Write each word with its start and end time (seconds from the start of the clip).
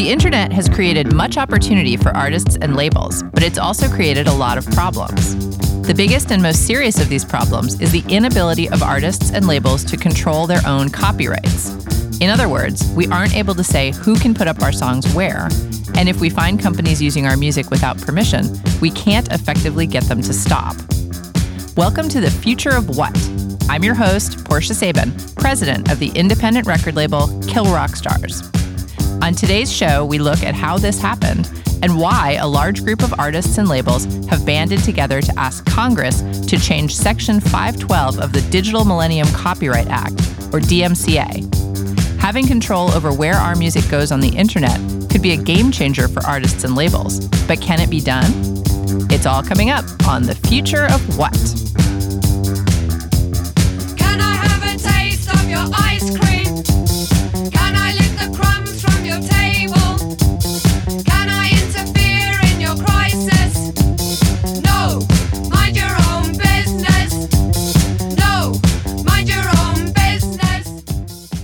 The 0.00 0.08
internet 0.08 0.50
has 0.52 0.66
created 0.66 1.12
much 1.12 1.36
opportunity 1.36 1.94
for 1.94 2.08
artists 2.16 2.56
and 2.62 2.74
labels, 2.74 3.22
but 3.34 3.42
it's 3.42 3.58
also 3.58 3.86
created 3.86 4.28
a 4.28 4.32
lot 4.32 4.56
of 4.56 4.64
problems. 4.70 5.36
The 5.86 5.92
biggest 5.92 6.32
and 6.32 6.42
most 6.42 6.66
serious 6.66 6.98
of 6.98 7.10
these 7.10 7.22
problems 7.22 7.78
is 7.82 7.92
the 7.92 8.02
inability 8.08 8.70
of 8.70 8.82
artists 8.82 9.30
and 9.30 9.46
labels 9.46 9.84
to 9.84 9.98
control 9.98 10.46
their 10.46 10.62
own 10.66 10.88
copyrights. 10.88 11.68
In 12.18 12.30
other 12.30 12.48
words, 12.48 12.90
we 12.92 13.08
aren't 13.08 13.36
able 13.36 13.54
to 13.54 13.62
say 13.62 13.92
who 13.92 14.18
can 14.18 14.32
put 14.32 14.48
up 14.48 14.62
our 14.62 14.72
songs 14.72 15.06
where, 15.12 15.50
and 15.94 16.08
if 16.08 16.18
we 16.18 16.30
find 16.30 16.58
companies 16.58 17.02
using 17.02 17.26
our 17.26 17.36
music 17.36 17.68
without 17.68 18.00
permission, 18.00 18.46
we 18.80 18.90
can't 18.92 19.30
effectively 19.30 19.86
get 19.86 20.04
them 20.04 20.22
to 20.22 20.32
stop. 20.32 20.76
Welcome 21.76 22.08
to 22.08 22.22
the 22.22 22.30
Future 22.30 22.74
of 22.74 22.96
What? 22.96 23.14
I'm 23.68 23.84
your 23.84 23.96
host, 23.96 24.46
Portia 24.46 24.72
Sabin, 24.72 25.12
president 25.36 25.92
of 25.92 25.98
the 25.98 26.08
independent 26.14 26.66
record 26.66 26.96
label 26.96 27.28
Kill 27.42 27.66
Rock 27.66 27.96
Stars. 27.96 28.50
On 29.22 29.34
today's 29.34 29.70
show, 29.70 30.04
we 30.04 30.18
look 30.18 30.42
at 30.42 30.54
how 30.54 30.78
this 30.78 31.00
happened 31.00 31.50
and 31.82 31.98
why 31.98 32.38
a 32.40 32.46
large 32.46 32.82
group 32.82 33.02
of 33.02 33.12
artists 33.18 33.58
and 33.58 33.68
labels 33.68 34.04
have 34.26 34.46
banded 34.46 34.82
together 34.82 35.20
to 35.20 35.38
ask 35.38 35.64
Congress 35.66 36.22
to 36.46 36.58
change 36.58 36.96
Section 36.96 37.38
512 37.38 38.18
of 38.18 38.32
the 38.32 38.40
Digital 38.50 38.84
Millennium 38.84 39.28
Copyright 39.28 39.88
Act, 39.88 40.20
or 40.52 40.60
DMCA. 40.60 41.46
Having 42.18 42.46
control 42.46 42.90
over 42.92 43.12
where 43.12 43.34
our 43.34 43.54
music 43.54 43.88
goes 43.90 44.10
on 44.10 44.20
the 44.20 44.34
internet 44.36 44.80
could 45.10 45.22
be 45.22 45.32
a 45.32 45.36
game 45.36 45.70
changer 45.70 46.08
for 46.08 46.24
artists 46.26 46.64
and 46.64 46.74
labels, 46.74 47.20
but 47.46 47.60
can 47.60 47.78
it 47.78 47.90
be 47.90 48.00
done? 48.00 48.30
It's 49.10 49.26
all 49.26 49.42
coming 49.42 49.68
up 49.68 49.84
on 50.08 50.22
The 50.22 50.34
Future 50.34 50.86
of 50.86 51.18
What? 51.18 51.36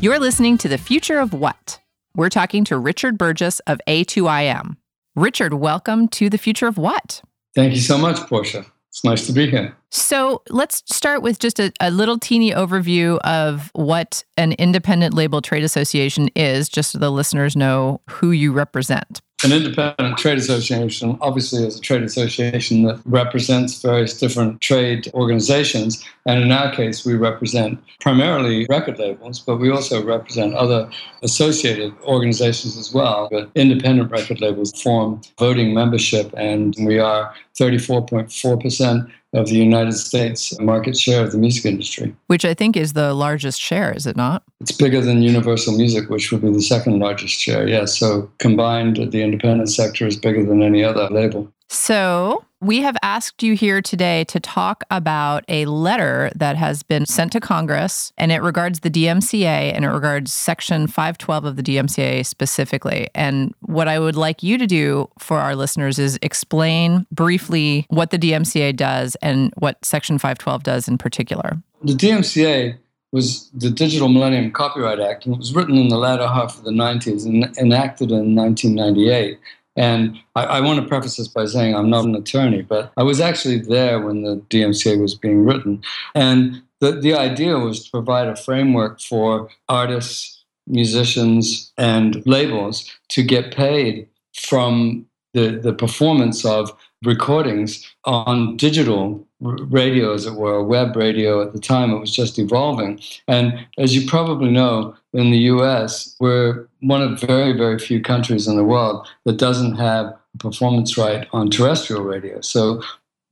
You're 0.07 0.21
listening 0.21 0.57
to 0.59 0.69
The 0.69 0.79
Future 0.79 1.19
of 1.19 1.33
What? 1.33 1.81
We're 2.15 2.29
talking 2.29 2.63
to 2.67 2.79
Richard 2.79 3.19
Burgess 3.19 3.59
of 3.67 3.81
A2IM. 3.89 4.77
Richard, 5.17 5.55
welcome 5.55 6.07
to 6.11 6.31
The 6.31 6.39
Future 6.39 6.69
of 6.69 6.79
What? 6.79 7.23
Thank 7.57 7.75
you 7.75 7.81
so 7.81 7.99
much, 7.99 8.17
Portia. 8.29 8.65
It's 8.89 9.03
nice 9.03 9.27
to 9.27 9.33
be 9.33 9.51
here. 9.51 9.77
So 9.91 10.43
let's 10.49 10.85
start 10.87 11.23
with 11.23 11.41
just 11.41 11.59
a, 11.59 11.73
a, 11.81 11.91
little 11.91 12.21
teeny 12.21 12.53
overview 12.53 13.19
of 13.25 13.73
what 13.75 14.23
an 14.37 14.53
independent 14.53 15.13
label 15.13 15.43
trade 15.43 15.65
association 15.65 16.29
is, 16.37 16.69
just 16.69 16.93
so 16.93 16.99
the 16.99 17.11
listeners 17.11 17.57
know 17.57 18.01
who 18.09 18.31
you 18.31 18.53
represent. 18.53 19.21
An 19.43 19.53
independent 19.53 20.17
trade 20.19 20.39
association 20.39 21.19
obviously 21.21 21.67
is 21.67 21.79
a 21.79 21.81
trade 21.81 22.05
association 22.05 22.85
that 22.85 23.01
represents 23.05 23.83
various 23.83 24.17
different 24.17 24.61
trade 24.61 25.11
organizations. 25.15 26.05
And 26.27 26.43
in 26.43 26.51
our 26.51 26.73
case, 26.73 27.07
we 27.07 27.15
represent 27.15 27.79
primarily 28.01 28.67
record 28.69 28.99
labels, 28.99 29.39
but 29.39 29.59
we 29.59 29.71
also 29.71 30.05
represent 30.05 30.55
other 30.55 30.91
associated 31.23 31.95
organizations 32.03 32.77
as 32.77 32.93
well. 32.93 33.29
But 33.31 33.51
independent 33.55 34.11
record 34.11 34.41
labels 34.41 34.73
form 34.83 35.21
voting 35.39 35.73
membership, 35.73 36.35
and 36.37 36.75
we 36.81 36.99
are 36.99 37.33
34.4% 37.59 39.11
of 39.33 39.47
the 39.47 39.55
United 39.57 39.93
States 39.93 40.59
market 40.59 40.97
share 40.97 41.23
of 41.23 41.31
the 41.33 41.39
music 41.39 41.67
industry. 41.67 42.15
Which 42.27 42.45
I 42.45 42.55
think 42.55 42.77
is 42.77 42.95
the 42.95 43.13
largest 43.15 43.61
share, 43.61 43.93
is 43.93 44.07
it 44.07 44.17
not? 44.17 44.43
It's 44.61 44.73
bigger 44.73 45.01
than 45.01 45.23
Universal 45.23 45.77
Music, 45.77 46.09
which 46.09 46.33
would 46.33 46.43
be 46.43 46.51
the 46.51 46.63
second 46.63 46.99
largest 46.99 47.35
share, 47.35 47.69
yes. 47.69 47.99
So 47.99 48.31
combined, 48.39 49.13
the 49.13 49.23
independent 49.23 49.71
sector 49.71 50.07
is 50.07 50.17
bigger 50.17 50.45
than 50.45 50.63
any 50.63 50.83
other 50.83 51.09
label. 51.11 51.53
So, 51.69 52.45
we 52.61 52.81
have 52.83 52.97
asked 53.03 53.43
you 53.43 53.55
here 53.55 53.83
today 53.83 54.25
to 54.25 54.41
talk 54.41 54.83
about 54.91 55.45
a 55.47 55.67
letter 55.67 56.31
that 56.35 56.57
has 56.57 56.83
been 56.83 57.05
sent 57.05 57.33
to 57.33 57.41
Congress, 57.41 58.13
and 58.17 58.33
it 58.33 58.41
regards 58.41 58.81
the 58.81 58.91
DMCA 58.91 59.75
and 59.75 59.85
it 59.85 59.89
regards 59.89 60.33
Section 60.33 60.87
512 60.87 61.45
of 61.45 61.57
the 61.57 61.63
DMCA 61.63 62.25
specifically. 62.25 63.09
And 63.15 63.55
what 63.61 63.89
I 63.89 63.99
would 63.99 64.17
like 64.17 64.43
you 64.43 64.59
to 64.59 64.67
do 64.67 65.11
for 65.19 65.39
our 65.39 65.55
listeners 65.55 65.99
is 65.99 66.19
explain 66.23 67.07
briefly 67.13 67.87
what 67.91 68.11
the 68.11 68.19
DMCA 68.19 68.75
does 68.75 69.17
and 69.23 69.53
what 69.59 69.85
Section 69.85 70.19
512 70.19 70.63
does 70.63 70.89
in 70.89 70.99
particular. 70.99 71.61
The 71.83 71.95
DMCA 71.95 72.79
was 73.13 73.51
the 73.51 73.71
Digital 73.71 74.09
Millennium 74.09 74.51
Copyright 74.51 75.01
Act, 75.01 75.27
and 75.27 75.35
it 75.35 75.39
was 75.39 75.55
written 75.55 75.77
in 75.77 75.89
the 75.89 75.99
latter 75.99 76.27
half 76.27 76.59
of 76.59 76.65
the 76.65 76.71
90s 76.71 77.27
and 77.27 77.45
enacted 77.59 78.11
in 78.11 78.35
1998. 78.35 79.39
And 79.77 80.19
I, 80.35 80.45
I, 80.45 80.61
want 80.61 80.81
to 80.81 80.89
preface 80.89 81.17
this 81.17 81.29
by 81.29 81.45
saying 81.45 81.75
I'm 81.75 81.91
not 81.91 82.05
an 82.05 82.15
attorney, 82.15 82.63
but 82.63 82.93
I 82.97 83.03
was 83.03 83.21
actually 83.21 83.59
there 83.59 84.01
when 84.01 84.23
the 84.23 84.37
DMCA 84.49 85.01
was 85.01 85.15
being 85.15 85.45
written. 85.45 85.83
And 86.15 86.63
the, 86.81 86.93
the 86.93 87.15
idea 87.15 87.59
was 87.59 87.85
to 87.85 87.91
provide 87.91 88.29
a 88.29 88.37
framework 88.37 89.01
for 89.01 89.51
artists, 89.69 90.45
musicians, 90.67 91.73
and 91.77 92.27
labels 92.27 92.91
to 93.11 93.23
get 93.23 93.55
paid 93.55 94.09
from 94.35 95.07
the, 95.35 95.51
the 95.51 95.73
performance 95.73 96.45
of 96.45 96.73
recordings 97.05 97.87
on 98.05 98.57
digital 98.57 99.26
radio, 99.41 100.15
as 100.15 100.27
it 100.27 100.35
were, 100.35 100.63
web 100.63 100.97
radio 100.97 101.43
at 101.43 101.53
the 101.53 101.61
time. 101.61 101.91
It 101.91 101.99
was 101.99 102.11
just 102.11 102.39
evolving. 102.39 103.01
And 103.29 103.67
as 103.79 103.95
you 103.95 104.09
probably 104.09 104.51
know, 104.51 104.97
in 105.13 105.31
the 105.31 105.39
US, 105.39 106.17
we're 106.21 106.69
one 106.81 107.03
of 107.03 107.21
very, 107.21 107.53
very 107.53 107.79
few 107.79 108.01
countries 108.01 108.47
in 108.47 108.57
the 108.57 108.65
world 108.65 109.07
that 109.25 109.37
doesn't 109.39 109.77
have 109.77 110.07
a 110.07 110.39
performance 110.39 110.97
right 110.97 111.27
on 111.33 111.51
terrestrial 111.51 112.03
radio. 112.03 112.41
So 112.41 112.83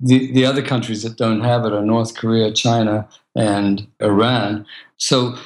the, 0.01 0.31
the 0.33 0.45
other 0.45 0.63
countries 0.63 1.03
that 1.03 1.17
don't 1.17 1.41
have 1.41 1.65
it 1.65 1.73
are 1.73 1.85
North 1.85 2.17
Korea, 2.17 2.53
China, 2.53 3.09
and 3.35 3.87
Iran. 4.01 4.67
So 4.97 5.37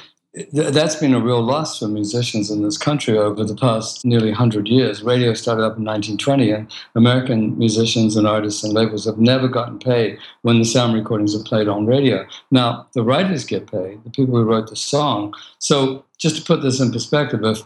that's 0.53 0.95
been 0.95 1.13
a 1.13 1.19
real 1.19 1.41
loss 1.41 1.79
for 1.79 1.87
musicians 1.87 2.51
in 2.51 2.61
this 2.61 2.77
country 2.77 3.17
over 3.17 3.43
the 3.43 3.55
past 3.55 4.05
nearly 4.05 4.29
100 4.29 4.67
years. 4.67 5.03
Radio 5.03 5.33
started 5.33 5.63
up 5.63 5.77
in 5.77 5.83
1920, 5.83 6.51
and 6.51 6.71
American 6.95 7.57
musicians 7.57 8.15
and 8.15 8.27
artists 8.27 8.63
and 8.63 8.73
labels 8.73 9.05
have 9.05 9.17
never 9.17 9.47
gotten 9.47 9.79
paid 9.79 10.17
when 10.43 10.59
the 10.59 10.65
sound 10.65 10.93
recordings 10.93 11.35
are 11.35 11.43
played 11.43 11.67
on 11.67 11.85
radio. 11.85 12.25
Now, 12.51 12.87
the 12.93 13.03
writers 13.03 13.43
get 13.43 13.71
paid, 13.71 14.03
the 14.03 14.09
people 14.11 14.35
who 14.35 14.43
wrote 14.43 14.69
the 14.69 14.75
song. 14.75 15.33
So, 15.59 16.05
just 16.17 16.35
to 16.37 16.43
put 16.43 16.61
this 16.61 16.79
in 16.79 16.91
perspective, 16.91 17.43
if 17.43 17.63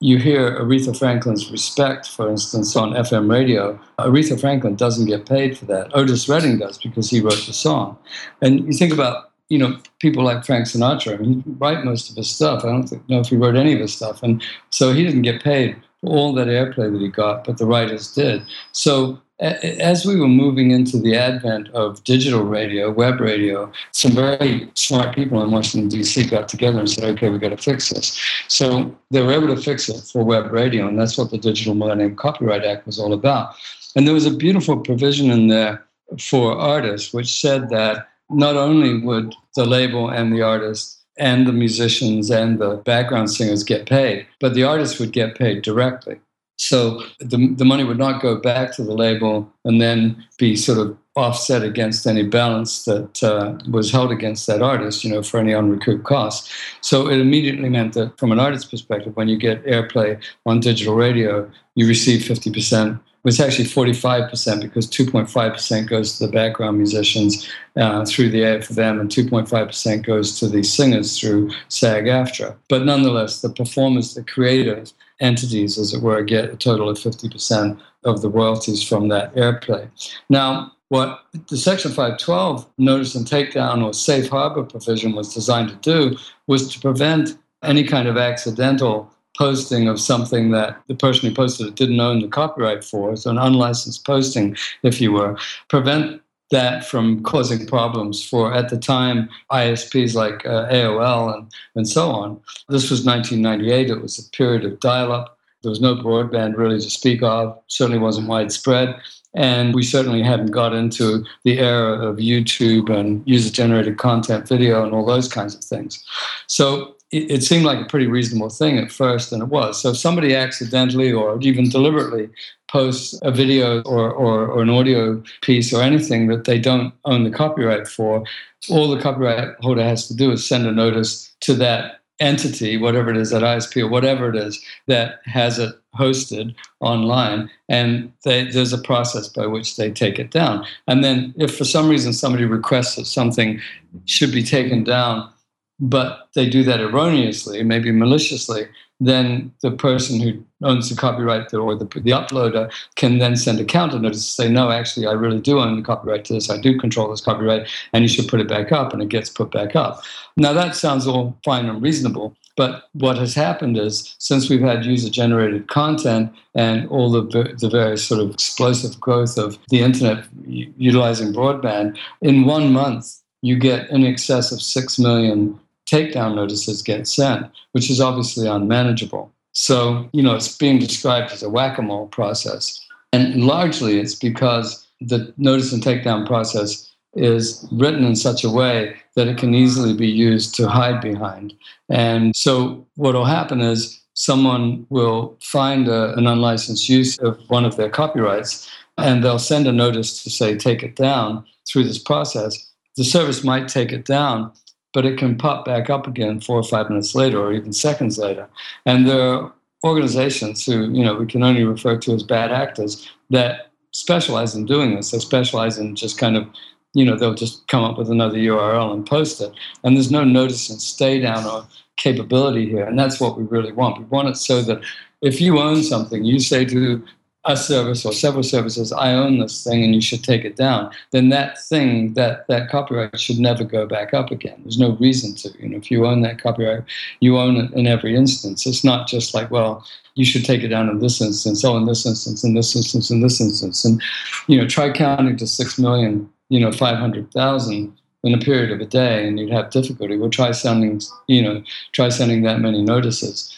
you 0.00 0.18
hear 0.18 0.58
Aretha 0.60 0.96
Franklin's 0.96 1.50
Respect, 1.50 2.06
for 2.08 2.28
instance, 2.30 2.76
on 2.76 2.92
FM 2.92 3.30
radio, 3.30 3.78
Aretha 3.98 4.38
Franklin 4.38 4.76
doesn't 4.76 5.06
get 5.06 5.26
paid 5.26 5.56
for 5.56 5.64
that. 5.66 5.90
Otis 5.96 6.28
Redding 6.28 6.58
does 6.58 6.78
because 6.78 7.08
he 7.10 7.20
wrote 7.20 7.42
the 7.46 7.52
song. 7.52 7.96
And 8.42 8.66
you 8.66 8.72
think 8.72 8.92
about 8.92 9.30
you 9.48 9.58
know, 9.58 9.78
people 10.00 10.24
like 10.24 10.44
Frank 10.44 10.66
Sinatra. 10.66 11.14
I 11.14 11.16
mean, 11.18 11.42
he 11.42 11.50
write 11.52 11.84
most 11.84 12.10
of 12.10 12.16
his 12.16 12.30
stuff. 12.30 12.64
I 12.64 12.68
don't 12.68 12.86
think, 12.86 13.08
know 13.08 13.20
if 13.20 13.28
he 13.28 13.36
wrote 13.36 13.56
any 13.56 13.72
of 13.72 13.80
his 13.80 13.94
stuff, 13.94 14.22
and 14.22 14.42
so 14.70 14.92
he 14.92 15.04
didn't 15.04 15.22
get 15.22 15.42
paid 15.42 15.76
for 16.00 16.10
all 16.10 16.32
that 16.34 16.48
airplay 16.48 16.92
that 16.92 17.00
he 17.00 17.08
got, 17.08 17.44
but 17.44 17.58
the 17.58 17.66
writers 17.66 18.12
did. 18.12 18.42
So 18.72 19.20
as 19.38 20.06
we 20.06 20.18
were 20.18 20.28
moving 20.28 20.70
into 20.70 20.98
the 20.98 21.14
advent 21.14 21.68
of 21.70 22.02
digital 22.04 22.42
radio, 22.42 22.90
web 22.90 23.20
radio, 23.20 23.70
some 23.92 24.12
very 24.12 24.70
smart 24.74 25.14
people 25.14 25.42
in 25.42 25.50
Washington, 25.50 25.90
D.C. 25.90 26.26
got 26.26 26.48
together 26.48 26.78
and 26.78 26.88
said, 26.88 27.04
okay, 27.04 27.28
we've 27.28 27.40
got 27.40 27.50
to 27.50 27.58
fix 27.58 27.90
this. 27.90 28.18
So 28.48 28.96
they 29.10 29.20
were 29.22 29.32
able 29.32 29.54
to 29.54 29.60
fix 29.60 29.90
it 29.90 30.00
for 30.10 30.24
web 30.24 30.50
radio, 30.52 30.88
and 30.88 30.98
that's 30.98 31.18
what 31.18 31.30
the 31.30 31.38
Digital 31.38 31.74
Millennium 31.74 32.16
Copyright 32.16 32.64
Act 32.64 32.86
was 32.86 32.98
all 32.98 33.12
about. 33.12 33.54
And 33.94 34.06
there 34.06 34.14
was 34.14 34.26
a 34.26 34.34
beautiful 34.34 34.78
provision 34.78 35.30
in 35.30 35.48
there 35.48 35.84
for 36.18 36.52
artists, 36.52 37.12
which 37.12 37.38
said 37.38 37.68
that 37.70 38.08
not 38.30 38.56
only 38.56 38.98
would 38.98 39.34
the 39.54 39.64
label 39.64 40.08
and 40.08 40.32
the 40.32 40.42
artist 40.42 41.00
and 41.18 41.46
the 41.46 41.52
musicians 41.52 42.30
and 42.30 42.58
the 42.58 42.76
background 42.76 43.30
singers 43.30 43.64
get 43.64 43.86
paid, 43.86 44.26
but 44.40 44.54
the 44.54 44.64
artists 44.64 44.98
would 44.98 45.12
get 45.12 45.36
paid 45.36 45.62
directly. 45.62 46.20
So 46.58 47.02
the, 47.20 47.54
the 47.54 47.64
money 47.64 47.84
would 47.84 47.98
not 47.98 48.22
go 48.22 48.36
back 48.36 48.74
to 48.76 48.82
the 48.82 48.94
label 48.94 49.50
and 49.64 49.80
then 49.80 50.24
be 50.38 50.56
sort 50.56 50.78
of 50.78 50.96
offset 51.14 51.62
against 51.62 52.06
any 52.06 52.22
balance 52.22 52.84
that 52.84 53.22
uh, 53.22 53.58
was 53.70 53.90
held 53.90 54.12
against 54.12 54.46
that 54.46 54.62
artist, 54.62 55.02
you 55.02 55.10
know, 55.10 55.22
for 55.22 55.38
any 55.40 55.52
unrecouped 55.52 56.04
costs. 56.04 56.52
So 56.82 57.08
it 57.08 57.18
immediately 57.18 57.70
meant 57.70 57.94
that 57.94 58.18
from 58.18 58.32
an 58.32 58.38
artist's 58.38 58.68
perspective, 58.70 59.16
when 59.16 59.28
you 59.28 59.38
get 59.38 59.64
airplay 59.64 60.22
on 60.44 60.60
digital 60.60 60.94
radio, 60.94 61.50
you 61.74 61.88
receive 61.88 62.20
50% 62.20 63.00
was 63.26 63.40
actually 63.40 63.64
45% 63.64 64.62
because 64.62 64.86
2.5% 64.86 65.88
goes 65.88 66.16
to 66.16 66.26
the 66.26 66.32
background 66.32 66.78
musicians 66.78 67.50
uh, 67.74 68.04
through 68.04 68.30
the 68.30 68.42
AFM 68.42 69.00
and 69.00 69.10
2.5% 69.10 70.06
goes 70.06 70.38
to 70.38 70.46
the 70.46 70.62
singers 70.62 71.18
through 71.18 71.50
SAG-AFTRA. 71.66 72.54
But 72.68 72.84
nonetheless, 72.84 73.40
the 73.40 73.48
performers, 73.48 74.14
the 74.14 74.22
creative 74.22 74.92
entities, 75.18 75.76
as 75.76 75.92
it 75.92 76.02
were, 76.02 76.22
get 76.22 76.50
a 76.50 76.56
total 76.56 76.88
of 76.88 76.98
50% 76.98 77.80
of 78.04 78.22
the 78.22 78.30
royalties 78.30 78.84
from 78.84 79.08
that 79.08 79.34
airplay. 79.34 79.90
Now, 80.30 80.70
what 80.90 81.24
the 81.48 81.56
Section 81.56 81.90
512 81.90 82.64
notice 82.78 83.16
and 83.16 83.26
takedown 83.26 83.84
or 83.84 83.92
safe 83.92 84.28
harbor 84.28 84.62
provision 84.62 85.16
was 85.16 85.34
designed 85.34 85.70
to 85.70 85.74
do 85.76 86.16
was 86.46 86.72
to 86.72 86.78
prevent 86.78 87.36
any 87.64 87.82
kind 87.82 88.06
of 88.06 88.16
accidental 88.16 89.10
posting 89.36 89.88
of 89.88 90.00
something 90.00 90.50
that 90.50 90.80
the 90.88 90.94
person 90.94 91.28
who 91.28 91.34
posted 91.34 91.66
it 91.66 91.76
didn't 91.76 92.00
own 92.00 92.20
the 92.20 92.28
copyright 92.28 92.84
for, 92.84 93.16
so 93.16 93.30
an 93.30 93.38
unlicensed 93.38 94.04
posting, 94.04 94.56
if 94.82 95.00
you 95.00 95.12
were, 95.12 95.36
prevent 95.68 96.20
that 96.50 96.86
from 96.86 97.22
causing 97.22 97.66
problems 97.66 98.24
for, 98.24 98.54
at 98.54 98.68
the 98.68 98.78
time, 98.78 99.28
ISPs 99.50 100.14
like 100.14 100.46
uh, 100.46 100.68
AOL 100.68 101.36
and, 101.36 101.52
and 101.74 101.88
so 101.88 102.10
on. 102.10 102.40
This 102.68 102.90
was 102.90 103.04
1998. 103.04 103.90
It 103.90 104.00
was 104.00 104.18
a 104.18 104.30
period 104.30 104.64
of 104.64 104.78
dial 104.80 105.12
up. 105.12 105.38
There 105.62 105.70
was 105.70 105.80
no 105.80 105.96
broadband 105.96 106.56
really 106.56 106.80
to 106.80 106.90
speak 106.90 107.22
of, 107.22 107.58
certainly 107.66 107.98
wasn't 107.98 108.28
widespread. 108.28 108.94
And 109.36 109.74
we 109.74 109.82
certainly 109.82 110.22
hadn't 110.22 110.50
got 110.50 110.74
into 110.74 111.24
the 111.44 111.58
era 111.58 112.08
of 112.08 112.16
YouTube 112.16 112.88
and 112.88 113.22
user 113.26 113.50
generated 113.50 113.98
content 113.98 114.48
video 114.48 114.82
and 114.84 114.94
all 114.94 115.04
those 115.04 115.28
kinds 115.28 115.54
of 115.54 115.62
things. 115.62 116.02
So 116.46 116.96
it, 117.12 117.30
it, 117.30 117.42
seemed 117.42 117.64
like 117.64 117.80
a 117.80 117.84
pretty 117.84 118.06
reasonable 118.06 118.48
thing 118.48 118.78
at 118.78 118.90
first, 118.90 119.32
and 119.32 119.42
it 119.42 119.48
was. 119.48 119.80
So 119.80 119.90
if 119.90 119.96
somebody 119.96 120.34
accidentally 120.34 121.12
or 121.12 121.38
even 121.40 121.68
deliberately 121.68 122.30
posts 122.68 123.18
a 123.22 123.30
video 123.30 123.82
or, 123.82 124.10
or, 124.10 124.46
or 124.46 124.62
an 124.62 124.70
audio 124.70 125.22
piece 125.42 125.72
or 125.72 125.82
anything 125.82 126.26
that 126.28 126.44
they 126.44 126.58
don't 126.58 126.92
own 127.04 127.24
the 127.24 127.30
copyright 127.30 127.86
for, 127.86 128.24
all 128.68 128.88
the 128.88 129.00
copyright 129.00 129.54
holder 129.60 129.84
has 129.84 130.08
to 130.08 130.16
do 130.16 130.32
is 130.32 130.46
send 130.46 130.66
a 130.66 130.72
notice 130.72 131.34
to 131.40 131.54
that 131.54 132.00
entity, 132.20 132.76
whatever 132.76 133.10
it 133.10 133.16
is, 133.16 133.30
that 133.30 133.42
ISP 133.42 133.82
or 133.82 133.88
whatever 133.88 134.30
it 134.30 134.36
is 134.36 134.62
that 134.86 135.20
has 135.24 135.58
it 135.58 135.74
hosted 135.96 136.54
online, 136.80 137.50
and 137.68 138.12
they, 138.24 138.44
there's 138.44 138.72
a 138.72 138.78
process 138.78 139.28
by 139.28 139.46
which 139.46 139.76
they 139.76 139.90
take 139.90 140.18
it 140.18 140.30
down. 140.30 140.66
And 140.86 141.02
then, 141.02 141.34
if 141.36 141.56
for 141.56 141.64
some 141.64 141.88
reason 141.88 142.12
somebody 142.12 142.44
requests 142.44 142.96
that 142.96 143.06
something 143.06 143.60
should 144.04 144.32
be 144.32 144.42
taken 144.42 144.84
down, 144.84 145.30
but 145.78 146.28
they 146.34 146.48
do 146.48 146.62
that 146.64 146.80
erroneously, 146.80 147.62
maybe 147.62 147.92
maliciously, 147.92 148.66
then 149.00 149.52
the 149.60 149.70
person 149.70 150.20
who 150.20 150.42
owns 150.62 150.88
the 150.88 150.96
copyright 150.96 151.52
or 151.52 151.74
the, 151.74 151.84
the 151.84 152.12
uploader 152.12 152.72
can 152.94 153.18
then 153.18 153.36
send 153.36 153.60
a 153.60 153.64
counter 153.64 153.98
notice 153.98 154.24
to 154.24 154.42
say, 154.42 154.48
no, 154.48 154.70
actually, 154.70 155.06
I 155.06 155.12
really 155.12 155.40
do 155.40 155.58
own 155.58 155.76
the 155.76 155.82
copyright 155.82 156.24
to 156.26 156.32
this. 156.32 156.48
I 156.48 156.58
do 156.58 156.78
control 156.78 157.10
this 157.10 157.20
copyright, 157.20 157.68
and 157.92 158.02
you 158.02 158.08
should 158.08 158.28
put 158.28 158.40
it 158.40 158.48
back 158.48 158.72
up, 158.72 158.92
and 158.92 159.02
it 159.02 159.08
gets 159.08 159.28
put 159.28 159.50
back 159.50 159.76
up. 159.76 160.02
Now, 160.36 160.52
that 160.54 160.74
sounds 160.74 161.06
all 161.06 161.36
fine 161.44 161.66
and 161.66 161.82
reasonable. 161.82 162.34
But 162.56 162.88
what 162.94 163.18
has 163.18 163.34
happened 163.34 163.76
is, 163.76 164.16
since 164.18 164.48
we've 164.48 164.62
had 164.62 164.86
user 164.86 165.10
generated 165.10 165.68
content 165.68 166.32
and 166.54 166.88
all 166.88 167.10
the, 167.10 167.54
the 167.58 167.68
various 167.68 168.06
sort 168.06 168.20
of 168.22 168.30
explosive 168.30 168.98
growth 168.98 169.36
of 169.36 169.58
the 169.68 169.80
internet 169.80 170.24
utilizing 170.46 171.34
broadband, 171.34 171.98
in 172.22 172.46
one 172.46 172.72
month, 172.72 173.20
you 173.42 173.58
get 173.58 173.90
in 173.90 174.06
excess 174.06 174.52
of 174.52 174.62
6 174.62 174.98
million 174.98 175.60
takedown 175.86 176.34
notices 176.34 176.82
get 176.82 177.06
sent, 177.06 177.46
which 177.72 177.90
is 177.90 178.00
obviously 178.00 178.46
unmanageable. 178.46 179.32
So, 179.52 180.08
you 180.12 180.22
know, 180.22 180.34
it's 180.34 180.56
being 180.56 180.78
described 180.78 181.32
as 181.32 181.42
a 181.42 181.48
whack 181.48 181.78
a 181.78 181.82
mole 181.82 182.08
process. 182.08 182.80
And 183.12 183.44
largely 183.44 183.98
it's 183.98 184.14
because 184.14 184.86
the 185.00 185.32
notice 185.38 185.72
and 185.72 185.82
takedown 185.82 186.26
process 186.26 186.92
is 187.14 187.66
written 187.72 188.04
in 188.04 188.16
such 188.16 188.44
a 188.44 188.50
way 188.50 188.94
that 189.14 189.28
it 189.28 189.38
can 189.38 189.54
easily 189.54 189.94
be 189.94 190.08
used 190.08 190.54
to 190.56 190.68
hide 190.68 191.00
behind. 191.00 191.54
And 191.88 192.36
so, 192.36 192.86
what 192.96 193.14
will 193.14 193.24
happen 193.24 193.60
is 193.62 193.98
someone 194.12 194.86
will 194.90 195.36
find 195.40 195.88
a, 195.88 196.14
an 196.14 196.26
unlicensed 196.26 196.88
use 196.88 197.18
of 197.18 197.38
one 197.48 197.64
of 197.64 197.76
their 197.76 197.90
copyrights 197.90 198.68
and 198.98 199.22
they'll 199.22 199.38
send 199.38 199.66
a 199.66 199.72
notice 199.72 200.22
to 200.22 200.30
say, 200.30 200.56
take 200.56 200.82
it 200.82 200.96
down 200.96 201.44
through 201.68 201.84
this 201.84 201.98
process. 201.98 202.70
The 202.96 203.04
service 203.04 203.44
might 203.44 203.68
take 203.68 203.92
it 203.92 204.04
down, 204.04 204.52
but 204.96 205.04
it 205.04 205.18
can 205.18 205.36
pop 205.36 205.66
back 205.66 205.90
up 205.90 206.06
again 206.06 206.40
four 206.40 206.58
or 206.58 206.62
five 206.62 206.88
minutes 206.88 207.14
later 207.14 207.38
or 207.38 207.52
even 207.52 207.70
seconds 207.70 208.16
later. 208.16 208.48
And 208.86 209.06
there 209.06 209.20
are 209.20 209.52
organizations 209.84 210.64
who, 210.64 210.90
you 210.90 211.04
know, 211.04 211.16
we 211.16 211.26
can 211.26 211.42
only 211.42 211.64
refer 211.64 211.98
to 211.98 212.14
as 212.14 212.22
bad 212.22 212.50
actors 212.50 213.06
that 213.28 213.70
specialize 213.90 214.54
in 214.54 214.64
doing 214.64 214.96
this. 214.96 215.10
They 215.10 215.18
specialize 215.18 215.76
in 215.76 215.96
just 215.96 216.16
kind 216.16 216.34
of, 216.34 216.48
you 216.94 217.04
know, 217.04 217.14
they'll 217.14 217.34
just 217.34 217.68
come 217.68 217.84
up 217.84 217.98
with 217.98 218.08
another 218.10 218.38
URL 218.38 218.94
and 218.94 219.04
post 219.04 219.42
it. 219.42 219.52
And 219.84 219.94
there's 219.94 220.10
no 220.10 220.24
notice 220.24 220.70
and 220.70 220.80
stay 220.80 221.20
down 221.20 221.44
or 221.44 221.66
capability 221.96 222.66
here. 222.66 222.86
And 222.86 222.98
that's 222.98 223.20
what 223.20 223.36
we 223.36 223.44
really 223.44 223.72
want. 223.72 223.98
We 223.98 224.04
want 224.04 224.28
it 224.28 224.38
so 224.38 224.62
that 224.62 224.80
if 225.20 225.42
you 225.42 225.58
own 225.58 225.82
something, 225.82 226.24
you 226.24 226.40
say 226.40 226.64
to 226.64 227.04
a 227.46 227.56
service 227.56 228.04
or 228.04 228.12
several 228.12 228.42
services, 228.42 228.92
I 228.92 229.14
own 229.14 229.38
this 229.38 229.62
thing 229.62 229.84
and 229.84 229.94
you 229.94 230.00
should 230.00 230.24
take 230.24 230.44
it 230.44 230.56
down, 230.56 230.90
then 231.12 231.28
that 231.30 231.58
thing, 231.64 232.14
that 232.14 232.46
that 232.48 232.68
copyright 232.68 233.18
should 233.18 233.38
never 233.38 233.64
go 233.64 233.86
back 233.86 234.12
up 234.12 234.30
again. 234.30 234.60
There's 234.62 234.78
no 234.78 234.96
reason 234.96 235.34
to. 235.36 235.62
You 235.62 235.68
know, 235.68 235.78
if 235.78 235.90
you 235.90 236.06
own 236.06 236.22
that 236.22 236.42
copyright, 236.42 236.82
you 237.20 237.38
own 237.38 237.56
it 237.56 237.72
in 237.72 237.86
every 237.86 238.16
instance. 238.16 238.66
It's 238.66 238.84
not 238.84 239.06
just 239.06 239.32
like, 239.32 239.50
well, 239.50 239.86
you 240.14 240.24
should 240.24 240.44
take 240.44 240.62
it 240.62 240.68
down 240.68 240.88
in 240.88 240.98
this 240.98 241.20
instance, 241.20 241.64
oh, 241.64 241.76
in 241.76 241.86
this 241.86 242.04
instance, 242.04 242.42
in 242.42 242.54
this 242.54 242.74
instance, 242.74 243.10
in 243.10 243.20
this 243.20 243.40
instance. 243.40 243.84
And, 243.84 244.02
you 244.48 244.60
know, 244.60 244.66
try 244.66 244.90
counting 244.90 245.36
to 245.36 245.46
six 245.46 245.78
million, 245.78 246.28
you 246.48 246.60
know, 246.60 246.72
five 246.72 246.98
hundred 246.98 247.30
thousand 247.32 247.96
in 248.24 248.34
a 248.34 248.38
period 248.38 248.72
of 248.72 248.80
a 248.80 248.86
day 248.86 249.26
and 249.26 249.38
you'd 249.38 249.52
have 249.52 249.70
difficulty. 249.70 250.16
Well 250.16 250.30
try 250.30 250.50
sending, 250.50 251.00
you 251.28 251.42
know, 251.42 251.62
try 251.92 252.08
sending 252.08 252.42
that 252.42 252.60
many 252.60 252.82
notices 252.82 253.56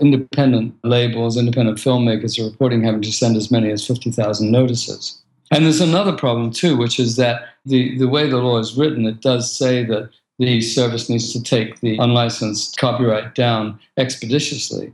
independent 0.00 0.74
labels, 0.84 1.36
independent 1.36 1.78
filmmakers 1.78 2.38
are 2.38 2.48
reporting 2.48 2.82
having 2.82 3.02
to 3.02 3.12
send 3.12 3.36
as 3.36 3.50
many 3.50 3.70
as 3.70 3.86
50,000 3.86 4.50
notices. 4.50 5.20
And 5.50 5.64
there's 5.64 5.80
another 5.80 6.12
problem 6.12 6.52
too, 6.52 6.76
which 6.76 7.00
is 7.00 7.16
that 7.16 7.42
the, 7.64 7.96
the 7.98 8.08
way 8.08 8.28
the 8.28 8.38
law 8.38 8.58
is 8.58 8.76
written, 8.76 9.06
it 9.06 9.20
does 9.20 9.56
say 9.56 9.84
that 9.84 10.10
the 10.38 10.60
service 10.60 11.08
needs 11.08 11.32
to 11.32 11.42
take 11.42 11.80
the 11.80 11.96
unlicensed 11.98 12.76
copyright 12.76 13.34
down 13.34 13.78
expeditiously. 13.96 14.92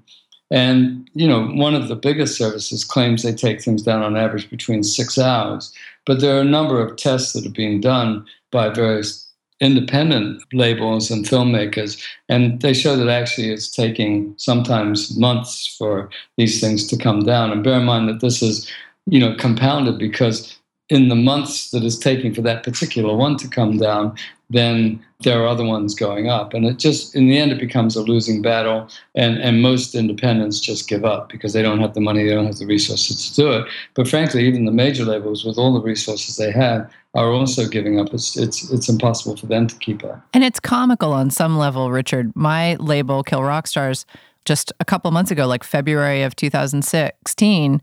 And 0.51 1.09
you 1.15 1.27
know, 1.27 1.47
one 1.49 1.75
of 1.75 1.89
the 1.89 1.97
biggest 1.97 2.37
services 2.37 2.85
claims 2.85 3.23
they 3.23 3.35
take 3.35 3.63
things 3.63 3.83
down 3.83 4.03
on 4.03 4.17
average 4.17 4.49
between 4.51 4.83
six 4.83 5.19
hours. 5.19 5.73
But 6.07 6.21
there 6.21 6.37
are 6.37 6.43
a 6.43 6.45
number 6.45 6.81
of 6.81 6.97
tests 6.97 7.33
that 7.33 7.47
are 7.47 7.51
being 7.51 7.81
done 7.81 8.27
by 8.51 8.69
various 8.69 9.24
independent 9.61 10.43
labels 10.53 11.11
and 11.11 11.25
filmmakers, 11.25 12.03
and 12.29 12.61
they 12.61 12.75
show 12.75 12.97
that 12.97 13.09
actually 13.09 13.51
it's 13.51 13.71
taking 13.71 14.35
sometimes 14.37 15.17
months 15.19 15.75
for 15.79 16.11
these 16.37 16.61
things 16.61 16.87
to 16.89 16.97
come 16.97 17.25
down. 17.25 17.53
And 17.53 17.63
bear 17.63 17.79
in 17.79 17.85
mind 17.85 18.09
that 18.09 18.21
this 18.21 18.43
is, 18.43 18.71
you 19.07 19.21
know, 19.21 19.35
compounded 19.37 19.99
because 19.99 20.59
in 20.91 21.09
the 21.09 21.17
months 21.17 21.71
that 21.71 21.83
it's 21.83 21.97
taking 21.97 22.35
for 22.35 22.43
that 22.43 22.63
particular 22.63 23.17
one 23.17 23.37
to 23.39 23.49
come 23.49 23.79
down, 23.79 24.17
then 24.51 25.03
there 25.23 25.43
are 25.43 25.47
other 25.47 25.65
ones 25.65 25.95
going 25.95 26.29
up. 26.29 26.53
And 26.53 26.67
it 26.67 26.79
just, 26.79 27.17
in 27.17 27.29
the 27.29 27.39
end, 27.39 27.51
it 27.51 27.59
becomes 27.59 27.97
a 27.97 28.03
losing 28.03 28.43
battle. 28.43 28.89
And, 29.15 29.39
and 29.39 29.63
most 29.63 29.95
independents 29.95 30.61
just 30.61 30.89
give 30.89 31.05
up 31.05 31.31
because 31.31 31.55
they 31.55 31.63
don't 31.63 31.81
have 31.81 31.95
the 31.95 32.01
money, 32.01 32.25
they 32.25 32.35
don't 32.35 32.47
have 32.47 32.59
the 32.59 32.67
resources 32.67 33.31
to 33.31 33.35
do 33.35 33.53
it. 33.53 33.67
But 33.95 34.09
frankly, 34.09 34.47
even 34.47 34.67
the 34.67 34.73
major 34.73 35.05
labels, 35.05 35.45
with 35.45 35.57
all 35.57 35.73
the 35.73 35.81
resources 35.81 36.37
they 36.37 36.53
have, 36.53 36.91
are 37.15 37.31
also 37.31 37.69
giving 37.69 38.01
up. 38.01 38.13
It's, 38.13 38.37
it's, 38.37 38.71
it's 38.71 38.89
impossible 38.89 39.37
for 39.37 39.47
them 39.47 39.67
to 39.67 39.75
keep 39.77 40.05
up. 40.05 40.27
And 40.33 40.43
it's 40.43 40.61
comical 40.61 41.13
on 41.13 41.31
some 41.31 41.57
level, 41.57 41.91
Richard. 41.91 42.33
My 42.35 42.75
label, 42.77 43.23
Kill 43.23 43.43
Rock 43.43 43.67
Stars, 43.67 44.05
just 44.45 44.73
a 44.81 44.85
couple 44.85 45.11
months 45.11 45.31
ago, 45.31 45.47
like 45.47 45.65
February 45.65 46.23
of 46.23 46.37
2016, 46.37 47.81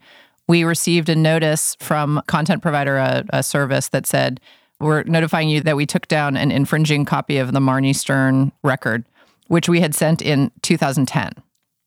we 0.48 0.64
received 0.64 1.10
a 1.10 1.16
notice 1.16 1.76
from 1.80 2.22
content 2.28 2.62
provider, 2.62 2.98
a, 2.98 3.24
a 3.32 3.44
service 3.44 3.90
that 3.90 4.06
said, 4.06 4.40
we're 4.80 5.04
notifying 5.04 5.48
you 5.48 5.62
that 5.62 5.76
we 5.76 5.86
took 5.86 6.08
down 6.08 6.36
an 6.36 6.52
infringing 6.52 7.06
copy 7.06 7.38
of 7.38 7.54
the 7.54 7.60
Marnie 7.60 7.96
Stern 7.96 8.52
record, 8.64 9.06
which 9.48 9.70
we 9.70 9.80
had 9.80 9.94
sent 9.96 10.22
in 10.22 10.52
2010. 10.64 11.32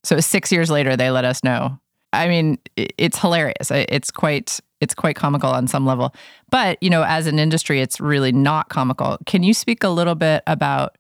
So 0.05 0.21
six 0.21 0.53
years 0.53 0.71
later, 0.71 0.97
they 0.97 1.11
let 1.11 1.25
us 1.25 1.43
know. 1.43 1.79
I 2.13 2.29
mean, 2.29 2.59
it's 2.77 3.19
hilarious. 3.19 3.71
It's 3.71 4.11
quite 4.11 4.61
it's 4.81 4.95
quite 4.95 5.17
comical 5.17 5.51
on 5.51 5.67
some 5.67 5.87
level. 5.87 6.15
But, 6.51 6.83
you 6.83 6.91
know, 6.91 7.05
as 7.05 7.27
an 7.27 7.39
industry, 7.39 7.81
it's 7.81 8.01
really 8.01 8.33
not 8.33 8.69
comical. 8.69 9.19
Can 9.27 9.43
you 9.43 9.55
speak 9.55 9.85
a 9.85 9.89
little 9.89 10.15
bit 10.15 10.43
about 10.47 10.97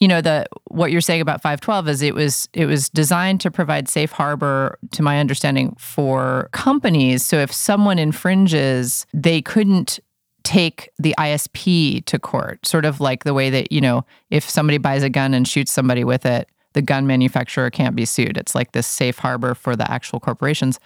you 0.00 0.08
know 0.08 0.20
the 0.20 0.46
what 0.64 0.90
you're 0.90 1.00
saying 1.00 1.20
about 1.20 1.40
512 1.40 1.88
is 1.88 2.02
it 2.02 2.14
was 2.14 2.48
it 2.52 2.66
was 2.66 2.88
designed 2.88 3.40
to 3.42 3.50
provide 3.50 3.88
safe 3.88 4.12
harbor 4.12 4.78
to 4.90 5.02
my 5.02 5.20
understanding 5.20 5.74
for 5.78 6.48
companies 6.52 7.24
so 7.24 7.38
if 7.38 7.52
someone 7.52 7.98
infringes 7.98 9.06
they 9.14 9.40
couldn't 9.40 10.00
take 10.42 10.90
the 10.98 11.14
ISP 11.18 12.04
to 12.04 12.18
court 12.18 12.66
sort 12.66 12.84
of 12.84 13.00
like 13.00 13.24
the 13.24 13.34
way 13.34 13.50
that 13.50 13.70
you 13.72 13.80
know 13.80 14.04
if 14.30 14.48
somebody 14.48 14.78
buys 14.78 15.02
a 15.02 15.10
gun 15.10 15.32
and 15.32 15.46
shoots 15.48 15.72
somebody 15.72 16.04
with 16.04 16.26
it 16.26 16.48
the 16.72 16.82
gun 16.82 17.06
manufacturer 17.06 17.70
can't 17.70 17.96
be 17.96 18.04
sued 18.04 18.36
it's 18.36 18.54
like 18.54 18.72
this 18.72 18.86
safe 18.86 19.18
harbor 19.18 19.54
for 19.54 19.76
the 19.76 19.90
actual 19.90 20.20
corporations 20.20 20.78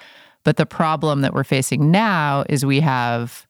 but 0.44 0.56
the 0.56 0.66
problem 0.66 1.20
that 1.22 1.34
we're 1.34 1.44
facing 1.44 1.90
now 1.90 2.44
is 2.48 2.64
we 2.64 2.80
have 2.80 3.46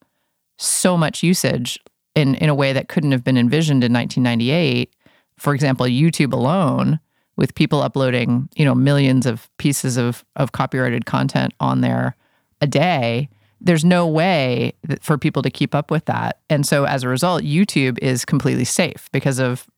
so 0.57 0.97
much 0.97 1.23
usage 1.23 1.79
in, 2.15 2.35
in 2.37 2.49
a 2.49 2.55
way 2.55 2.73
that 2.73 2.89
couldn't 2.89 3.13
have 3.13 3.23
been 3.25 3.39
envisioned 3.39 3.85
in 3.85 3.93
1998. 3.93 4.93
For 5.37 5.55
example, 5.55 5.87
YouTube 5.87 6.33
alone, 6.33 6.99
with 7.37 7.55
people 7.55 7.81
uploading, 7.81 8.49
you 8.57 8.65
know, 8.65 8.75
millions 8.75 9.25
of 9.25 9.49
pieces 9.59 9.97
of, 9.97 10.25
of 10.35 10.51
copyrighted 10.51 11.07
content 11.07 11.55
on 11.61 11.81
there 11.81 12.17
a 12.61 12.67
day, 12.67 13.29
there's 13.61 13.85
no 13.85 14.07
way 14.07 14.73
for 15.01 15.17
people 15.17 15.43
to 15.43 15.51
keep 15.51 15.75
up 15.75 15.91
with 15.91 16.05
that. 16.07 16.41
And 16.51 16.67
so 16.67 16.85
as 16.85 17.05
a 17.05 17.09
result, 17.09 17.43
YouTube 17.43 17.99
is 18.01 18.25
completely 18.25 18.65
safe 18.65 19.09
because 19.13 19.39
of 19.39 19.69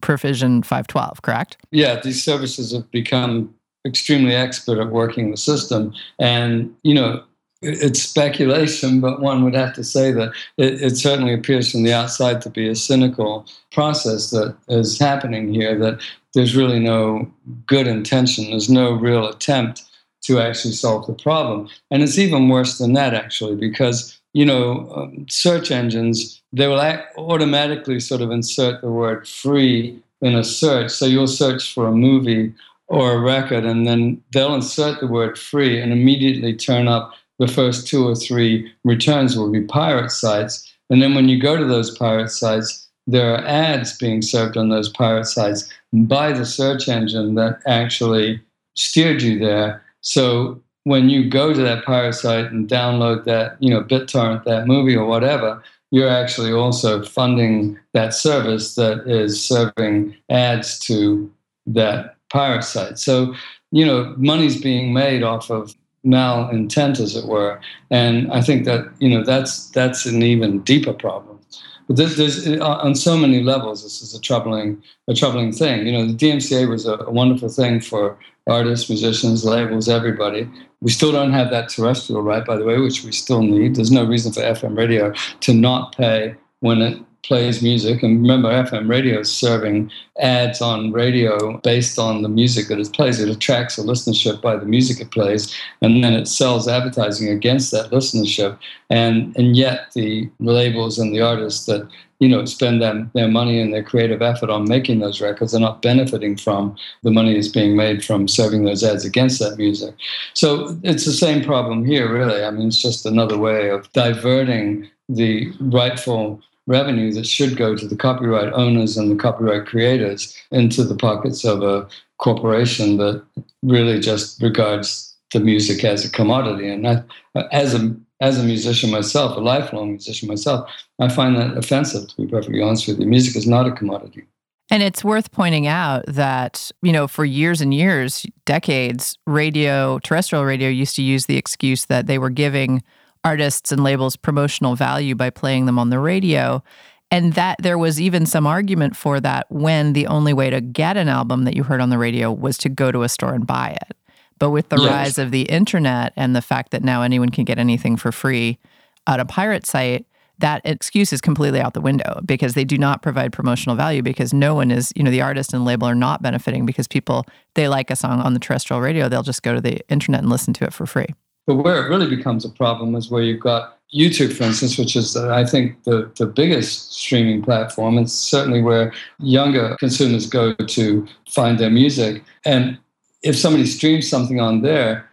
Provision 0.00 0.62
512, 0.62 1.20
correct? 1.20 1.58
Yeah, 1.70 2.00
these 2.00 2.22
services 2.22 2.72
have 2.72 2.90
become 2.90 3.54
extremely 3.86 4.34
expert 4.34 4.78
at 4.78 4.90
working 4.90 5.30
the 5.30 5.36
system. 5.36 5.92
And, 6.18 6.74
you 6.82 6.94
know, 6.94 7.22
it's 7.62 8.02
speculation, 8.02 9.00
but 9.00 9.20
one 9.20 9.44
would 9.44 9.54
have 9.54 9.74
to 9.74 9.84
say 9.84 10.12
that 10.12 10.32
it, 10.56 10.82
it 10.82 10.96
certainly 10.96 11.34
appears 11.34 11.70
from 11.70 11.82
the 11.82 11.92
outside 11.92 12.40
to 12.42 12.50
be 12.50 12.68
a 12.68 12.74
cynical 12.74 13.46
process 13.70 14.30
that 14.30 14.56
is 14.68 14.98
happening 14.98 15.52
here, 15.52 15.78
that 15.78 16.00
there's 16.34 16.56
really 16.56 16.78
no 16.78 17.30
good 17.66 17.86
intention, 17.86 18.50
there's 18.50 18.70
no 18.70 18.92
real 18.92 19.28
attempt 19.28 19.82
to 20.22 20.38
actually 20.38 20.72
solve 20.72 21.06
the 21.06 21.12
problem. 21.12 21.68
And 21.90 22.02
it's 22.02 22.18
even 22.18 22.48
worse 22.48 22.78
than 22.78 22.94
that, 22.94 23.14
actually, 23.14 23.56
because 23.56 24.20
you 24.32 24.44
know, 24.44 24.90
um, 24.94 25.26
search 25.28 25.70
engines, 25.70 26.40
they 26.52 26.68
will 26.68 26.80
automatically 27.16 28.00
sort 28.00 28.20
of 28.20 28.30
insert 28.30 28.80
the 28.80 28.90
word 28.90 29.26
free 29.26 30.00
in 30.20 30.34
a 30.34 30.44
search. 30.44 30.90
So 30.90 31.06
you'll 31.06 31.26
search 31.26 31.74
for 31.74 31.86
a 31.86 31.92
movie 31.92 32.54
or 32.90 33.12
a 33.12 33.20
record, 33.20 33.64
and 33.64 33.86
then 33.86 34.20
they'll 34.32 34.54
insert 34.54 34.98
the 35.00 35.06
word 35.06 35.38
free 35.38 35.80
and 35.80 35.92
immediately 35.92 36.54
turn 36.54 36.88
up 36.88 37.14
the 37.38 37.48
first 37.48 37.86
two 37.86 38.06
or 38.06 38.14
three 38.14 38.70
returns 38.84 39.36
will 39.36 39.50
be 39.50 39.62
pirate 39.62 40.10
sites. 40.10 40.70
And 40.90 41.00
then 41.00 41.14
when 41.14 41.28
you 41.28 41.40
go 41.40 41.56
to 41.56 41.64
those 41.64 41.96
pirate 41.96 42.30
sites, 42.30 42.88
there 43.06 43.32
are 43.32 43.46
ads 43.46 43.96
being 43.96 44.22
served 44.22 44.56
on 44.56 44.68
those 44.68 44.90
pirate 44.90 45.26
sites 45.26 45.72
by 45.92 46.32
the 46.32 46.44
search 46.44 46.88
engine 46.88 47.36
that 47.36 47.60
actually 47.64 48.40
steered 48.74 49.22
you 49.22 49.38
there. 49.38 49.82
So 50.02 50.60
when 50.84 51.08
you 51.08 51.30
go 51.30 51.54
to 51.54 51.62
that 51.62 51.84
pirate 51.84 52.14
site 52.14 52.50
and 52.50 52.68
download 52.68 53.24
that, 53.24 53.56
you 53.60 53.70
know, 53.70 53.82
BitTorrent 53.82 54.44
that 54.44 54.66
movie 54.66 54.96
or 54.96 55.06
whatever, 55.06 55.62
you're 55.92 56.10
actually 56.10 56.52
also 56.52 57.04
funding 57.04 57.78
that 57.94 58.14
service 58.14 58.74
that 58.74 59.08
is 59.08 59.42
serving 59.42 60.14
ads 60.28 60.78
to 60.80 61.30
that 61.66 62.16
pirate 62.30 62.64
site. 62.64 62.98
So, 62.98 63.34
you 63.70 63.84
know, 63.84 64.14
money's 64.16 64.60
being 64.60 64.92
made 64.92 65.22
off 65.22 65.50
of 65.50 65.74
malintent, 66.04 66.98
as 66.98 67.14
it 67.14 67.26
were, 67.26 67.60
and 67.90 68.32
I 68.32 68.40
think 68.40 68.64
that 68.64 68.90
you 69.00 69.08
know 69.08 69.22
that's 69.22 69.68
that's 69.70 70.06
an 70.06 70.22
even 70.22 70.60
deeper 70.62 70.92
problem. 70.92 71.38
But 71.86 71.96
there's, 71.96 72.16
there's 72.16 72.60
on 72.60 72.94
so 72.94 73.16
many 73.16 73.42
levels, 73.42 73.82
this 73.82 74.00
is 74.00 74.14
a 74.14 74.20
troubling 74.20 74.82
a 75.08 75.14
troubling 75.14 75.52
thing. 75.52 75.86
You 75.86 75.92
know, 75.92 76.06
the 76.06 76.14
DMCA 76.14 76.68
was 76.68 76.86
a, 76.86 76.94
a 76.94 77.10
wonderful 77.10 77.48
thing 77.48 77.80
for 77.80 78.16
artists, 78.46 78.88
musicians, 78.88 79.44
labels, 79.44 79.88
everybody. 79.88 80.48
We 80.80 80.90
still 80.90 81.12
don't 81.12 81.32
have 81.32 81.50
that 81.50 81.68
terrestrial 81.68 82.22
right, 82.22 82.44
by 82.44 82.56
the 82.56 82.64
way, 82.64 82.78
which 82.78 83.04
we 83.04 83.12
still 83.12 83.42
need. 83.42 83.76
There's 83.76 83.90
no 83.90 84.04
reason 84.04 84.32
for 84.32 84.40
FM 84.40 84.76
radio 84.76 85.12
to 85.40 85.52
not 85.52 85.94
pay 85.96 86.34
when 86.60 86.80
it 86.80 87.02
plays 87.22 87.62
music. 87.62 88.02
And 88.02 88.22
remember, 88.22 88.50
FM 88.50 88.88
radio 88.88 89.20
is 89.20 89.32
serving 89.32 89.90
ads 90.20 90.60
on 90.60 90.92
radio 90.92 91.58
based 91.58 91.98
on 91.98 92.22
the 92.22 92.28
music 92.28 92.68
that 92.68 92.78
it 92.78 92.92
plays. 92.92 93.20
It 93.20 93.28
attracts 93.28 93.78
a 93.78 93.82
listenership 93.82 94.40
by 94.40 94.56
the 94.56 94.66
music 94.66 95.00
it 95.00 95.10
plays, 95.10 95.54
and 95.82 96.02
then 96.02 96.14
it 96.14 96.28
sells 96.28 96.68
advertising 96.68 97.28
against 97.28 97.70
that 97.72 97.90
listenership. 97.90 98.58
And 98.88 99.36
and 99.36 99.56
yet 99.56 99.92
the 99.94 100.30
labels 100.40 100.98
and 100.98 101.14
the 101.14 101.20
artists 101.20 101.66
that 101.66 101.88
you 102.20 102.28
know 102.28 102.44
spend 102.44 102.80
them, 102.80 103.10
their 103.14 103.28
money 103.28 103.60
and 103.60 103.72
their 103.72 103.82
creative 103.82 104.22
effort 104.22 104.50
on 104.50 104.68
making 104.68 105.00
those 105.00 105.20
records 105.20 105.54
are 105.54 105.60
not 105.60 105.82
benefiting 105.82 106.36
from 106.36 106.76
the 107.02 107.10
money 107.10 107.34
that's 107.34 107.48
being 107.48 107.76
made 107.76 108.04
from 108.04 108.28
serving 108.28 108.64
those 108.64 108.84
ads 108.84 109.04
against 109.04 109.40
that 109.40 109.56
music. 109.56 109.94
So 110.34 110.78
it's 110.82 111.04
the 111.04 111.12
same 111.12 111.42
problem 111.42 111.84
here, 111.84 112.12
really. 112.12 112.44
I 112.44 112.50
mean, 112.50 112.68
it's 112.68 112.80
just 112.80 113.06
another 113.06 113.38
way 113.38 113.70
of 113.70 113.90
diverting 113.92 114.88
the 115.08 115.52
rightful 115.60 116.40
revenue 116.66 117.12
that 117.12 117.26
should 117.26 117.56
go 117.56 117.74
to 117.74 117.86
the 117.86 117.96
copyright 117.96 118.52
owners 118.52 118.96
and 118.96 119.10
the 119.10 119.16
copyright 119.16 119.66
creators 119.66 120.36
into 120.50 120.84
the 120.84 120.94
pockets 120.94 121.44
of 121.44 121.62
a 121.62 121.88
corporation 122.18 122.96
that 122.98 123.24
really 123.62 123.98
just 123.98 124.40
regards 124.42 125.16
the 125.32 125.40
music 125.40 125.84
as 125.84 126.04
a 126.04 126.10
commodity. 126.10 126.68
And 126.68 127.04
as 127.52 127.74
a 127.74 127.96
as 128.20 128.38
a 128.38 128.44
musician 128.44 128.90
myself, 128.90 129.36
a 129.36 129.40
lifelong 129.40 129.92
musician 129.92 130.28
myself, 130.28 130.70
I 130.98 131.08
find 131.08 131.36
that 131.36 131.56
offensive. 131.56 132.08
To 132.08 132.16
be 132.16 132.26
perfectly 132.26 132.60
honest 132.60 132.86
with 132.86 133.00
you, 133.00 133.06
music 133.06 133.34
is 133.34 133.46
not 133.46 133.66
a 133.66 133.72
commodity. 133.72 134.24
And 134.70 134.82
it's 134.82 135.02
worth 135.02 135.32
pointing 135.32 135.66
out 135.66 136.04
that, 136.06 136.70
you 136.82 136.92
know, 136.92 137.08
for 137.08 137.24
years 137.24 137.60
and 137.60 137.74
years, 137.74 138.24
decades, 138.44 139.18
radio, 139.26 139.98
terrestrial 140.00 140.44
radio 140.44 140.68
used 140.68 140.94
to 140.96 141.02
use 141.02 141.26
the 141.26 141.36
excuse 141.36 141.86
that 141.86 142.06
they 142.06 142.18
were 142.18 142.30
giving 142.30 142.82
artists 143.24 143.72
and 143.72 143.82
labels 143.82 144.16
promotional 144.16 144.74
value 144.76 145.14
by 145.14 145.30
playing 145.30 145.66
them 145.66 145.78
on 145.78 145.90
the 145.90 145.98
radio. 145.98 146.62
And 147.10 147.32
that 147.32 147.56
there 147.60 147.76
was 147.76 148.00
even 148.00 148.24
some 148.24 148.46
argument 148.46 148.94
for 148.96 149.18
that 149.20 149.46
when 149.50 149.94
the 149.94 150.06
only 150.06 150.32
way 150.32 150.48
to 150.50 150.60
get 150.60 150.96
an 150.96 151.08
album 151.08 151.44
that 151.44 151.56
you 151.56 151.64
heard 151.64 151.80
on 151.80 151.90
the 151.90 151.98
radio 151.98 152.30
was 152.32 152.56
to 152.58 152.68
go 152.68 152.92
to 152.92 153.02
a 153.02 153.08
store 153.08 153.34
and 153.34 153.46
buy 153.46 153.76
it. 153.80 153.96
But 154.38 154.50
with 154.50 154.68
the 154.68 154.78
Yes. 154.78 154.86
rise 154.90 155.18
of 155.18 155.32
the 155.32 155.42
internet 155.42 156.12
and 156.16 156.34
the 156.36 156.40
fact 156.40 156.70
that 156.70 156.84
now 156.84 157.02
anyone 157.02 157.28
can 157.30 157.44
get 157.44 157.58
anything 157.58 157.96
for 157.96 158.12
free 158.12 158.58
at 159.06 159.18
a 159.20 159.24
pirate 159.24 159.66
site, 159.66 160.06
that 160.38 160.62
excuse 160.64 161.12
is 161.12 161.20
completely 161.20 161.60
out 161.60 161.74
the 161.74 161.80
window 161.82 162.20
because 162.24 162.54
they 162.54 162.64
do 162.64 162.78
not 162.78 163.02
provide 163.02 163.32
promotional 163.32 163.76
value 163.76 164.02
because 164.02 164.32
no 164.32 164.54
one 164.54 164.70
is, 164.70 164.90
you 164.96 165.02
know, 165.02 165.10
the 165.10 165.20
artist 165.20 165.52
and 165.52 165.64
label 165.66 165.86
are 165.86 165.94
not 165.94 166.22
benefiting 166.22 166.64
because 166.64 166.88
people, 166.88 167.26
they 167.54 167.68
like 167.68 167.90
a 167.90 167.96
song 167.96 168.20
on 168.20 168.32
the 168.32 168.40
terrestrial 168.40 168.80
radio, 168.80 169.08
they'll 169.08 169.22
just 169.22 169.42
go 169.42 169.52
to 169.52 169.60
the 169.60 169.80
internet 169.90 170.20
and 170.20 170.30
listen 170.30 170.54
to 170.54 170.64
it 170.64 170.72
for 170.72 170.86
free. 170.86 171.08
But 171.50 171.64
where 171.64 171.84
it 171.84 171.88
really 171.88 172.08
becomes 172.08 172.44
a 172.44 172.48
problem 172.48 172.94
is 172.94 173.10
where 173.10 173.24
you've 173.24 173.40
got 173.40 173.76
YouTube, 173.92 174.32
for 174.32 174.44
instance, 174.44 174.78
which 174.78 174.94
is, 174.94 175.16
uh, 175.16 175.34
I 175.34 175.44
think, 175.44 175.82
the, 175.82 176.08
the 176.16 176.26
biggest 176.26 176.92
streaming 176.92 177.42
platform. 177.42 177.98
It's 177.98 178.12
certainly 178.12 178.62
where 178.62 178.92
younger 179.18 179.76
consumers 179.80 180.28
go 180.28 180.54
to 180.54 181.08
find 181.28 181.58
their 181.58 181.68
music. 181.68 182.22
And 182.44 182.78
if 183.24 183.36
somebody 183.36 183.66
streams 183.66 184.08
something 184.08 184.38
on 184.38 184.62
there, 184.62 185.10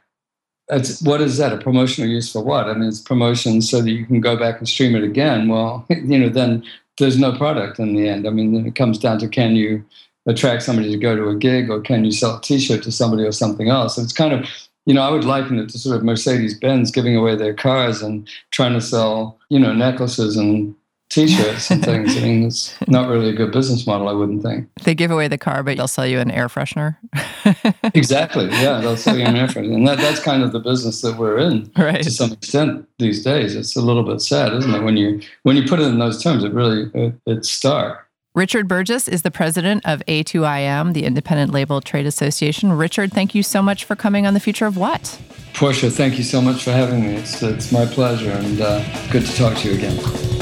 what 1.02 1.22
is 1.22 1.38
that? 1.38 1.54
A 1.54 1.58
promotional 1.58 2.08
use 2.08 2.32
for 2.32 2.44
what? 2.44 2.68
I 2.68 2.76
mean, 2.76 2.88
it's 2.88 3.02
promotion 3.02 3.64
so 3.64 3.82
that 3.82 3.90
you 3.90 4.06
can 4.06 4.22
go 4.22 4.38
back 4.38 4.60
and 4.60 4.70
stream 4.70 4.96
it 4.96 5.04
again. 5.04 5.48
Well, 5.48 5.88
you 5.90 6.20
know, 6.20 6.30
then 6.30 6.64
there's 7.00 7.18
no 7.18 7.36
product 7.36 7.80
in 7.80 7.96
the 7.96 8.08
end. 8.08 8.28
I 8.28 8.30
mean, 8.30 8.68
it 8.68 8.76
comes 8.76 9.00
down 9.00 9.18
to 9.20 9.28
can 9.28 9.56
you 9.56 9.84
attract 10.28 10.62
somebody 10.62 10.92
to 10.92 10.98
go 11.00 11.16
to 11.16 11.30
a 11.30 11.36
gig 11.36 11.72
or 11.72 11.82
can 11.82 12.06
you 12.06 12.12
sell 12.12 12.38
a 12.38 12.42
t-shirt 12.42 12.84
to 12.84 12.92
somebody 12.92 13.24
or 13.24 13.32
something 13.32 13.70
else? 13.70 13.96
So 13.96 14.04
it's 14.04 14.14
kind 14.14 14.34
of 14.34 14.48
you 14.88 14.94
know, 14.94 15.02
I 15.02 15.12
would 15.12 15.26
liken 15.26 15.60
it 15.60 15.68
to 15.70 15.78
sort 15.78 15.98
of 15.98 16.04
Mercedes 16.06 16.58
Benz 16.58 16.92
giving 16.92 17.16
away 17.16 17.36
their 17.36 17.54
cars 17.54 18.02
and 18.02 18.28
trying 18.52 18.72
to 18.72 18.80
sell, 18.80 19.38
you 19.50 19.60
know, 19.60 19.74
necklaces 19.74 20.38
and 20.38 20.74
T-shirts 21.10 21.70
and 21.70 21.84
things. 21.86 22.16
I 22.16 22.22
mean, 22.22 22.46
it's 22.46 22.74
not 22.88 23.10
really 23.10 23.30
a 23.30 23.34
good 23.34 23.52
business 23.52 23.86
model, 23.86 24.08
I 24.08 24.14
wouldn't 24.14 24.44
think. 24.44 24.70
They 24.84 24.96
give 24.96 25.12
away 25.12 25.28
the 25.28 25.38
car, 25.38 25.62
but 25.62 25.76
they'll 25.76 25.90
sell 25.90 26.08
you 26.08 26.20
an 26.20 26.32
air 26.32 26.48
freshener. 26.48 26.98
Exactly. 27.94 28.46
Yeah, 28.48 28.82
they'll 28.82 28.98
sell 28.98 29.18
you 29.18 29.24
an 29.24 29.38
effort, 29.38 29.64
and 29.64 29.88
that, 29.88 29.98
that's 29.98 30.20
kind 30.20 30.44
of 30.44 30.52
the 30.52 30.60
business 30.60 31.02
that 31.02 31.18
we're 31.18 31.38
in 31.38 31.72
right. 31.78 32.04
to 32.04 32.12
some 32.12 32.34
extent 32.34 32.88
these 33.00 33.24
days. 33.24 33.56
It's 33.56 33.76
a 33.76 33.82
little 33.82 34.04
bit 34.04 34.22
sad, 34.22 34.54
isn't 34.54 34.76
it? 34.76 34.84
When 34.84 34.98
you 34.98 35.22
when 35.44 35.56
you 35.56 35.66
put 35.66 35.80
it 35.80 35.84
in 35.84 35.98
those 35.98 36.22
terms, 36.22 36.44
it 36.44 36.54
really 36.54 36.92
it, 36.94 37.14
it's 37.26 37.50
stark. 37.50 38.07
Richard 38.38 38.68
Burgess 38.68 39.08
is 39.08 39.24
the 39.24 39.32
president 39.32 39.84
of 39.84 40.04
A2IM, 40.08 40.94
the 40.94 41.06
Independent 41.06 41.52
Label 41.52 41.82
Trade 41.82 42.06
Association. 42.06 42.72
Richard, 42.72 43.12
thank 43.12 43.34
you 43.34 43.42
so 43.42 43.64
much 43.64 43.84
for 43.84 43.96
coming 43.96 44.28
on 44.28 44.36
The 44.36 44.40
Future 44.40 44.68
of 44.68 44.78
What? 44.78 45.20
Portia, 45.56 45.90
thank 45.90 46.20
you 46.20 46.24
so 46.24 46.40
much 46.40 46.64
for 46.64 46.72
having 46.72 47.02
me. 47.02 47.16
It's 47.16 47.42
it's 47.42 47.72
my 47.72 47.88
pleasure, 47.88 48.30
and 48.30 48.62
uh, 48.62 48.84
good 49.10 49.26
to 49.26 49.36
talk 49.36 49.58
to 49.58 49.70
you 49.70 49.74
again. 49.74 50.37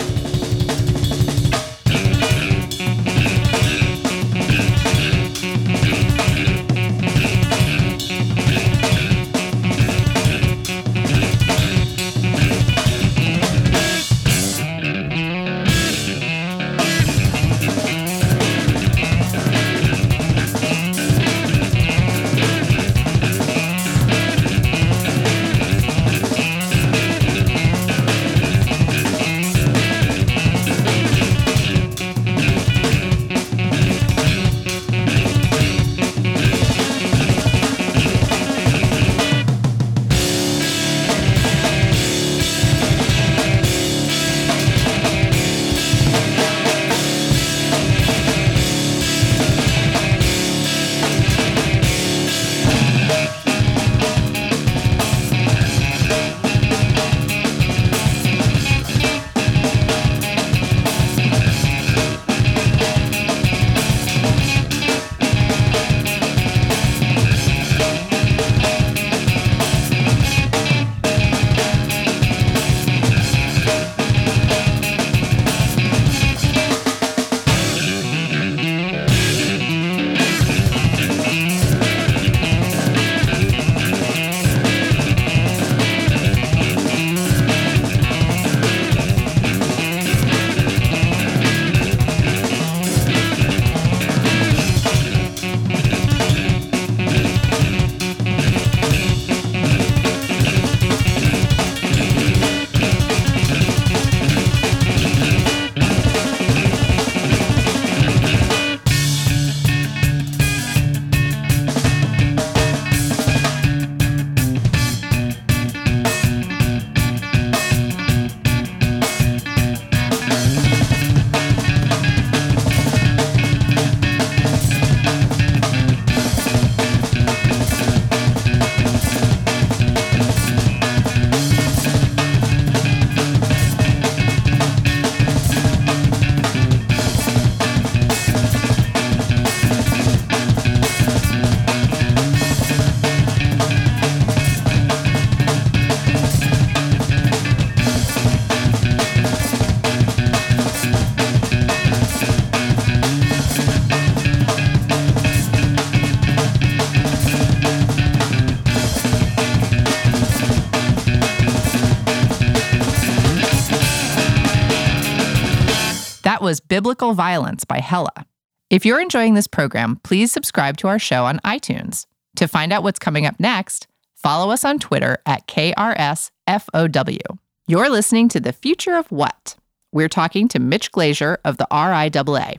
Biblical 166.76 167.14
Violence 167.14 167.64
by 167.64 167.80
Hella. 167.80 168.26
If 168.70 168.86
you're 168.86 169.00
enjoying 169.00 169.34
this 169.34 169.48
program, 169.48 169.96
please 170.04 170.34
subscribe 170.34 170.76
to 170.80 170.90
our 170.90 171.00
show 171.00 171.24
on 171.24 171.40
iTunes. 171.46 172.06
To 172.36 172.50
find 172.50 172.74
out 172.74 172.84
what's 172.84 173.00
coming 173.00 173.26
up 173.26 173.40
next, 173.40 173.88
follow 174.14 174.52
us 174.52 174.66
on 174.66 174.80
Twitter 174.80 175.20
at 175.26 175.48
KRSFOW. 175.48 177.38
You're 177.66 177.90
listening 177.90 178.28
to 178.28 178.42
The 178.42 178.52
Future 178.52 178.98
of 178.98 179.10
What? 179.10 179.56
We're 179.94 180.10
talking 180.10 180.50
to 180.50 180.60
Mitch 180.60 180.92
Glazier 180.92 181.40
of 181.46 181.56
the 181.56 181.68
RIAA. 181.72 182.58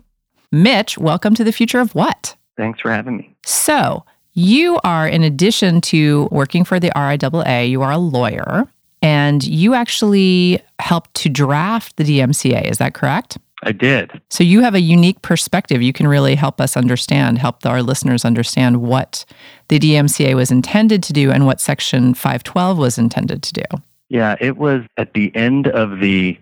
Mitch, 0.50 0.96
welcome 0.96 1.34
to 1.34 1.44
The 1.44 1.52
Future 1.52 1.80
of 1.80 1.94
What? 1.94 2.36
Thanks 2.56 2.80
for 2.80 2.90
having 2.90 3.18
me. 3.18 3.36
So, 3.44 4.02
you 4.32 4.80
are, 4.82 5.06
in 5.06 5.24
addition 5.24 5.82
to 5.82 6.26
working 6.32 6.64
for 6.64 6.80
the 6.80 6.90
RIAA, 6.96 7.68
you 7.68 7.82
are 7.82 7.92
a 7.92 7.98
lawyer 7.98 8.66
and 9.02 9.46
you 9.46 9.74
actually 9.74 10.62
helped 10.78 11.12
to 11.16 11.28
draft 11.28 11.98
the 11.98 12.04
DMCA. 12.04 12.64
Is 12.64 12.78
that 12.78 12.94
correct? 12.94 13.36
I 13.66 13.72
did. 13.72 14.22
So, 14.30 14.44
you 14.44 14.60
have 14.60 14.74
a 14.74 14.80
unique 14.80 15.22
perspective. 15.22 15.82
You 15.82 15.92
can 15.92 16.06
really 16.06 16.36
help 16.36 16.60
us 16.60 16.76
understand, 16.76 17.38
help 17.38 17.66
our 17.66 17.82
listeners 17.82 18.24
understand 18.24 18.80
what 18.80 19.24
the 19.68 19.80
DMCA 19.80 20.34
was 20.34 20.52
intended 20.52 21.02
to 21.02 21.12
do 21.12 21.32
and 21.32 21.46
what 21.46 21.60
Section 21.60 22.14
512 22.14 22.78
was 22.78 22.96
intended 22.96 23.42
to 23.42 23.52
do. 23.52 23.64
Yeah, 24.08 24.36
it 24.40 24.56
was 24.56 24.82
at 24.96 25.14
the 25.14 25.34
end 25.34 25.66
of 25.66 25.98
the 25.98 26.38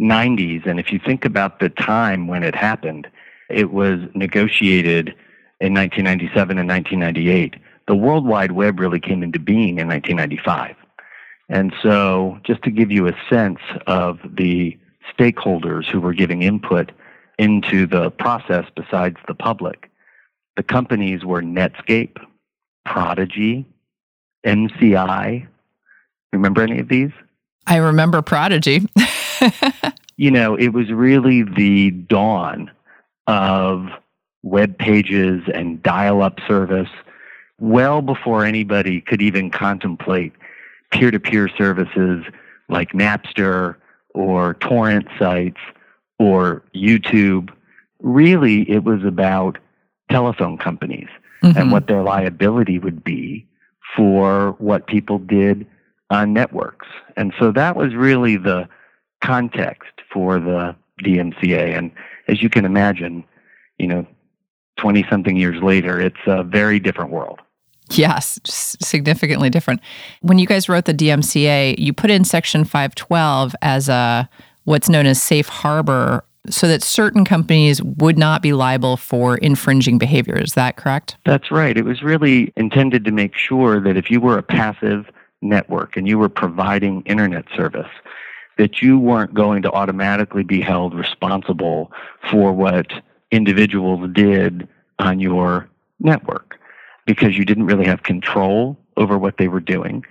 90s. 0.00 0.66
And 0.66 0.80
if 0.80 0.90
you 0.90 0.98
think 0.98 1.26
about 1.26 1.60
the 1.60 1.68
time 1.68 2.28
when 2.28 2.42
it 2.42 2.54
happened, 2.54 3.08
it 3.50 3.70
was 3.70 4.00
negotiated 4.14 5.08
in 5.60 5.74
1997 5.74 6.58
and 6.58 6.68
1998. 6.68 7.56
The 7.86 7.94
World 7.94 8.26
Wide 8.26 8.52
Web 8.52 8.80
really 8.80 9.00
came 9.00 9.22
into 9.22 9.38
being 9.38 9.78
in 9.78 9.86
1995. 9.88 10.76
And 11.50 11.74
so, 11.82 12.38
just 12.42 12.62
to 12.62 12.70
give 12.70 12.90
you 12.90 13.06
a 13.06 13.12
sense 13.28 13.58
of 13.86 14.18
the 14.24 14.78
stakeholders 15.16 15.86
who 15.86 16.00
were 16.00 16.14
giving 16.14 16.42
input 16.42 16.92
into 17.38 17.86
the 17.86 18.10
process 18.10 18.64
besides 18.74 19.16
the 19.26 19.34
public, 19.34 19.90
the 20.56 20.62
companies 20.62 21.24
were 21.24 21.42
Netscape, 21.42 22.16
Prodigy, 22.84 23.66
MCI. 24.46 25.46
Remember 26.32 26.62
any 26.62 26.78
of 26.78 26.88
these? 26.88 27.10
I 27.66 27.76
remember 27.76 28.22
Prodigy. 28.22 28.86
you 30.16 30.30
know, 30.30 30.54
it 30.54 30.68
was 30.68 30.90
really 30.90 31.42
the 31.42 31.90
dawn 31.90 32.70
of 33.26 33.88
web 34.42 34.78
pages 34.78 35.42
and 35.52 35.82
dial 35.82 36.22
up 36.22 36.38
service 36.46 36.90
well 37.58 38.02
before 38.02 38.44
anybody 38.44 39.00
could 39.00 39.22
even 39.22 39.50
contemplate 39.50 40.32
peer 40.92 41.10
to 41.10 41.18
peer 41.18 41.48
services 41.48 42.24
like 42.68 42.92
Napster 42.92 43.76
or 44.14 44.54
torrent 44.54 45.06
sites 45.18 45.60
or 46.18 46.62
YouTube. 46.74 47.50
Really, 48.00 48.68
it 48.70 48.84
was 48.84 49.04
about 49.04 49.58
telephone 50.10 50.56
companies 50.58 51.08
Mhm. 51.42 51.56
and 51.56 51.72
what 51.72 51.86
their 51.86 52.02
liability 52.02 52.78
would 52.78 53.02
be 53.04 53.46
for 53.96 54.52
what 54.58 54.86
people 54.86 55.18
did 55.18 55.66
on 56.10 56.32
networks. 56.32 56.86
And 57.16 57.32
so 57.38 57.52
that 57.52 57.76
was 57.76 57.94
really 57.94 58.36
the 58.36 58.68
context 59.20 59.92
for 60.12 60.38
the 60.38 60.74
DMCA. 61.02 61.74
And 61.76 61.90
as 62.28 62.42
you 62.42 62.48
can 62.48 62.64
imagine, 62.64 63.24
you 63.78 63.86
know, 63.86 64.06
20 64.76 65.04
something 65.08 65.36
years 65.36 65.62
later, 65.62 66.00
it's 66.00 66.16
a 66.26 66.42
very 66.42 66.78
different 66.78 67.10
world. 67.10 67.40
Yes, 67.90 68.40
significantly 68.44 69.50
different. 69.50 69.80
When 70.22 70.38
you 70.38 70.46
guys 70.46 70.68
wrote 70.68 70.86
the 70.86 70.94
DMCA, 70.94 71.76
you 71.78 71.92
put 71.92 72.10
in 72.10 72.24
Section 72.24 72.64
512 72.64 73.54
as 73.62 73.88
a 73.88 74.28
what's 74.64 74.88
known 74.88 75.06
as 75.06 75.22
safe 75.22 75.48
harbor 75.48 76.24
so 76.48 76.68
that 76.68 76.82
certain 76.82 77.24
companies 77.24 77.82
would 77.82 78.18
not 78.18 78.42
be 78.42 78.52
liable 78.52 78.96
for 78.96 79.36
infringing 79.38 79.98
behavior. 79.98 80.36
Is 80.36 80.54
that 80.54 80.76
correct? 80.76 81.16
That's 81.24 81.50
right. 81.50 81.76
It 81.76 81.84
was 81.84 82.02
really 82.02 82.52
intended 82.56 83.04
to 83.04 83.12
make 83.12 83.36
sure 83.36 83.80
that 83.80 83.96
if 83.96 84.10
you 84.10 84.20
were 84.20 84.38
a 84.38 84.42
passive 84.42 85.06
network 85.40 85.96
and 85.96 86.06
you 86.06 86.18
were 86.18 86.28
providing 86.28 87.02
internet 87.02 87.44
service, 87.54 87.90
that 88.58 88.82
you 88.82 88.98
weren't 88.98 89.34
going 89.34 89.62
to 89.62 89.72
automatically 89.72 90.42
be 90.42 90.60
held 90.60 90.94
responsible 90.94 91.90
for 92.30 92.52
what 92.52 92.92
individuals 93.30 94.08
did 94.12 94.68
on 94.98 95.18
your 95.18 95.68
network 95.98 96.58
because 97.06 97.36
you 97.36 97.44
didn't 97.44 97.66
really 97.66 97.86
have 97.86 98.02
control 98.02 98.76
over 98.96 99.18
what 99.18 99.36
they 99.38 99.48
were 99.48 99.60
doing 99.60 100.04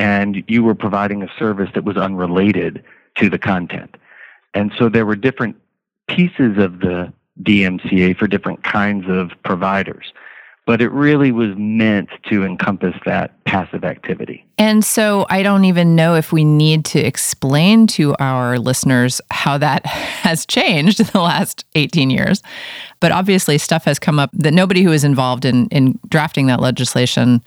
and 0.00 0.42
you 0.48 0.62
were 0.62 0.74
providing 0.74 1.22
a 1.22 1.28
service 1.38 1.68
that 1.74 1.84
was 1.84 1.98
unrelated 1.98 2.82
to 3.16 3.28
the 3.28 3.38
content. 3.38 3.96
And 4.54 4.72
so 4.78 4.88
there 4.88 5.04
were 5.04 5.14
different 5.14 5.56
pieces 6.08 6.56
of 6.56 6.80
the 6.80 7.12
DMCA 7.42 8.16
for 8.16 8.26
different 8.26 8.64
kinds 8.64 9.04
of 9.08 9.32
providers. 9.44 10.14
But 10.70 10.80
it 10.80 10.92
really 10.92 11.32
was 11.32 11.50
meant 11.56 12.10
to 12.28 12.44
encompass 12.44 12.94
that 13.04 13.42
passive 13.42 13.82
activity. 13.82 14.46
And 14.56 14.84
so 14.84 15.26
I 15.28 15.42
don't 15.42 15.64
even 15.64 15.96
know 15.96 16.14
if 16.14 16.30
we 16.30 16.44
need 16.44 16.84
to 16.84 17.00
explain 17.00 17.88
to 17.88 18.14
our 18.20 18.56
listeners 18.56 19.20
how 19.32 19.58
that 19.58 19.84
has 19.86 20.46
changed 20.46 21.00
in 21.00 21.06
the 21.12 21.22
last 21.22 21.64
18 21.74 22.10
years. 22.10 22.40
But 23.00 23.10
obviously, 23.10 23.58
stuff 23.58 23.84
has 23.86 23.98
come 23.98 24.20
up 24.20 24.30
that 24.32 24.54
nobody 24.54 24.84
who 24.84 24.90
was 24.90 25.02
involved 25.02 25.44
in, 25.44 25.66
in 25.70 25.98
drafting 26.08 26.46
that 26.46 26.60
legislation 26.60 27.42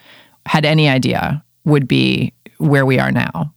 had 0.46 0.66
any 0.66 0.90
idea 0.90 1.42
would 1.64 1.88
be 1.88 2.34
where 2.58 2.86
we 2.86 3.00
are 3.00 3.14
now. 3.14 3.54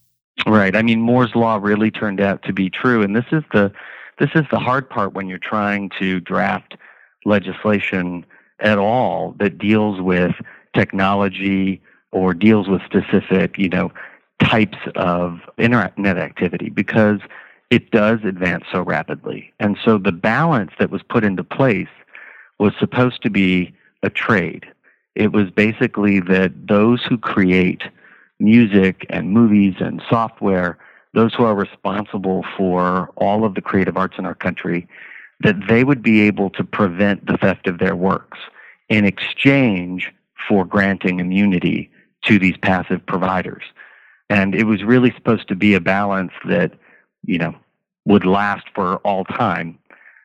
Right. 0.47 0.77
I 0.77 0.83
mean, 0.83 1.01
Moore's 1.01 1.35
law 1.35 1.57
really 1.57 1.91
turned 1.91 2.21
out 2.21 2.45
to 2.45 2.53
be 2.53 2.71
true, 2.71 3.03
and 3.03 3.17
this 3.17 3.27
is 3.33 3.43
the 3.53 3.73
this 4.21 4.31
is 4.37 4.45
the 4.53 4.61
hard 4.61 4.89
part 4.89 5.13
when 5.13 5.27
you're 5.27 5.39
trying 5.39 5.91
to 5.99 6.21
draft 6.21 6.77
legislation 7.25 8.25
at 8.61 8.79
all 8.79 9.35
that 9.39 9.59
deals 9.59 10.01
with 10.01 10.35
technology 10.75 11.81
or 12.13 12.35
deals 12.35 12.69
with 12.69 12.83
specific, 12.83 13.59
you 13.59 13.69
know, 13.69 13.93
types 14.41 14.79
of 14.95 15.41
internet 15.59 16.19
activity 16.19 16.69
because 16.69 17.21
it 17.71 17.91
does 17.91 18.21
advance 18.25 18.65
so 18.71 18.83
rapidly. 18.83 19.53
And 19.59 19.77
so 19.85 19.99
the 19.99 20.13
balance 20.13 20.73
that 20.79 20.91
was 20.91 21.03
put 21.03 21.25
into 21.25 21.43
place 21.43 21.89
was 22.59 22.73
supposed 22.79 23.23
to 23.23 23.31
be 23.31 23.75
a 24.03 24.11
trade. 24.11 24.67
It 25.15 25.33
was 25.33 25.51
basically 25.51 26.21
that 26.21 26.53
those 26.69 27.03
who 27.05 27.19
create 27.19 27.83
music 28.39 29.07
and 29.11 29.31
movies 29.31 29.75
and 29.81 30.03
software, 30.09 30.79
those 31.15 31.35
who 31.35 31.45
are 31.45 31.55
responsible 31.55 32.45
for 32.57 33.11
all 33.17 33.45
of 33.45 33.55
the 33.55 33.63
creative 33.63 33.97
arts 33.97 34.17
in 34.19 34.27
our 34.27 34.35
country, 34.35 34.87
that 35.41 35.57
they 35.69 35.85
would 35.85 36.03
be 36.03 36.23
able 36.23 36.51
to 36.51 36.65
prevent 36.65 37.27
the 37.27 37.37
theft 37.37 37.67
of 37.67 37.79
their 37.79 37.97
works 37.97 38.39
in 38.89 39.05
exchange 39.05 40.13
for 40.49 40.65
granting 40.65 41.21
immunity 41.21 41.91
to 42.25 42.39
these 42.39 42.57
passive 42.57 43.05
providers. 43.07 43.63
And 44.29 44.55
it 44.55 44.65
was 44.65 44.83
really 44.83 45.13
supposed 45.13 45.49
to 45.49 45.55
be 45.55 45.75
a 45.75 45.81
balance 45.81 46.33
that, 46.49 46.73
you 47.25 47.39
know, 47.39 47.55
would 48.05 48.25
last 48.25 48.67
for 48.75 48.97
all 48.99 49.25
time. 49.25 49.79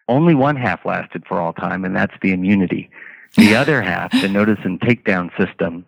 Only 0.07 0.35
one 0.35 0.55
half 0.55 0.85
lasted 0.85 1.23
for 1.27 1.39
all 1.39 1.53
time, 1.53 1.85
and 1.85 1.95
that's 1.95 2.13
the 2.21 2.31
immunity. 2.31 2.89
The 3.35 3.55
other 3.61 3.81
half, 3.81 4.11
the 4.11 4.27
notice 4.27 4.59
and 4.63 4.79
takedown 4.79 5.29
system, 5.37 5.85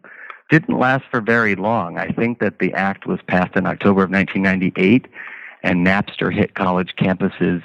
didn't 0.49 0.77
last 0.77 1.05
for 1.09 1.21
very 1.21 1.55
long. 1.55 1.97
I 1.97 2.09
think 2.09 2.39
that 2.39 2.59
the 2.59 2.73
act 2.73 3.07
was 3.07 3.19
passed 3.27 3.55
in 3.55 3.65
October 3.65 4.03
of 4.03 4.11
1998, 4.11 5.07
and 5.63 5.85
Napster 5.85 6.33
hit 6.33 6.53
college 6.53 6.93
campuses 6.99 7.63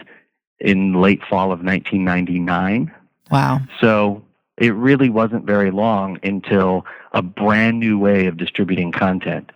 in 0.61 0.94
late 0.94 1.21
fall 1.29 1.53
of 1.53 1.62
1999. 1.62 2.92
Wow. 3.31 3.61
So 3.81 4.23
it 4.57 4.75
really 4.75 5.09
wasn't 5.09 5.44
very 5.44 5.71
long 5.71 6.18
until 6.23 6.85
a 7.12 7.23
brand 7.23 7.79
new 7.79 7.99
way 7.99 8.27
of 8.27 8.37
distributing 8.37 8.92
content 8.92 9.53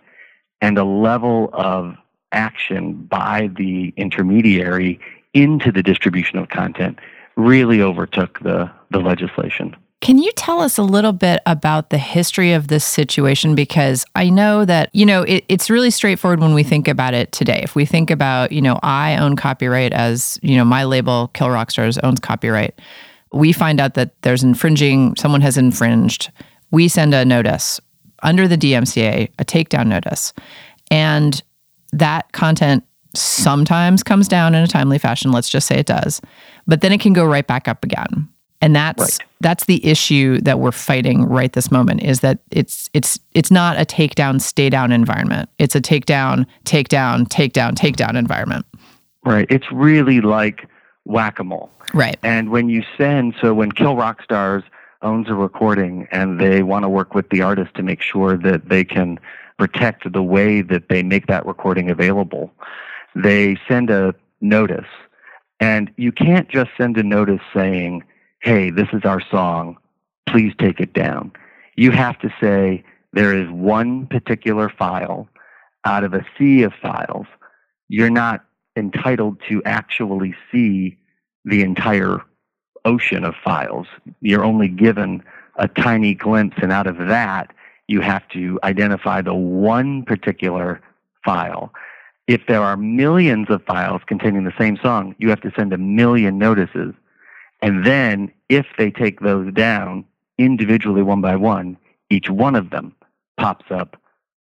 and 0.61 0.77
a 0.77 0.83
level 0.83 1.49
of 1.53 1.97
action 2.31 2.93
by 2.93 3.49
the 3.57 3.93
intermediary 3.97 4.99
into 5.33 5.71
the 5.71 5.83
distribution 5.83 6.39
of 6.39 6.49
content 6.49 6.99
really 7.35 7.81
overtook 7.81 8.39
the, 8.39 8.71
the 8.91 8.99
legislation. 8.99 9.75
Can 10.03 10.17
you 10.17 10.33
tell 10.33 10.59
us 10.59 10.77
a 10.77 10.83
little 10.83 11.13
bit 11.13 11.41
about 11.45 11.89
the 11.89 11.97
history 11.97 12.51
of 12.51 12.67
this 12.67 12.83
situation? 12.83 13.55
Because 13.55 14.03
I 14.15 14.29
know 14.29 14.65
that, 14.65 14.93
you 14.93 15.05
know, 15.05 15.21
it, 15.23 15.45
it's 15.47 15.69
really 15.69 15.91
straightforward 15.91 16.41
when 16.41 16.53
we 16.53 16.61
think 16.61 16.89
about 16.89 17.13
it 17.13 17.31
today. 17.31 17.61
If 17.63 17.73
we 17.73 17.85
think 17.85 18.11
about, 18.11 18.51
you 18.51 18.61
know, 18.61 18.81
I 18.83 19.15
own 19.15 19.37
copyright 19.37 19.93
as, 19.93 20.37
you 20.41 20.57
know, 20.57 20.65
my 20.65 20.83
label, 20.83 21.29
Kill 21.29 21.49
Rock 21.49 21.71
Stars, 21.71 21.97
owns 21.99 22.19
copyright. 22.19 22.81
We 23.31 23.53
find 23.53 23.79
out 23.79 23.93
that 23.93 24.21
there's 24.23 24.43
infringing, 24.43 25.15
someone 25.15 25.39
has 25.39 25.55
infringed. 25.57 26.33
We 26.69 26.89
send 26.89 27.13
a 27.13 27.23
notice 27.23 27.79
under 28.23 28.45
the 28.45 28.57
DMCA, 28.57 29.31
a 29.39 29.45
takedown 29.45 29.87
notice. 29.87 30.33
And 30.91 31.41
that 31.93 32.29
content 32.33 32.83
sometimes 33.15 34.03
comes 34.03 34.27
down 34.27 34.53
in 34.53 34.65
a 34.65 34.67
timely 34.67 34.97
fashion. 34.97 35.31
Let's 35.31 35.47
just 35.47 35.65
say 35.65 35.79
it 35.79 35.85
does. 35.85 36.19
But 36.67 36.81
then 36.81 36.91
it 36.91 36.99
can 36.99 37.13
go 37.13 37.23
right 37.23 37.47
back 37.47 37.69
up 37.69 37.85
again. 37.85 38.27
And 38.63 38.73
that's 38.73 39.01
Right. 39.01 39.29
that's 39.41 39.65
the 39.65 39.85
issue 39.85 40.39
that 40.39 40.57
we're 40.59 40.71
fighting 40.71 41.25
right 41.25 41.51
this 41.51 41.69
moment 41.69 42.01
is 42.01 42.21
that 42.21 42.39
it's 42.49 42.89
it's 42.93 43.19
it's 43.33 43.51
not 43.51 43.77
a 43.77 43.83
takedown 43.83 44.39
stay 44.39 44.69
down 44.69 44.93
environment. 44.93 45.49
It's 45.59 45.75
a 45.75 45.81
takedown, 45.81 46.45
takedown, 46.63 47.27
takedown, 47.27 47.73
takedown 47.73 48.15
environment. 48.15 48.65
Right. 49.25 49.45
It's 49.49 49.69
really 49.69 50.21
like 50.21 50.65
whack 51.03 51.39
a 51.39 51.43
mole. 51.43 51.69
Right. 51.93 52.17
And 52.23 52.51
when 52.51 52.69
you 52.69 52.83
send, 52.97 53.35
so 53.41 53.53
when 53.53 53.73
Kill 53.73 53.97
Rock 53.97 54.23
Stars 54.23 54.63
owns 55.01 55.27
a 55.27 55.33
recording 55.33 56.07
and 56.11 56.39
they 56.39 56.63
want 56.63 56.83
to 56.83 56.89
work 56.89 57.13
with 57.13 57.29
the 57.31 57.41
artist 57.41 57.73
to 57.75 57.83
make 57.83 58.01
sure 58.01 58.37
that 58.37 58.69
they 58.69 58.85
can 58.85 59.19
protect 59.59 60.09
the 60.11 60.23
way 60.23 60.61
that 60.61 60.87
they 60.87 61.03
make 61.03 61.27
that 61.27 61.45
recording 61.45 61.89
available, 61.89 62.49
they 63.13 63.57
send 63.67 63.89
a 63.89 64.15
notice. 64.39 64.87
And 65.59 65.91
you 65.97 66.13
can't 66.13 66.47
just 66.47 66.71
send 66.77 66.97
a 66.97 67.03
notice 67.03 67.41
saying, 67.53 68.03
hey, 68.43 68.69
this 68.69 68.89
is 68.91 69.05
our 69.05 69.21
song, 69.31 69.77
please 70.27 70.53
take 70.59 70.81
it 70.81 70.93
down. 70.93 71.31
You 71.77 71.91
have 71.91 72.19
to 72.19 72.29
say, 72.41 72.83
there 73.13 73.33
is 73.33 73.49
one 73.49 74.05
particular 74.07 74.69
file 74.69 75.29
out 75.85 76.03
of 76.03 76.13
a 76.13 76.25
sea 76.37 76.63
of 76.63 76.73
files. 76.81 77.25
You're 77.87 78.09
not 78.09 78.43
entitled 78.75 79.37
to 79.47 79.63
actually 79.63 80.35
see 80.51 80.97
the 81.45 81.61
entire 81.61 82.19
ocean 82.83 83.23
of 83.23 83.33
files. 83.41 83.87
You're 84.19 84.43
only 84.43 84.67
given 84.67 85.23
a 85.55 85.69
tiny 85.69 86.13
glimpse, 86.13 86.57
and 86.61 86.71
out 86.71 86.87
of 86.87 86.97
that, 86.97 87.53
you 87.87 88.01
have 88.01 88.27
to 88.29 88.59
identify 88.63 89.21
the 89.21 89.33
one 89.33 90.03
particular 90.03 90.81
file. 91.23 91.71
If 92.27 92.41
there 92.49 92.61
are 92.61 92.75
millions 92.75 93.47
of 93.49 93.63
files 93.63 94.01
containing 94.05 94.43
the 94.43 94.53
same 94.57 94.77
song, 94.83 95.15
you 95.17 95.29
have 95.29 95.41
to 95.41 95.51
send 95.55 95.71
a 95.71 95.77
million 95.77 96.37
notices. 96.37 96.93
And 97.63 97.85
then, 97.85 98.31
if 98.49 98.65
they 98.77 98.91
take 98.91 99.21
those 99.21 99.51
down 99.53 100.03
individually, 100.37 101.01
one 101.01 101.21
by 101.21 101.37
one, 101.37 101.77
each 102.09 102.29
one 102.29 102.55
of 102.55 102.69
them 102.71 102.93
pops 103.37 103.65
up 103.71 103.95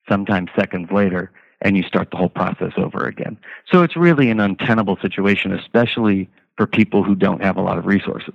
sometimes 0.08 0.50
seconds 0.56 0.90
later, 0.92 1.30
and 1.62 1.76
you 1.76 1.84
start 1.84 2.10
the 2.10 2.18
whole 2.18 2.30
process 2.30 2.72
over 2.78 3.06
again. 3.06 3.38
So 3.70 3.84
it's 3.84 3.98
really 3.98 4.30
an 4.32 4.40
untenable 4.40 4.98
situation, 5.02 5.52
especially 5.52 6.30
for 6.58 6.66
people 6.66 7.04
who 7.04 7.14
don't 7.14 7.44
have 7.44 7.58
a 7.58 7.62
lot 7.62 7.78
of 7.78 7.86
resources. 7.86 8.34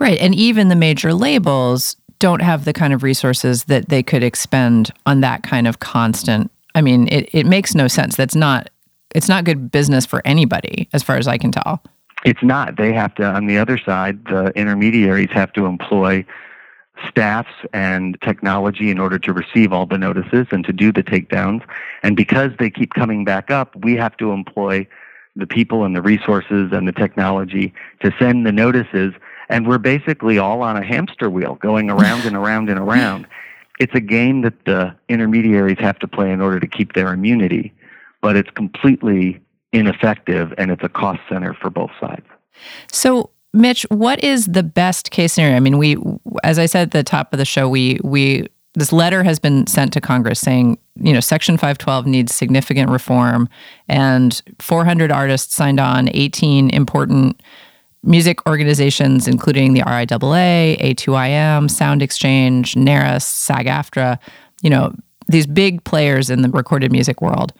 Right. 0.00 0.18
And 0.18 0.34
even 0.34 0.68
the 0.68 0.76
major 0.76 1.14
labels 1.14 1.96
don't 2.18 2.42
have 2.42 2.64
the 2.64 2.72
kind 2.72 2.92
of 2.92 3.04
resources 3.04 3.64
that 3.64 3.88
they 3.88 4.02
could 4.02 4.24
expend 4.24 4.90
on 5.06 5.20
that 5.20 5.44
kind 5.44 5.68
of 5.68 5.78
constant. 5.78 6.50
I 6.74 6.82
mean, 6.82 7.06
it, 7.08 7.30
it 7.32 7.46
makes 7.46 7.74
no 7.74 7.86
sense. 7.86 8.16
That's 8.16 8.34
not 8.34 8.70
it's 9.14 9.28
not 9.28 9.44
good 9.44 9.70
business 9.70 10.04
for 10.04 10.20
anybody, 10.26 10.88
as 10.92 11.02
far 11.02 11.16
as 11.16 11.26
I 11.26 11.38
can 11.38 11.50
tell. 11.50 11.82
It's 12.28 12.42
not. 12.42 12.76
They 12.76 12.92
have 12.92 13.14
to, 13.14 13.24
on 13.24 13.46
the 13.46 13.56
other 13.56 13.78
side, 13.78 14.26
the 14.26 14.52
intermediaries 14.54 15.30
have 15.30 15.50
to 15.54 15.64
employ 15.64 16.26
staffs 17.08 17.54
and 17.72 18.20
technology 18.20 18.90
in 18.90 18.98
order 18.98 19.18
to 19.20 19.32
receive 19.32 19.72
all 19.72 19.86
the 19.86 19.96
notices 19.96 20.46
and 20.50 20.62
to 20.66 20.72
do 20.74 20.92
the 20.92 21.02
takedowns. 21.02 21.62
And 22.02 22.16
because 22.16 22.50
they 22.58 22.68
keep 22.68 22.92
coming 22.92 23.24
back 23.24 23.50
up, 23.50 23.74
we 23.76 23.96
have 23.96 24.14
to 24.18 24.32
employ 24.32 24.86
the 25.36 25.46
people 25.46 25.84
and 25.84 25.96
the 25.96 26.02
resources 26.02 26.70
and 26.70 26.86
the 26.86 26.92
technology 26.92 27.72
to 28.02 28.12
send 28.18 28.44
the 28.44 28.52
notices. 28.52 29.14
And 29.48 29.66
we're 29.66 29.78
basically 29.78 30.36
all 30.36 30.60
on 30.60 30.76
a 30.76 30.84
hamster 30.84 31.30
wheel 31.30 31.54
going 31.54 31.88
around 31.88 32.26
and 32.26 32.36
around 32.36 32.68
and 32.68 32.78
around. 32.78 33.26
It's 33.80 33.94
a 33.94 34.00
game 34.00 34.42
that 34.42 34.66
the 34.66 34.94
intermediaries 35.08 35.78
have 35.78 35.98
to 36.00 36.06
play 36.06 36.30
in 36.30 36.42
order 36.42 36.60
to 36.60 36.66
keep 36.66 36.92
their 36.92 37.10
immunity, 37.10 37.72
but 38.20 38.36
it's 38.36 38.50
completely 38.50 39.40
ineffective 39.72 40.52
and 40.58 40.70
it's 40.70 40.82
a 40.82 40.88
cost 40.88 41.20
center 41.28 41.54
for 41.54 41.70
both 41.70 41.90
sides. 42.00 42.26
So, 42.90 43.30
Mitch, 43.52 43.86
what 43.88 44.22
is 44.22 44.46
the 44.46 44.62
best 44.62 45.10
case 45.10 45.34
scenario? 45.34 45.56
I 45.56 45.60
mean, 45.60 45.78
we, 45.78 45.96
as 46.44 46.58
I 46.58 46.66
said 46.66 46.82
at 46.82 46.90
the 46.90 47.02
top 47.02 47.32
of 47.32 47.38
the 47.38 47.44
show, 47.44 47.68
we 47.68 47.98
we 48.04 48.48
this 48.74 48.92
letter 48.92 49.24
has 49.24 49.38
been 49.38 49.66
sent 49.66 49.92
to 49.94 50.00
Congress 50.00 50.38
saying, 50.40 50.78
you 50.96 51.12
know, 51.12 51.20
Section 51.20 51.56
512 51.56 52.06
needs 52.06 52.34
significant 52.34 52.90
reform, 52.90 53.48
and 53.88 54.40
400 54.60 55.10
artists 55.10 55.54
signed 55.54 55.80
on, 55.80 56.08
18 56.12 56.70
important 56.70 57.40
music 58.04 58.46
organizations, 58.46 59.26
including 59.26 59.74
the 59.74 59.80
RIAA, 59.80 60.78
A2IM, 60.80 61.68
SoundExchange, 61.68 62.76
NARAS, 62.76 63.22
SAG-AFTRA, 63.22 64.18
you 64.62 64.70
know, 64.70 64.94
these 65.28 65.46
big 65.46 65.82
players 65.84 66.30
in 66.30 66.42
the 66.42 66.48
recorded 66.48 66.92
music 66.92 67.20
world. 67.20 67.52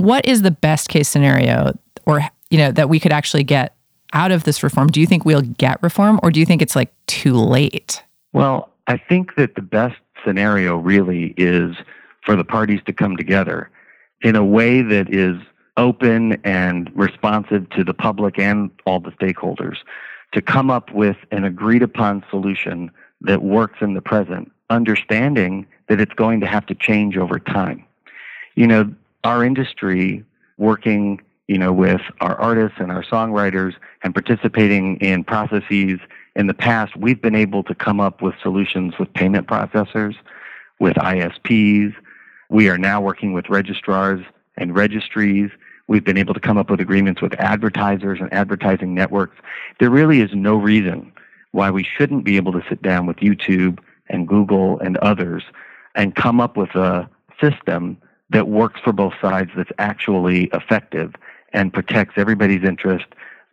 What 0.00 0.26
is 0.26 0.42
the 0.42 0.50
best 0.50 0.88
case 0.88 1.08
scenario, 1.08 1.78
or 2.06 2.22
you 2.50 2.58
know, 2.58 2.72
that 2.72 2.88
we 2.88 2.98
could 2.98 3.12
actually 3.12 3.44
get 3.44 3.76
out 4.12 4.32
of 4.32 4.44
this 4.44 4.62
reform? 4.62 4.88
Do 4.88 5.00
you 5.00 5.06
think 5.06 5.24
we'll 5.24 5.42
get 5.42 5.82
reform, 5.82 6.18
or 6.22 6.30
do 6.30 6.40
you 6.40 6.46
think 6.46 6.62
it's 6.62 6.74
like 6.74 6.92
too 7.06 7.34
late? 7.34 8.02
Well, 8.32 8.70
I 8.86 8.96
think 8.96 9.36
that 9.36 9.54
the 9.54 9.62
best 9.62 9.96
scenario 10.24 10.76
really 10.76 11.34
is 11.36 11.76
for 12.24 12.36
the 12.36 12.44
parties 12.44 12.80
to 12.86 12.92
come 12.92 13.16
together 13.16 13.70
in 14.22 14.36
a 14.36 14.44
way 14.44 14.82
that 14.82 15.12
is 15.14 15.36
open 15.76 16.40
and 16.44 16.90
responsive 16.94 17.68
to 17.70 17.84
the 17.84 17.94
public 17.94 18.38
and 18.38 18.70
all 18.84 19.00
the 19.00 19.12
stakeholders 19.12 19.76
to 20.32 20.42
come 20.42 20.70
up 20.70 20.92
with 20.92 21.16
an 21.30 21.44
agreed 21.44 21.82
upon 21.82 22.24
solution 22.30 22.90
that 23.20 23.42
works 23.42 23.78
in 23.80 23.94
the 23.94 24.02
present, 24.02 24.50
understanding 24.68 25.66
that 25.88 26.00
it's 26.00 26.12
going 26.14 26.40
to 26.40 26.46
have 26.46 26.66
to 26.66 26.74
change 26.74 27.16
over 27.16 27.38
time. 27.38 27.84
You 28.54 28.66
know, 28.66 28.94
our 29.24 29.44
industry 29.44 30.24
working, 30.58 31.20
you 31.48 31.58
know, 31.58 31.72
with 31.72 32.00
our 32.20 32.34
artists 32.40 32.78
and 32.78 32.90
our 32.90 33.02
songwriters 33.02 33.74
and 34.02 34.14
participating 34.14 34.96
in 34.96 35.24
processes 35.24 35.98
in 36.36 36.46
the 36.46 36.54
past, 36.54 36.96
we've 36.96 37.20
been 37.20 37.34
able 37.34 37.62
to 37.64 37.74
come 37.74 38.00
up 38.00 38.22
with 38.22 38.34
solutions 38.42 38.94
with 38.98 39.12
payment 39.14 39.46
processors, 39.46 40.14
with 40.78 40.94
ISPs. 40.96 41.94
We 42.48 42.68
are 42.68 42.78
now 42.78 43.00
working 43.00 43.32
with 43.32 43.48
registrars 43.48 44.24
and 44.56 44.74
registries. 44.74 45.50
We've 45.88 46.04
been 46.04 46.16
able 46.16 46.34
to 46.34 46.40
come 46.40 46.56
up 46.56 46.70
with 46.70 46.80
agreements 46.80 47.20
with 47.20 47.34
advertisers 47.34 48.20
and 48.20 48.32
advertising 48.32 48.94
networks. 48.94 49.36
There 49.80 49.90
really 49.90 50.20
is 50.20 50.30
no 50.32 50.56
reason 50.56 51.12
why 51.52 51.70
we 51.70 51.84
shouldn't 51.84 52.24
be 52.24 52.36
able 52.36 52.52
to 52.52 52.62
sit 52.68 52.80
down 52.80 53.06
with 53.06 53.16
YouTube 53.16 53.80
and 54.08 54.28
Google 54.28 54.78
and 54.78 54.96
others 54.98 55.42
and 55.96 56.14
come 56.14 56.40
up 56.40 56.56
with 56.56 56.74
a 56.76 57.08
system 57.40 57.96
that 58.30 58.48
works 58.48 58.80
for 58.82 58.92
both 58.92 59.14
sides 59.20 59.50
that's 59.56 59.72
actually 59.78 60.44
effective 60.52 61.14
and 61.52 61.72
protects 61.72 62.14
everybody's 62.16 62.64
interest 62.64 63.06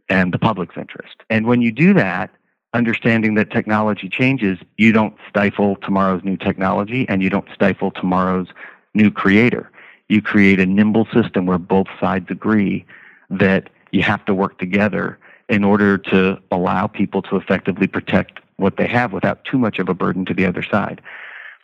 and 0.09 0.33
the 0.33 0.39
public's 0.39 0.77
interest. 0.77 1.15
And 1.29 1.47
when 1.47 1.61
you 1.61 1.71
do 1.71 1.93
that, 1.95 2.29
understanding 2.73 3.35
that 3.35 3.51
technology 3.51 4.07
changes, 4.07 4.59
you 4.77 4.91
don't 4.91 5.15
stifle 5.27 5.75
tomorrow's 5.77 6.23
new 6.23 6.37
technology 6.37 7.07
and 7.09 7.23
you 7.23 7.29
don't 7.29 7.47
stifle 7.53 7.91
tomorrow's 7.91 8.47
new 8.93 9.09
creator. 9.09 9.71
You 10.09 10.21
create 10.21 10.59
a 10.59 10.65
nimble 10.65 11.07
system 11.13 11.45
where 11.45 11.57
both 11.57 11.87
sides 11.99 12.27
agree 12.29 12.85
that 13.29 13.69
you 13.91 14.03
have 14.03 14.23
to 14.25 14.33
work 14.33 14.59
together 14.59 15.17
in 15.49 15.63
order 15.63 15.97
to 15.97 16.39
allow 16.51 16.87
people 16.87 17.21
to 17.23 17.35
effectively 17.35 17.87
protect 17.87 18.39
what 18.57 18.77
they 18.77 18.87
have 18.87 19.13
without 19.13 19.43
too 19.43 19.57
much 19.57 19.79
of 19.79 19.89
a 19.89 19.93
burden 19.93 20.25
to 20.25 20.33
the 20.33 20.45
other 20.45 20.63
side. 20.63 21.01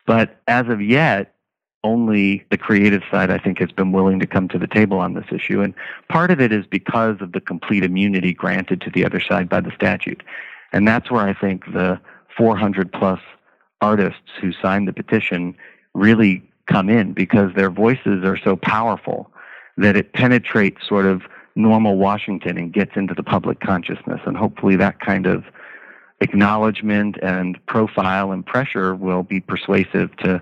But 0.06 0.42
as 0.48 0.68
of 0.68 0.82
yet, 0.82 1.33
only 1.84 2.46
the 2.50 2.58
creative 2.58 3.02
side, 3.12 3.30
I 3.30 3.38
think, 3.38 3.60
has 3.60 3.72
been 3.72 3.92
willing 3.92 4.20
to 4.20 4.28
come 4.28 4.48
to 4.50 4.58
the 4.58 4.68
table 4.68 5.00
on 5.00 5.14
this 5.14 5.26
issue. 5.32 5.62
And 5.62 5.74
part 6.10 6.32
of 6.32 6.40
it 6.40 6.52
is 6.52 6.66
because 6.66 7.18
of 7.20 7.34
the 7.34 7.42
complete 7.42 7.84
immunity 7.84 8.34
granted 8.34 8.82
to 8.82 8.90
the 8.90 9.06
other 9.06 9.20
side 9.20 9.50
by 9.50 9.60
the 9.60 9.72
statute. 9.76 10.24
And 10.72 10.88
that's 10.88 11.12
where 11.12 11.28
I 11.28 11.34
think 11.34 11.66
the 11.74 12.00
400 12.38 12.92
plus 12.92 13.20
artists 13.82 14.32
who 14.40 14.54
signed 14.54 14.88
the 14.88 14.94
petition 14.94 15.56
really 15.94 16.50
come 16.68 16.90
in 16.90 17.14
because 17.14 17.52
their 17.56 17.70
voices 17.70 18.24
are 18.24 18.38
so 18.38 18.56
powerful 18.56 19.30
that 19.78 19.96
it 19.96 20.14
penetrates 20.14 20.88
sort 20.88 21.06
of 21.06 21.24
normal 21.56 21.98
Washington 21.98 22.58
and 22.58 22.74
gets 22.74 22.92
into 22.96 23.14
the 23.14 23.24
public 23.24 23.60
consciousness. 23.60 24.22
And 24.26 24.38
hopefully 24.38 24.76
that 24.78 25.00
kind 25.00 25.26
of 25.28 25.44
acknowledgement 26.22 27.18
and 27.22 27.64
profile 27.66 28.32
and 28.32 28.46
pressure 28.46 28.96
will 28.96 29.24
be 29.24 29.42
persuasive 29.42 30.16
to 30.18 30.42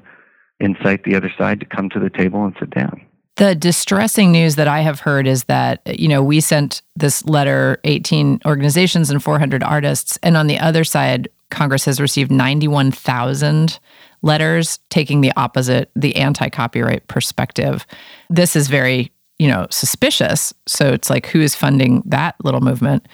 incite 0.61 1.03
the 1.03 1.15
other 1.15 1.31
side 1.37 1.59
to 1.59 1.65
come 1.65 1.89
to 1.89 1.99
the 1.99 2.09
table 2.09 2.45
and 2.45 2.55
sit 2.59 2.69
down. 2.69 3.05
The 3.37 3.55
distressing 3.55 4.31
news 4.31 4.55
that 4.55 4.67
I 4.67 4.81
have 4.81 4.99
heard 4.99 5.25
is 5.25 5.45
that, 5.45 5.81
you 5.99 6.07
know, 6.07 6.21
we 6.21 6.41
sent 6.41 6.81
this 6.95 7.25
letter 7.25 7.79
18 7.85 8.41
organizations 8.45 9.09
and 9.09 9.23
400 9.23 9.63
artists 9.63 10.17
and 10.21 10.37
on 10.37 10.47
the 10.47 10.59
other 10.59 10.83
side 10.83 11.29
Congress 11.49 11.85
has 11.85 11.99
received 11.99 12.31
91,000 12.31 13.79
letters 14.21 14.79
taking 14.89 15.21
the 15.21 15.33
opposite, 15.35 15.91
the 15.95 16.15
anti-copyright 16.15 17.07
perspective. 17.07 17.85
This 18.29 18.55
is 18.55 18.67
very, 18.67 19.11
you 19.39 19.47
know, 19.47 19.67
suspicious. 19.69 20.53
So 20.67 20.93
it's 20.93 21.09
like 21.09 21.25
who 21.27 21.41
is 21.41 21.55
funding 21.55 22.03
that 22.05 22.35
little 22.43 22.61
movement? 22.61 23.07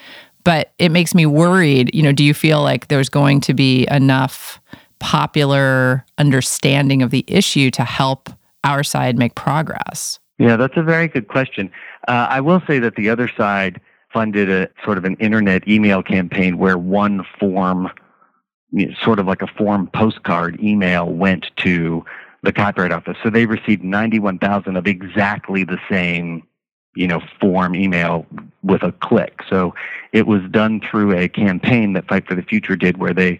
But 0.44 0.72
it 0.78 0.90
makes 0.90 1.14
me 1.14 1.26
worried, 1.26 1.94
you 1.94 2.02
know, 2.02 2.12
do 2.12 2.24
you 2.24 2.34
feel 2.34 2.62
like 2.62 2.88
there's 2.88 3.08
going 3.08 3.40
to 3.42 3.54
be 3.54 3.86
enough 3.90 4.60
popular 5.00 6.04
understanding 6.18 7.02
of 7.02 7.10
the 7.10 7.24
issue 7.26 7.70
to 7.72 7.84
help 7.84 8.30
our 8.64 8.82
side 8.82 9.18
make 9.18 9.34
progress? 9.34 10.18
Yeah, 10.38 10.56
that's 10.56 10.76
a 10.76 10.82
very 10.82 11.08
good 11.08 11.28
question. 11.28 11.70
Uh, 12.06 12.26
I 12.30 12.40
will 12.40 12.62
say 12.66 12.78
that 12.78 12.94
the 12.96 13.08
other 13.08 13.30
side 13.36 13.80
funded 14.12 14.50
a 14.50 14.68
sort 14.84 14.98
of 14.98 15.04
an 15.04 15.16
internet 15.16 15.66
email 15.68 16.02
campaign 16.02 16.58
where 16.58 16.78
one 16.78 17.24
form, 17.38 17.88
sort 19.02 19.18
of 19.18 19.26
like 19.26 19.42
a 19.42 19.46
form 19.46 19.90
postcard 19.94 20.60
email, 20.62 21.06
went 21.06 21.46
to 21.56 22.04
the 22.42 22.52
Copyright 22.52 22.92
Office. 22.92 23.16
So 23.22 23.30
they 23.30 23.46
received 23.46 23.82
91,000 23.82 24.76
of 24.76 24.86
exactly 24.86 25.64
the 25.64 25.78
same 25.90 26.44
you 26.98 27.06
know, 27.06 27.20
form 27.40 27.76
email 27.76 28.26
with 28.64 28.82
a 28.82 28.90
click. 28.90 29.40
So 29.48 29.72
it 30.12 30.26
was 30.26 30.42
done 30.50 30.80
through 30.80 31.16
a 31.16 31.28
campaign 31.28 31.92
that 31.92 32.08
Fight 32.08 32.26
for 32.26 32.34
the 32.34 32.42
Future 32.42 32.74
did 32.74 32.98
where 32.98 33.14
they, 33.14 33.38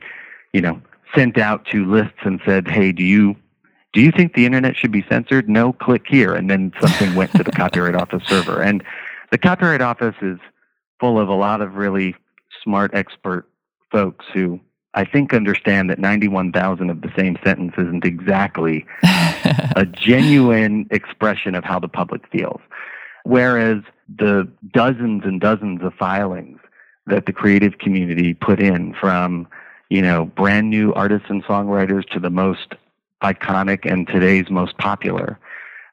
you 0.52 0.60
know, 0.60 0.80
sent 1.14 1.38
out 1.38 1.66
to 1.66 1.84
lists 1.84 2.18
and 2.22 2.40
said, 2.44 2.68
"Hey, 2.68 2.92
do 2.92 3.04
you 3.04 3.36
do 3.92 4.00
you 4.00 4.12
think 4.12 4.34
the 4.34 4.46
internet 4.46 4.76
should 4.76 4.92
be 4.92 5.04
censored? 5.08 5.48
No, 5.48 5.72
click 5.72 6.06
here." 6.06 6.34
And 6.34 6.50
then 6.50 6.72
something 6.80 7.14
went 7.14 7.32
to 7.32 7.42
the 7.42 7.52
Copyright 7.52 7.94
Office 8.02 8.22
server. 8.26 8.62
And 8.62 8.82
the 9.30 9.38
Copyright 9.38 9.80
Office 9.80 10.16
is 10.22 10.38
full 11.00 11.18
of 11.18 11.28
a 11.28 11.34
lot 11.34 11.60
of 11.60 11.74
really 11.74 12.14
smart 12.62 12.92
expert 12.94 13.48
folks 13.90 14.26
who 14.32 14.60
I 14.94 15.04
think 15.04 15.32
understand 15.32 15.90
that 15.90 15.98
91,000 15.98 16.90
of 16.90 17.02
the 17.02 17.12
same 17.16 17.38
sentence 17.44 17.74
isn't 17.78 18.04
exactly 18.04 18.86
a 19.02 19.86
genuine 19.86 20.86
expression 20.90 21.54
of 21.54 21.64
how 21.64 21.78
the 21.78 21.88
public 21.88 22.26
feels. 22.32 22.60
Whereas 23.24 23.82
the 24.08 24.48
dozens 24.72 25.24
and 25.24 25.40
dozens 25.40 25.82
of 25.82 25.94
filings 25.94 26.58
that 27.06 27.26
the 27.26 27.32
creative 27.32 27.78
community 27.78 28.34
put 28.34 28.60
in 28.60 28.94
from, 28.94 29.46
you 29.90 30.02
know, 30.02 30.26
brand 30.26 30.70
new 30.70 30.92
artists 30.94 31.28
and 31.30 31.42
songwriters 31.44 32.08
to 32.10 32.20
the 32.20 32.30
most 32.30 32.74
iconic 33.22 33.90
and 33.90 34.06
today's 34.06 34.50
most 34.50 34.76
popular, 34.78 35.38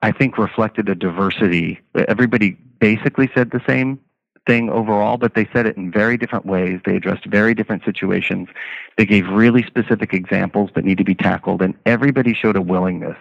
I 0.02 0.12
think 0.12 0.38
reflected 0.38 0.90
a 0.90 0.96
diversity. 0.96 1.80
Everybody 2.08 2.52
basically 2.80 3.30
said 3.34 3.52
the 3.52 3.62
same 3.68 4.00
thing 4.46 4.70
overall, 4.70 5.18
but 5.18 5.34
they 5.34 5.50
said 5.52 5.66
it 5.66 5.76
in 5.76 5.92
very 5.92 6.18
different 6.18 6.46
ways. 6.46 6.80
They 6.86 6.96
addressed 6.96 7.26
very 7.26 7.56
different 7.56 7.84
situations. 7.84 8.48
They 8.98 9.06
gave 9.06 9.28
really 9.28 9.64
specific 9.64 10.14
examples 10.14 10.70
that 10.76 10.86
need 10.86 11.00
to 11.00 11.04
be 11.04 11.16
tackled, 11.16 11.62
and 11.62 11.74
everybody 11.86 12.34
showed 12.34 12.56
a 12.56 12.62
willingness 12.62 13.18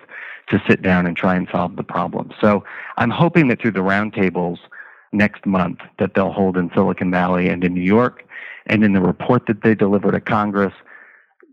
to 0.51 0.63
sit 0.69 0.83
down 0.83 1.07
and 1.07 1.17
try 1.17 1.35
and 1.35 1.49
solve 1.51 1.77
the 1.77 1.83
problem. 1.83 2.31
So 2.41 2.65
I'm 2.99 3.11
hoping 3.11 3.49
that 3.49 3.61
through 3.61 3.73
the 3.73 3.81
roundtables 3.81 4.59
next 5.13 5.47
month 5.47 5.79
that 5.99 6.15
they'll 6.15 6.33
hold 6.33 6.59
in 6.59 6.71
Silicon 6.75 7.11
Valley 7.11 7.49
and 7.49 7.65
in 7.65 7.73
New 7.73 7.81
York, 7.81 8.25
and 8.67 8.85
in 8.85 8.93
the 8.93 9.01
report 9.01 9.47
that 9.47 9.63
they 9.63 9.75
deliver 9.75 10.11
to 10.11 10.21
Congress, 10.21 10.75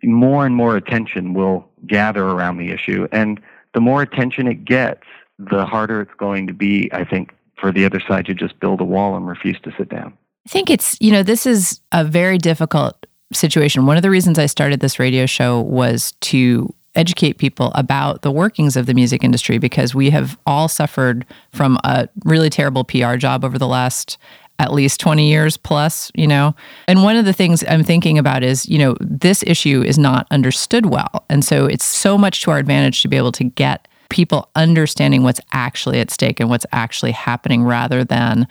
more 0.03 0.45
and 0.45 0.55
more 0.55 0.75
attention 0.75 1.33
will 1.33 1.67
gather 1.87 2.23
around 2.23 2.57
the 2.57 2.71
issue. 2.71 3.07
And 3.11 3.39
the 3.73 3.81
more 3.81 4.01
attention 4.01 4.47
it 4.47 4.65
gets, 4.65 5.03
the 5.37 5.65
harder 5.65 6.01
it's 6.01 6.13
going 6.17 6.47
to 6.47 6.53
be, 6.53 6.89
I 6.93 7.03
think, 7.03 7.33
for 7.59 7.71
the 7.71 7.85
other 7.85 7.99
side 7.99 8.25
to 8.25 8.33
just 8.33 8.59
build 8.59 8.81
a 8.81 8.83
wall 8.83 9.15
and 9.15 9.27
refuse 9.27 9.59
to 9.63 9.71
sit 9.77 9.89
down. 9.89 10.13
I 10.47 10.49
think 10.49 10.69
it's, 10.69 10.97
you 10.99 11.11
know, 11.11 11.23
this 11.23 11.45
is 11.45 11.81
a 11.91 12.03
very 12.03 12.37
difficult 12.37 13.05
situation. 13.31 13.85
One 13.85 13.97
of 13.97 14.03
the 14.03 14.09
reasons 14.09 14.39
I 14.39 14.47
started 14.47 14.79
this 14.79 14.99
radio 14.99 15.25
show 15.25 15.61
was 15.61 16.13
to 16.21 16.73
educate 16.95 17.37
people 17.37 17.71
about 17.73 18.21
the 18.21 18.31
workings 18.31 18.75
of 18.75 18.85
the 18.85 18.93
music 18.93 19.23
industry 19.23 19.57
because 19.57 19.95
we 19.95 20.09
have 20.09 20.37
all 20.45 20.67
suffered 20.67 21.25
from 21.53 21.77
a 21.83 22.09
really 22.25 22.49
terrible 22.49 22.83
PR 22.83 23.15
job 23.15 23.45
over 23.45 23.57
the 23.57 23.67
last 23.67 24.17
at 24.61 24.71
least 24.71 24.99
20 24.99 25.27
years 25.27 25.57
plus, 25.57 26.11
you 26.13 26.27
know. 26.27 26.55
And 26.87 27.03
one 27.03 27.15
of 27.15 27.25
the 27.25 27.33
things 27.33 27.63
I'm 27.67 27.83
thinking 27.83 28.19
about 28.19 28.43
is, 28.43 28.69
you 28.69 28.77
know, 28.77 28.95
this 29.01 29.43
issue 29.47 29.81
is 29.81 29.97
not 29.97 30.27
understood 30.29 30.85
well. 30.85 31.25
And 31.29 31.43
so 31.43 31.65
it's 31.65 31.83
so 31.83 32.15
much 32.15 32.41
to 32.43 32.51
our 32.51 32.59
advantage 32.59 33.01
to 33.01 33.07
be 33.07 33.17
able 33.17 33.31
to 33.33 33.43
get 33.43 33.87
people 34.09 34.49
understanding 34.55 35.23
what's 35.23 35.39
actually 35.51 35.99
at 35.99 36.11
stake 36.11 36.39
and 36.39 36.49
what's 36.49 36.65
actually 36.73 37.11
happening 37.11 37.63
rather 37.63 38.03
than 38.03 38.45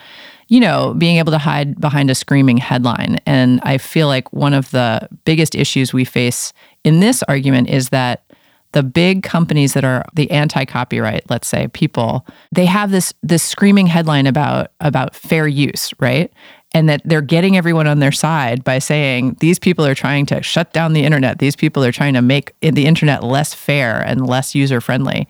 you 0.48 0.58
know 0.58 0.94
being 0.94 1.18
able 1.18 1.30
to 1.30 1.38
hide 1.38 1.78
behind 1.78 2.10
a 2.10 2.14
screaming 2.14 2.56
headline 2.56 3.18
and 3.26 3.60
i 3.62 3.76
feel 3.76 4.06
like 4.06 4.32
one 4.32 4.54
of 4.54 4.70
the 4.70 5.06
biggest 5.26 5.54
issues 5.54 5.92
we 5.92 6.02
face 6.02 6.54
in 6.82 7.00
this 7.00 7.22
argument 7.24 7.68
is 7.68 7.90
that 7.90 8.24
the 8.72 8.82
big 8.82 9.22
companies 9.22 9.74
that 9.74 9.84
are 9.84 10.04
the 10.14 10.30
anti-copyright 10.30 11.28
let's 11.28 11.48
say 11.48 11.68
people 11.68 12.26
they 12.52 12.66
have 12.66 12.90
this 12.90 13.12
this 13.22 13.42
screaming 13.42 13.86
headline 13.86 14.26
about 14.26 14.72
about 14.80 15.14
fair 15.14 15.46
use 15.46 15.92
right 15.98 16.32
and 16.72 16.88
that 16.88 17.02
they're 17.04 17.20
getting 17.20 17.56
everyone 17.56 17.86
on 17.86 17.98
their 17.98 18.12
side 18.12 18.62
by 18.62 18.78
saying 18.78 19.36
these 19.40 19.58
people 19.58 19.84
are 19.84 19.94
trying 19.94 20.26
to 20.26 20.42
shut 20.42 20.72
down 20.72 20.92
the 20.92 21.04
internet. 21.04 21.38
These 21.38 21.56
people 21.56 21.84
are 21.84 21.92
trying 21.92 22.14
to 22.14 22.22
make 22.22 22.54
the 22.60 22.86
internet 22.86 23.24
less 23.24 23.52
fair 23.52 24.00
and 24.00 24.26
less 24.26 24.54
user 24.54 24.80
friendly. 24.80 25.26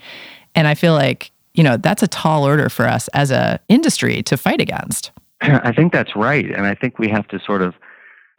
And 0.54 0.68
I 0.68 0.74
feel 0.74 0.92
like, 0.92 1.30
you 1.54 1.62
know, 1.62 1.76
that's 1.76 2.02
a 2.02 2.08
tall 2.08 2.44
order 2.44 2.68
for 2.68 2.86
us 2.86 3.08
as 3.08 3.30
a 3.30 3.58
industry 3.68 4.22
to 4.24 4.36
fight 4.36 4.60
against. 4.60 5.12
I 5.40 5.72
think 5.72 5.92
that's 5.92 6.14
right. 6.14 6.50
And 6.50 6.66
I 6.66 6.74
think 6.74 6.98
we 6.98 7.08
have 7.08 7.26
to 7.28 7.40
sort 7.40 7.62
of 7.62 7.74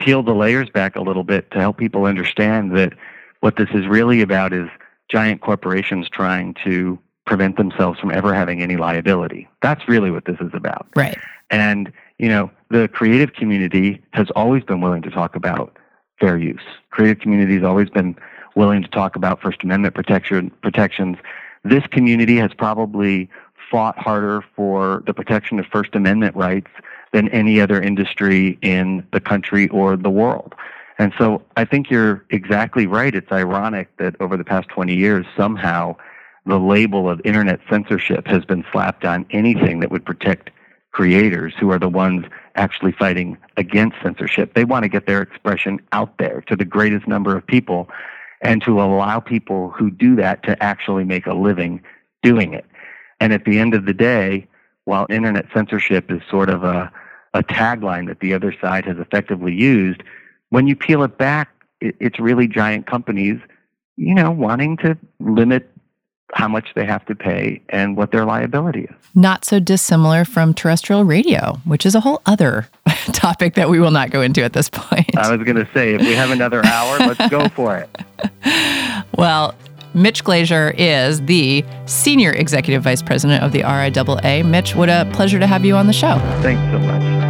peel 0.00 0.22
the 0.22 0.34
layers 0.34 0.70
back 0.70 0.94
a 0.94 1.00
little 1.00 1.24
bit 1.24 1.50
to 1.52 1.58
help 1.58 1.78
people 1.78 2.04
understand 2.04 2.76
that 2.76 2.92
what 3.40 3.56
this 3.56 3.68
is 3.74 3.86
really 3.86 4.20
about 4.20 4.52
is 4.52 4.68
giant 5.12 5.42
corporations 5.42 6.08
trying 6.08 6.54
to 6.64 6.98
prevent 7.26 7.56
themselves 7.56 8.00
from 8.00 8.10
ever 8.10 8.34
having 8.34 8.62
any 8.62 8.76
liability. 8.76 9.48
That's 9.60 9.86
really 9.86 10.10
what 10.10 10.24
this 10.24 10.38
is 10.40 10.50
about. 10.54 10.86
Right. 10.96 11.18
And, 11.50 11.92
you 12.18 12.28
know, 12.28 12.50
the 12.70 12.88
creative 12.88 13.34
community 13.34 14.02
has 14.12 14.28
always 14.34 14.64
been 14.64 14.80
willing 14.80 15.02
to 15.02 15.10
talk 15.10 15.36
about 15.36 15.76
fair 16.18 16.38
use. 16.38 16.62
Creative 16.90 17.20
community 17.20 17.54
has 17.56 17.64
always 17.64 17.90
been 17.90 18.16
willing 18.56 18.82
to 18.82 18.88
talk 18.88 19.14
about 19.14 19.40
First 19.40 19.62
Amendment 19.62 19.94
protection 19.94 20.50
protections. 20.62 21.18
This 21.62 21.84
community 21.90 22.36
has 22.36 22.52
probably 22.56 23.28
fought 23.70 23.98
harder 23.98 24.42
for 24.56 25.02
the 25.06 25.14
protection 25.14 25.58
of 25.58 25.66
First 25.66 25.94
Amendment 25.94 26.34
rights 26.34 26.70
than 27.12 27.28
any 27.28 27.60
other 27.60 27.80
industry 27.80 28.58
in 28.62 29.06
the 29.12 29.20
country 29.20 29.68
or 29.68 29.96
the 29.96 30.10
world. 30.10 30.54
And 31.02 31.12
so 31.18 31.42
I 31.56 31.64
think 31.64 31.90
you're 31.90 32.24
exactly 32.30 32.86
right. 32.86 33.12
It's 33.12 33.32
ironic 33.32 33.88
that 33.96 34.14
over 34.20 34.36
the 34.36 34.44
past 34.44 34.68
20 34.68 34.94
years, 34.94 35.26
somehow 35.36 35.96
the 36.46 36.60
label 36.60 37.10
of 37.10 37.20
internet 37.24 37.58
censorship 37.68 38.28
has 38.28 38.44
been 38.44 38.64
slapped 38.70 39.04
on 39.04 39.26
anything 39.30 39.80
that 39.80 39.90
would 39.90 40.04
protect 40.04 40.50
creators 40.92 41.54
who 41.58 41.72
are 41.72 41.78
the 41.80 41.88
ones 41.88 42.26
actually 42.54 42.92
fighting 42.92 43.36
against 43.56 43.96
censorship. 44.00 44.54
They 44.54 44.64
want 44.64 44.84
to 44.84 44.88
get 44.88 45.08
their 45.08 45.20
expression 45.20 45.80
out 45.90 46.18
there 46.18 46.40
to 46.46 46.54
the 46.54 46.64
greatest 46.64 47.08
number 47.08 47.36
of 47.36 47.44
people 47.44 47.88
and 48.40 48.62
to 48.62 48.80
allow 48.80 49.18
people 49.18 49.70
who 49.70 49.90
do 49.90 50.14
that 50.14 50.44
to 50.44 50.62
actually 50.62 51.02
make 51.02 51.26
a 51.26 51.34
living 51.34 51.82
doing 52.22 52.54
it. 52.54 52.66
And 53.18 53.32
at 53.32 53.44
the 53.44 53.58
end 53.58 53.74
of 53.74 53.86
the 53.86 53.94
day, 53.94 54.46
while 54.84 55.08
internet 55.10 55.46
censorship 55.52 56.12
is 56.12 56.22
sort 56.30 56.48
of 56.48 56.62
a, 56.62 56.92
a 57.34 57.42
tagline 57.42 58.06
that 58.06 58.20
the 58.20 58.34
other 58.34 58.54
side 58.60 58.84
has 58.84 58.98
effectively 58.98 59.52
used, 59.52 60.04
when 60.52 60.66
you 60.66 60.76
peel 60.76 61.02
it 61.02 61.16
back, 61.16 61.48
it, 61.80 61.96
it's 61.98 62.20
really 62.20 62.46
giant 62.46 62.86
companies, 62.86 63.40
you 63.96 64.14
know, 64.14 64.30
wanting 64.30 64.76
to 64.76 64.96
limit 65.18 65.68
how 66.34 66.46
much 66.46 66.68
they 66.74 66.84
have 66.84 67.04
to 67.06 67.14
pay 67.14 67.60
and 67.70 67.96
what 67.96 68.12
their 68.12 68.24
liability 68.24 68.82
is. 68.82 68.94
Not 69.14 69.44
so 69.46 69.58
dissimilar 69.60 70.24
from 70.24 70.52
terrestrial 70.52 71.04
radio, 71.04 71.58
which 71.64 71.86
is 71.86 71.94
a 71.94 72.00
whole 72.00 72.20
other 72.26 72.68
topic 73.12 73.54
that 73.54 73.70
we 73.70 73.80
will 73.80 73.90
not 73.90 74.10
go 74.10 74.20
into 74.20 74.42
at 74.42 74.52
this 74.52 74.68
point. 74.68 75.16
I 75.16 75.34
was 75.34 75.44
going 75.44 75.56
to 75.56 75.68
say, 75.72 75.94
if 75.94 76.02
we 76.02 76.12
have 76.12 76.30
another 76.30 76.64
hour, 76.64 76.98
let's 76.98 77.30
go 77.30 77.48
for 77.48 77.78
it. 77.78 77.90
Well, 79.18 79.54
Mitch 79.94 80.24
Glazier 80.24 80.74
is 80.78 81.20
the 81.26 81.62
Senior 81.84 82.32
Executive 82.32 82.82
Vice 82.82 83.02
President 83.02 83.44
of 83.44 83.52
the 83.52 83.60
RIAA. 83.60 84.44
Mitch, 84.44 84.74
what 84.74 84.88
a 84.88 85.08
pleasure 85.12 85.38
to 85.38 85.46
have 85.46 85.66
you 85.66 85.76
on 85.76 85.86
the 85.86 85.92
show. 85.92 86.18
Thanks 86.40 86.62
so 86.72 86.78
much. 86.78 87.21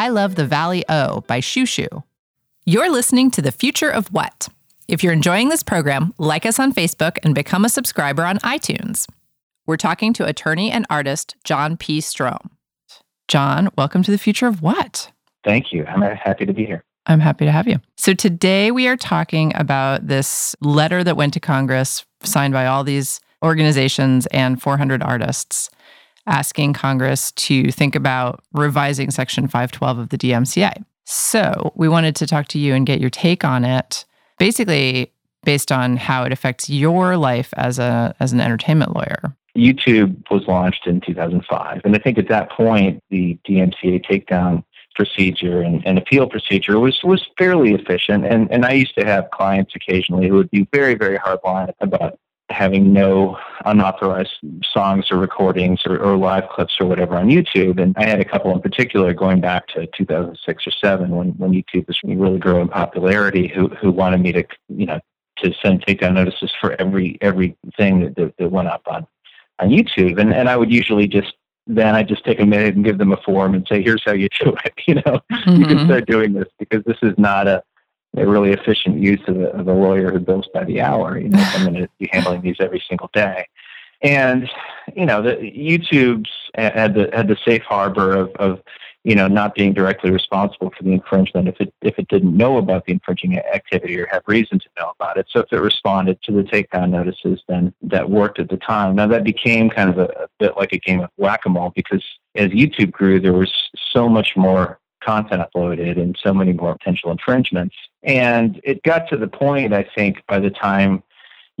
I 0.00 0.08
Love 0.08 0.34
the 0.34 0.46
Valley 0.46 0.82
O 0.88 1.20
by 1.26 1.40
Shoo. 1.40 2.04
You're 2.64 2.90
listening 2.90 3.30
to 3.32 3.42
The 3.42 3.52
Future 3.52 3.90
of 3.90 4.08
What. 4.08 4.48
If 4.88 5.04
you're 5.04 5.12
enjoying 5.12 5.50
this 5.50 5.62
program, 5.62 6.14
like 6.16 6.46
us 6.46 6.58
on 6.58 6.72
Facebook 6.72 7.18
and 7.22 7.34
become 7.34 7.66
a 7.66 7.68
subscriber 7.68 8.22
on 8.22 8.38
iTunes. 8.38 9.06
We're 9.66 9.76
talking 9.76 10.14
to 10.14 10.24
attorney 10.24 10.70
and 10.70 10.86
artist 10.88 11.36
John 11.44 11.76
P. 11.76 11.98
Strohm. 11.98 12.48
John, 13.28 13.68
welcome 13.76 14.02
to 14.04 14.10
The 14.10 14.16
Future 14.16 14.46
of 14.46 14.62
What. 14.62 15.12
Thank 15.44 15.70
you. 15.70 15.84
I'm 15.84 16.00
happy 16.00 16.46
to 16.46 16.54
be 16.54 16.64
here. 16.64 16.82
I'm 17.04 17.20
happy 17.20 17.44
to 17.44 17.52
have 17.52 17.68
you. 17.68 17.78
So, 17.98 18.14
today 18.14 18.70
we 18.70 18.88
are 18.88 18.96
talking 18.96 19.52
about 19.54 20.06
this 20.06 20.56
letter 20.62 21.04
that 21.04 21.18
went 21.18 21.34
to 21.34 21.40
Congress, 21.40 22.06
signed 22.22 22.54
by 22.54 22.64
all 22.64 22.84
these 22.84 23.20
organizations 23.44 24.24
and 24.28 24.62
400 24.62 25.02
artists, 25.02 25.68
asking 26.26 26.74
Congress 26.74 27.32
to 27.32 27.70
think 27.72 27.94
about 27.94 28.42
revising 28.52 29.10
Section 29.10 29.44
512 29.44 29.98
of 29.98 30.08
the 30.10 30.18
DMCA. 30.18 30.84
So, 31.04 31.72
we 31.74 31.88
wanted 31.88 32.14
to 32.16 32.26
talk 32.26 32.46
to 32.48 32.58
you 32.58 32.74
and 32.74 32.86
get 32.86 33.00
your 33.00 33.10
take 33.10 33.44
on 33.44 33.64
it, 33.64 34.04
basically 34.38 35.12
based 35.44 35.72
on 35.72 35.96
how 35.96 36.24
it 36.24 36.32
affects 36.32 36.70
your 36.70 37.16
life 37.16 37.52
as 37.56 37.78
a 37.78 38.14
as 38.20 38.32
an 38.32 38.40
entertainment 38.40 38.94
lawyer. 38.94 39.34
YouTube 39.56 40.30
was 40.30 40.46
launched 40.46 40.86
in 40.86 41.00
2005. 41.00 41.80
And 41.84 41.96
I 41.96 41.98
think 41.98 42.18
at 42.18 42.28
that 42.28 42.50
point, 42.50 43.02
the 43.10 43.38
DMCA 43.48 44.04
takedown 44.06 44.64
procedure 44.94 45.60
and, 45.62 45.82
and 45.86 45.98
appeal 45.98 46.28
procedure 46.28 46.78
was, 46.78 47.00
was 47.02 47.26
fairly 47.38 47.74
efficient. 47.74 48.26
And, 48.26 48.50
and 48.50 48.64
I 48.64 48.72
used 48.72 48.94
to 48.98 49.04
have 49.04 49.30
clients 49.32 49.74
occasionally 49.74 50.28
who 50.28 50.34
would 50.34 50.50
be 50.50 50.68
very, 50.72 50.94
very 50.94 51.18
hardline 51.18 51.72
about 51.80 52.18
having 52.50 52.92
no 52.92 53.38
unauthorized 53.64 54.32
songs 54.72 55.10
or 55.10 55.16
recordings 55.16 55.80
or, 55.86 55.98
or 55.98 56.16
live 56.16 56.48
clips 56.48 56.74
or 56.80 56.86
whatever 56.86 57.16
on 57.16 57.28
YouTube. 57.28 57.80
And 57.80 57.96
I 57.96 58.06
had 58.06 58.20
a 58.20 58.24
couple 58.24 58.52
in 58.52 58.60
particular 58.60 59.14
going 59.14 59.40
back 59.40 59.66
to 59.68 59.86
2006 59.96 60.66
or 60.66 60.70
seven 60.70 61.10
when, 61.10 61.28
when 61.38 61.52
YouTube 61.52 61.86
was 61.86 61.98
really 62.04 62.38
growing 62.38 62.68
popularity 62.68 63.48
who, 63.48 63.68
who 63.68 63.90
wanted 63.90 64.20
me 64.20 64.32
to, 64.32 64.44
you 64.68 64.86
know, 64.86 65.00
to 65.38 65.54
send 65.62 65.84
takedown 65.84 66.14
notices 66.14 66.52
for 66.60 66.78
every 66.80 67.16
everything 67.20 68.00
that, 68.00 68.14
that, 68.16 68.34
that 68.38 68.48
went 68.50 68.68
up 68.68 68.82
on 68.86 69.06
on 69.58 69.70
YouTube. 69.70 70.20
And 70.20 70.34
and 70.34 70.48
I 70.48 70.56
would 70.56 70.72
usually 70.72 71.06
just 71.06 71.34
then 71.66 71.94
I 71.94 72.02
just 72.02 72.24
take 72.24 72.40
a 72.40 72.46
minute 72.46 72.74
and 72.74 72.84
give 72.84 72.98
them 72.98 73.12
a 73.12 73.16
form 73.18 73.54
and 73.54 73.66
say, 73.68 73.82
here's 73.82 74.02
how 74.04 74.12
you 74.12 74.28
do 74.40 74.54
it. 74.64 74.74
You 74.86 74.94
know, 74.96 75.20
mm-hmm. 75.32 75.60
you 75.60 75.66
can 75.66 75.84
start 75.86 76.06
doing 76.06 76.32
this 76.32 76.48
because 76.58 76.82
this 76.84 76.96
is 77.02 77.14
not 77.16 77.46
a, 77.46 77.62
a 78.16 78.26
really 78.26 78.52
efficient 78.52 78.98
use 78.98 79.20
of 79.28 79.40
a, 79.40 79.50
of 79.50 79.68
a 79.68 79.72
lawyer 79.72 80.10
who 80.10 80.18
bills 80.18 80.48
by 80.52 80.64
the 80.64 80.80
hour. 80.80 81.18
You 81.18 81.28
know, 81.28 81.38
I'm 81.38 81.62
going 81.64 81.82
to 81.82 81.88
be 81.98 82.08
handling 82.12 82.42
these 82.42 82.56
every 82.60 82.82
single 82.88 83.10
day. 83.12 83.46
And, 84.02 84.48
you 84.96 85.06
know, 85.06 85.22
the 85.22 85.36
YouTube's 85.36 86.30
had 86.54 86.94
the, 86.94 87.10
had 87.12 87.28
the 87.28 87.36
safe 87.44 87.62
harbor 87.62 88.16
of, 88.16 88.30
of, 88.36 88.60
you 89.04 89.14
know, 89.14 89.28
not 89.28 89.54
being 89.54 89.72
directly 89.72 90.10
responsible 90.10 90.70
for 90.76 90.82
the 90.82 90.92
infringement 90.92 91.48
if 91.48 91.60
it 91.60 91.72
if 91.80 91.98
it 91.98 92.08
didn't 92.08 92.36
know 92.36 92.58
about 92.58 92.84
the 92.84 92.92
infringing 92.92 93.38
activity 93.38 93.98
or 93.98 94.06
have 94.06 94.22
reason 94.26 94.58
to 94.58 94.68
know 94.78 94.92
about 94.98 95.16
it. 95.16 95.26
So 95.30 95.40
if 95.40 95.52
it 95.52 95.58
responded 95.58 96.20
to 96.22 96.32
the 96.32 96.42
takedown 96.42 96.90
notices, 96.90 97.42
then 97.48 97.72
that 97.82 98.10
worked 98.10 98.38
at 98.38 98.50
the 98.50 98.58
time. 98.58 98.96
Now 98.96 99.06
that 99.06 99.24
became 99.24 99.70
kind 99.70 99.88
of 99.88 99.98
a, 99.98 100.04
a 100.04 100.28
bit 100.38 100.56
like 100.56 100.72
a 100.72 100.78
game 100.78 101.00
of 101.00 101.10
whack-a-mole 101.16 101.72
because 101.74 102.04
as 102.34 102.48
YouTube 102.50 102.90
grew, 102.90 103.20
there 103.20 103.32
was 103.32 103.52
so 103.90 104.08
much 104.08 104.36
more 104.36 104.79
content 105.00 105.42
uploaded 105.42 106.00
and 106.00 106.18
so 106.22 106.32
many 106.32 106.52
more 106.52 106.76
potential 106.76 107.10
infringements. 107.10 107.74
And 108.02 108.60
it 108.64 108.82
got 108.82 109.08
to 109.08 109.16
the 109.16 109.28
point, 109.28 109.72
I 109.72 109.86
think, 109.94 110.22
by 110.26 110.38
the 110.38 110.50
time 110.50 111.02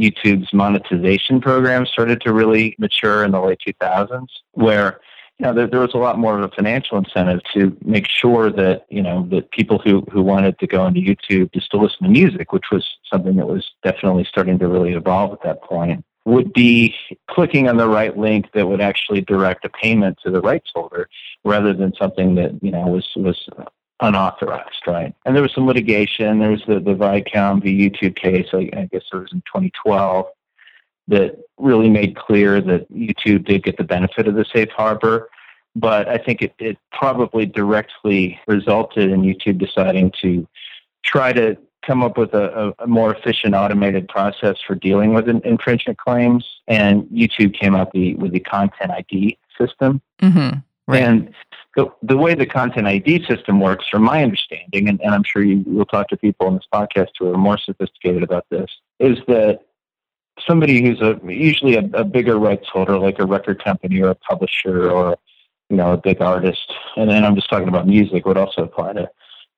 YouTube's 0.00 0.52
monetization 0.52 1.40
program 1.40 1.86
started 1.86 2.20
to 2.22 2.32
really 2.32 2.74
mature 2.78 3.24
in 3.24 3.32
the 3.32 3.40
late 3.40 3.60
2000s, 3.66 4.28
where 4.52 5.00
you 5.40 5.46
know, 5.46 5.54
there, 5.54 5.66
there 5.66 5.80
was 5.80 5.94
a 5.94 5.98
lot 5.98 6.18
more 6.18 6.38
of 6.38 6.44
a 6.44 6.54
financial 6.54 6.98
incentive 6.98 7.40
to 7.54 7.74
make 7.82 8.06
sure 8.06 8.50
that 8.50 8.84
you 8.90 9.02
know 9.02 9.26
that 9.30 9.50
people 9.52 9.78
who 9.78 10.02
who 10.12 10.22
wanted 10.22 10.58
to 10.58 10.66
go 10.66 10.86
into 10.86 11.00
YouTube 11.00 11.50
just 11.54 11.70
to 11.70 11.78
listen 11.78 12.02
to 12.02 12.10
music, 12.10 12.52
which 12.52 12.66
was 12.70 12.86
something 13.10 13.36
that 13.36 13.46
was 13.46 13.66
definitely 13.82 14.24
starting 14.24 14.58
to 14.58 14.68
really 14.68 14.92
evolve 14.92 15.32
at 15.32 15.42
that 15.42 15.62
point, 15.62 16.04
would 16.24 16.52
be 16.52 16.94
clicking 17.28 17.68
on 17.68 17.76
the 17.76 17.88
right 17.88 18.16
link 18.16 18.46
that 18.52 18.66
would 18.66 18.80
actually 18.80 19.22
direct 19.22 19.64
a 19.64 19.68
payment 19.68 20.18
to 20.22 20.30
the 20.30 20.40
rights 20.40 20.70
holder, 20.74 21.08
rather 21.44 21.72
than 21.72 21.94
something 21.94 22.34
that 22.34 22.62
you 22.62 22.70
know 22.70 22.86
was 22.86 23.08
was 23.16 23.48
unauthorized, 24.00 24.82
right? 24.86 25.14
And 25.24 25.34
there 25.34 25.42
was 25.42 25.54
some 25.54 25.66
litigation. 25.66 26.38
There 26.38 26.50
was 26.50 26.62
the 26.66 26.80
the 26.80 26.94
Viacom 26.94 27.62
v. 27.62 27.90
YouTube 27.90 28.16
case. 28.16 28.48
I, 28.52 28.70
I 28.76 28.88
guess 28.90 29.02
it 29.12 29.16
was 29.16 29.32
in 29.32 29.40
2012 29.40 30.26
that 31.08 31.36
really 31.58 31.90
made 31.90 32.16
clear 32.16 32.60
that 32.60 32.90
YouTube 32.92 33.44
did 33.44 33.64
get 33.64 33.76
the 33.76 33.84
benefit 33.84 34.28
of 34.28 34.34
the 34.34 34.44
safe 34.54 34.70
harbor. 34.70 35.28
But 35.76 36.08
I 36.08 36.18
think 36.18 36.42
it, 36.42 36.54
it 36.58 36.78
probably 36.92 37.46
directly 37.46 38.40
resulted 38.46 39.10
in 39.10 39.22
YouTube 39.22 39.58
deciding 39.58 40.12
to 40.22 40.46
try 41.04 41.32
to 41.32 41.56
come 41.90 42.04
up 42.04 42.16
with 42.16 42.32
a, 42.34 42.72
a, 42.78 42.86
more 42.86 43.12
efficient 43.12 43.52
automated 43.52 44.06
process 44.08 44.56
for 44.64 44.76
dealing 44.76 45.12
with 45.12 45.28
infringement 45.28 45.98
claims. 45.98 46.46
And 46.68 47.02
YouTube 47.06 47.52
came 47.58 47.74
up 47.74 47.90
the, 47.92 48.14
with 48.14 48.30
the 48.30 48.38
Content 48.38 48.92
ID 48.92 49.36
system. 49.58 50.00
Mm-hmm. 50.22 50.58
Right. 50.86 51.02
And 51.02 51.34
the, 51.74 51.92
the 52.00 52.16
way 52.16 52.36
the 52.36 52.46
Content 52.46 52.86
ID 52.86 53.26
system 53.26 53.58
works, 53.58 53.88
from 53.88 54.04
my 54.04 54.22
understanding, 54.22 54.88
and, 54.88 55.00
and 55.00 55.12
I'm 55.12 55.24
sure 55.24 55.42
you 55.42 55.64
will 55.66 55.84
talk 55.84 56.06
to 56.10 56.16
people 56.16 56.46
in 56.46 56.54
this 56.54 56.68
podcast 56.72 57.08
who 57.18 57.34
are 57.34 57.36
more 57.36 57.58
sophisticated 57.58 58.22
about 58.22 58.46
this, 58.50 58.70
is 59.00 59.18
that 59.26 59.62
somebody 60.46 60.80
who's 60.80 61.00
a 61.00 61.18
usually 61.24 61.74
a, 61.74 61.82
a 61.94 62.04
bigger 62.04 62.38
rights 62.38 62.68
holder, 62.68 62.98
like 62.98 63.18
a 63.18 63.26
record 63.26 63.64
company 63.64 64.00
or 64.00 64.10
a 64.10 64.14
publisher 64.14 64.88
or 64.88 65.18
you 65.68 65.76
know 65.76 65.92
a 65.92 65.96
big 65.96 66.22
artist, 66.22 66.72
and 66.96 67.10
then 67.10 67.24
I'm 67.24 67.34
just 67.34 67.50
talking 67.50 67.68
about 67.68 67.88
music, 67.88 68.26
would 68.26 68.38
also 68.38 68.62
apply 68.62 68.92
to 68.92 69.10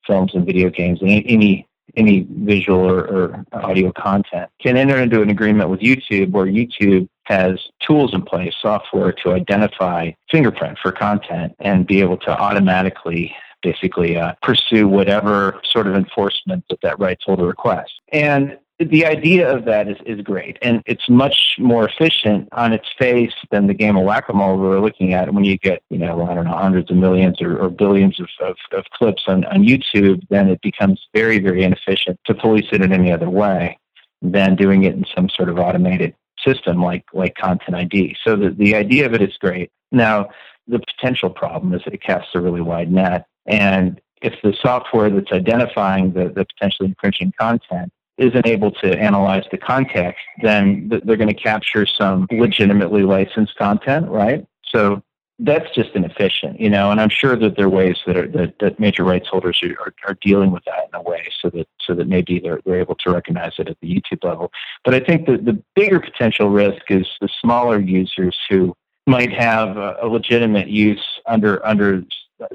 films 0.06 0.32
and 0.34 0.46
video 0.46 0.70
games 0.70 1.02
and 1.02 1.10
any 1.10 1.68
any, 1.96 2.26
visual 2.30 2.80
or, 2.80 3.00
or 3.06 3.44
audio 3.52 3.92
content, 3.92 4.50
can 4.60 4.76
enter 4.76 4.96
into 4.98 5.22
an 5.22 5.30
agreement 5.30 5.68
with 5.68 5.80
YouTube 5.80 6.30
where 6.30 6.46
YouTube 6.46 7.08
has 7.24 7.58
tools 7.80 8.14
in 8.14 8.22
place, 8.22 8.54
software 8.60 9.12
to 9.12 9.32
identify 9.32 10.10
fingerprint 10.30 10.78
for 10.78 10.92
content 10.92 11.54
and 11.60 11.86
be 11.86 12.00
able 12.00 12.16
to 12.18 12.30
automatically 12.30 13.34
basically 13.62 14.16
uh, 14.16 14.34
pursue 14.42 14.88
whatever 14.88 15.60
sort 15.64 15.86
of 15.86 15.94
enforcement 15.94 16.64
that 16.68 16.80
that 16.82 16.98
rights 16.98 17.24
holder 17.24 17.46
requests. 17.46 17.92
And 18.12 18.58
the 18.78 19.06
idea 19.06 19.54
of 19.54 19.64
that 19.66 19.88
is, 19.88 19.96
is 20.06 20.20
great. 20.22 20.58
And 20.62 20.82
it's 20.86 21.08
much 21.08 21.56
more 21.58 21.88
efficient 21.88 22.48
on 22.52 22.72
its 22.72 22.88
face 22.98 23.34
than 23.50 23.66
the 23.66 23.74
game 23.74 23.96
of 23.96 24.04
whack-a-mole 24.04 24.56
we 24.56 24.68
were 24.68 24.80
looking 24.80 25.12
at 25.12 25.32
when 25.32 25.44
you 25.44 25.58
get, 25.58 25.82
you 25.90 25.98
know, 25.98 26.26
I 26.26 26.34
don't 26.34 26.44
know, 26.44 26.56
hundreds 26.56 26.90
of 26.90 26.96
millions 26.96 27.40
or, 27.40 27.58
or 27.58 27.68
billions 27.68 28.18
of, 28.18 28.28
of, 28.40 28.56
of 28.72 28.84
clips 28.92 29.24
on, 29.26 29.44
on 29.46 29.62
YouTube, 29.62 30.22
then 30.30 30.48
it 30.48 30.60
becomes 30.62 31.00
very, 31.14 31.38
very 31.38 31.62
inefficient 31.62 32.18
to 32.26 32.34
police 32.34 32.66
it 32.72 32.82
in 32.82 32.92
any 32.92 33.12
other 33.12 33.30
way 33.30 33.78
than 34.20 34.56
doing 34.56 34.84
it 34.84 34.94
in 34.94 35.04
some 35.14 35.28
sort 35.28 35.48
of 35.48 35.58
automated 35.58 36.14
system 36.44 36.82
like, 36.82 37.04
like 37.12 37.34
Content 37.36 37.76
ID. 37.76 38.16
So 38.24 38.36
the, 38.36 38.50
the 38.50 38.74
idea 38.74 39.06
of 39.06 39.14
it 39.14 39.22
is 39.22 39.36
great. 39.38 39.70
Now, 39.90 40.28
the 40.66 40.80
potential 40.80 41.30
problem 41.30 41.74
is 41.74 41.82
that 41.84 41.94
it 41.94 42.02
casts 42.02 42.30
a 42.34 42.40
really 42.40 42.60
wide 42.60 42.90
net. 42.90 43.26
And 43.46 44.00
if 44.22 44.34
the 44.42 44.54
software 44.60 45.10
that's 45.10 45.32
identifying 45.32 46.12
the, 46.12 46.28
the 46.28 46.46
potentially 46.46 46.88
infringing 46.88 47.32
content 47.38 47.92
isn't 48.22 48.46
able 48.46 48.70
to 48.70 48.98
analyze 48.98 49.44
the 49.50 49.58
context, 49.58 50.20
then 50.42 50.88
th- 50.88 51.02
they're 51.04 51.16
going 51.16 51.28
to 51.28 51.34
capture 51.34 51.86
some 51.86 52.26
legitimately 52.30 53.02
licensed 53.02 53.56
content, 53.56 54.08
right? 54.08 54.46
So 54.64 55.02
that's 55.38 55.68
just 55.74 55.90
inefficient, 55.94 56.60
you 56.60 56.70
know. 56.70 56.90
And 56.90 57.00
I'm 57.00 57.08
sure 57.08 57.36
that 57.36 57.56
there 57.56 57.66
are 57.66 57.70
ways 57.70 57.96
that 58.06 58.16
are, 58.16 58.28
that, 58.28 58.54
that 58.60 58.78
major 58.78 59.04
rights 59.04 59.28
holders 59.28 59.60
are, 59.62 59.72
are, 59.80 59.94
are 60.06 60.18
dealing 60.20 60.52
with 60.52 60.64
that 60.64 60.88
in 60.92 60.94
a 60.94 61.02
way, 61.02 61.26
so 61.40 61.50
that 61.50 61.66
so 61.84 61.94
that 61.94 62.06
maybe 62.06 62.38
they're 62.38 62.60
they're 62.64 62.80
able 62.80 62.94
to 62.96 63.10
recognize 63.10 63.52
it 63.58 63.68
at 63.68 63.76
the 63.80 63.88
YouTube 63.88 64.24
level. 64.24 64.52
But 64.84 64.94
I 64.94 65.00
think 65.00 65.26
that 65.26 65.44
the 65.44 65.60
bigger 65.74 66.00
potential 66.00 66.48
risk 66.50 66.82
is 66.90 67.06
the 67.20 67.28
smaller 67.40 67.80
users 67.80 68.38
who 68.48 68.74
might 69.06 69.32
have 69.32 69.76
a, 69.76 69.96
a 70.02 70.06
legitimate 70.06 70.68
use 70.68 71.04
under 71.26 71.64
under 71.66 72.04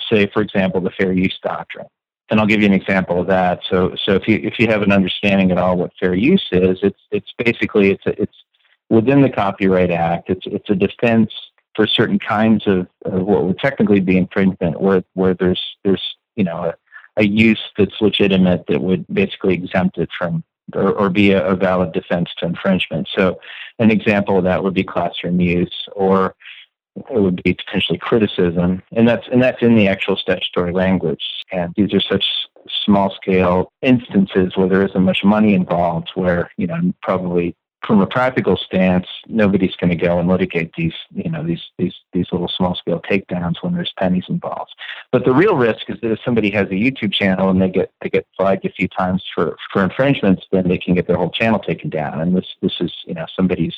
say, 0.09 0.28
for 0.28 0.41
example, 0.41 0.80
the 0.82 0.91
fair 0.91 1.11
use 1.11 1.38
doctrine 1.43 1.88
and 2.30 2.39
I'll 2.39 2.45
give 2.45 2.61
you 2.61 2.67
an 2.67 2.73
example 2.73 3.21
of 3.21 3.28
that. 3.28 3.61
So, 3.69 3.95
so 4.03 4.13
if 4.13 4.28
you 4.28 4.39
if 4.43 4.59
you 4.59 4.67
have 4.67 4.82
an 4.82 4.91
understanding 4.91 5.51
at 5.51 5.57
all 5.57 5.78
what 5.78 5.91
fair 5.99 6.13
use 6.13 6.45
is, 6.51 6.80
it's 6.82 6.99
it's 7.11 7.34
basically 7.38 7.91
it's 7.91 8.05
a, 8.05 8.21
it's 8.21 8.36
within 8.89 9.21
the 9.21 9.30
Copyright 9.30 9.91
Act. 9.91 10.30
It's 10.30 10.45
it's 10.45 10.69
a 10.69 10.75
defense 10.75 11.32
for 11.75 11.88
certain 11.88 12.19
kinds 12.19 12.65
of, 12.65 12.88
of 13.05 13.21
what 13.21 13.45
would 13.45 13.59
technically 13.59 13.99
be 13.99 14.17
infringement, 14.17 14.82
where 14.82 15.03
where 15.13 15.34
there's 15.34 15.61
there's 15.84 16.03
you 16.36 16.43
know 16.43 16.57
a, 16.57 16.73
a 17.17 17.25
use 17.25 17.61
that's 17.78 18.01
legitimate 18.01 18.65
that 18.67 18.82
would 18.82 19.05
basically 19.07 19.53
exempt 19.53 19.97
it 19.97 20.09
from 20.17 20.43
or, 20.73 20.91
or 20.91 21.09
be 21.09 21.32
a, 21.32 21.45
a 21.45 21.55
valid 21.55 21.93
defense 21.93 22.30
to 22.39 22.45
infringement. 22.45 23.07
So, 23.15 23.39
an 23.80 23.91
example 23.91 24.38
of 24.38 24.43
that 24.43 24.63
would 24.63 24.73
be 24.73 24.84
classroom 24.84 25.39
use 25.39 25.88
or 25.93 26.36
it 27.10 27.22
would 27.22 27.41
be 27.43 27.54
potentially 27.54 27.98
criticism, 27.98 28.82
and 28.91 29.08
that's 29.08 29.28
and 29.32 29.41
that's 29.41 29.62
in 29.62 29.76
the 29.76 29.88
actual 29.88 30.16
statutory 30.16 30.74
language. 30.74 31.24
And 31.52 31.74
these 31.76 31.93
are 31.93 32.02
such 32.02 32.26
small 32.86 33.14
scale 33.16 33.72
instances 33.82 34.56
where 34.56 34.68
there 34.68 34.86
isn't 34.86 35.04
much 35.04 35.24
money 35.24 35.54
involved, 35.54 36.10
where 36.16 36.52
you 36.58 36.68
know 36.68 36.93
probably 37.02 37.56
from 37.86 38.02
a 38.02 38.08
practical 38.08 38.58
stance, 38.58 39.08
nobody's 39.28 39.76
going 39.76 39.89
to 39.89 39.95
go 39.95 40.20
and 40.20 40.28
litigate 40.28 40.74
these, 40.76 40.93
you 41.12 41.30
know, 41.30 41.43
these 41.43 41.62
these 41.78 41.93
these 42.12 42.28
little 42.32 42.50
small 42.50 42.76
scale 42.76 43.02
takedowns 43.02 43.62
when 43.62 43.74
there's 43.74 43.93
pennies 43.98 44.26
involved. 44.28 44.74
But 45.12 45.24
the 45.24 45.34
real 45.34 45.56
risk 45.56 45.89
is 45.89 45.98
that 46.02 46.12
if 46.12 46.20
somebody 46.26 46.50
has 46.52 46.68
a 46.68 46.72
YouTube 46.72 47.14
channel 47.14 47.50
and 47.50 47.62
they 47.62 47.70
get 47.70 47.91
they 48.02 48.10
get 48.10 48.28
flagged 48.36 48.66
a 48.66 48.72
few 48.72 48.88
times 48.88 49.24
for 49.34 49.56
for 49.72 49.84
infringements, 49.84 50.43
then 50.52 50.68
they 50.68 50.78
can 50.78 50.95
get 50.95 51.08
their 51.08 51.18
whole 51.18 51.32
channel 51.32 51.60
taken 51.60 51.89
down. 51.89 52.20
And 52.20 52.36
this 52.36 52.48
this 52.62 52.74
is 52.82 52.91
you 53.06 53.14
know 53.14 53.26
somebody's 53.36 53.76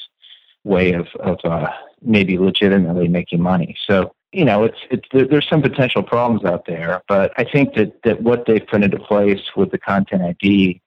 way 0.63 0.93
of 0.93 1.07
of 1.19 1.39
uh, 1.43 1.69
maybe 2.01 2.37
legitimately 2.37 3.07
making 3.07 3.41
money. 3.41 3.77
So 3.87 4.13
you 4.31 4.45
know, 4.45 4.63
it's 4.63 4.77
it's 4.91 5.07
there, 5.11 5.27
there's 5.27 5.47
some 5.49 5.61
potential 5.61 6.03
problems 6.03 6.45
out 6.45 6.65
there, 6.65 7.01
but 7.07 7.31
I 7.37 7.43
think 7.43 7.73
that 7.75 8.01
that 8.03 8.21
what 8.21 8.45
they've 8.45 8.65
put 8.65 8.83
into 8.83 8.99
place 8.99 9.41
with 9.55 9.71
the 9.71 9.79
content 9.79 10.21
ID 10.21 10.81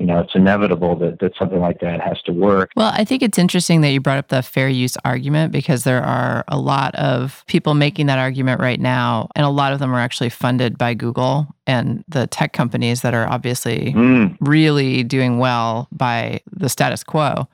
you 0.00 0.06
know, 0.06 0.18
it's 0.20 0.34
inevitable 0.34 0.96
that, 0.96 1.18
that 1.18 1.36
something 1.38 1.60
like 1.60 1.80
that 1.80 2.00
has 2.00 2.22
to 2.22 2.32
work. 2.32 2.70
Well, 2.74 2.90
I 2.94 3.04
think 3.04 3.22
it's 3.22 3.38
interesting 3.38 3.82
that 3.82 3.90
you 3.90 4.00
brought 4.00 4.16
up 4.16 4.28
the 4.28 4.40
fair 4.40 4.66
use 4.66 4.96
argument 5.04 5.52
because 5.52 5.84
there 5.84 6.02
are 6.02 6.42
a 6.48 6.58
lot 6.58 6.94
of 6.94 7.44
people 7.46 7.74
making 7.74 8.06
that 8.06 8.18
argument 8.18 8.62
right 8.62 8.80
now, 8.80 9.28
and 9.36 9.44
a 9.44 9.50
lot 9.50 9.74
of 9.74 9.78
them 9.78 9.94
are 9.94 10.00
actually 10.00 10.30
funded 10.30 10.78
by 10.78 10.94
Google 10.94 11.48
and 11.66 12.02
the 12.08 12.26
tech 12.28 12.54
companies 12.54 13.02
that 13.02 13.12
are 13.12 13.28
obviously 13.28 13.92
Mm, 14.00 14.38
really 14.40 15.04
doing 15.04 15.38
well 15.38 15.86
by 15.92 16.40
the 16.50 16.70
status 16.70 17.04
quo. 17.04 17.46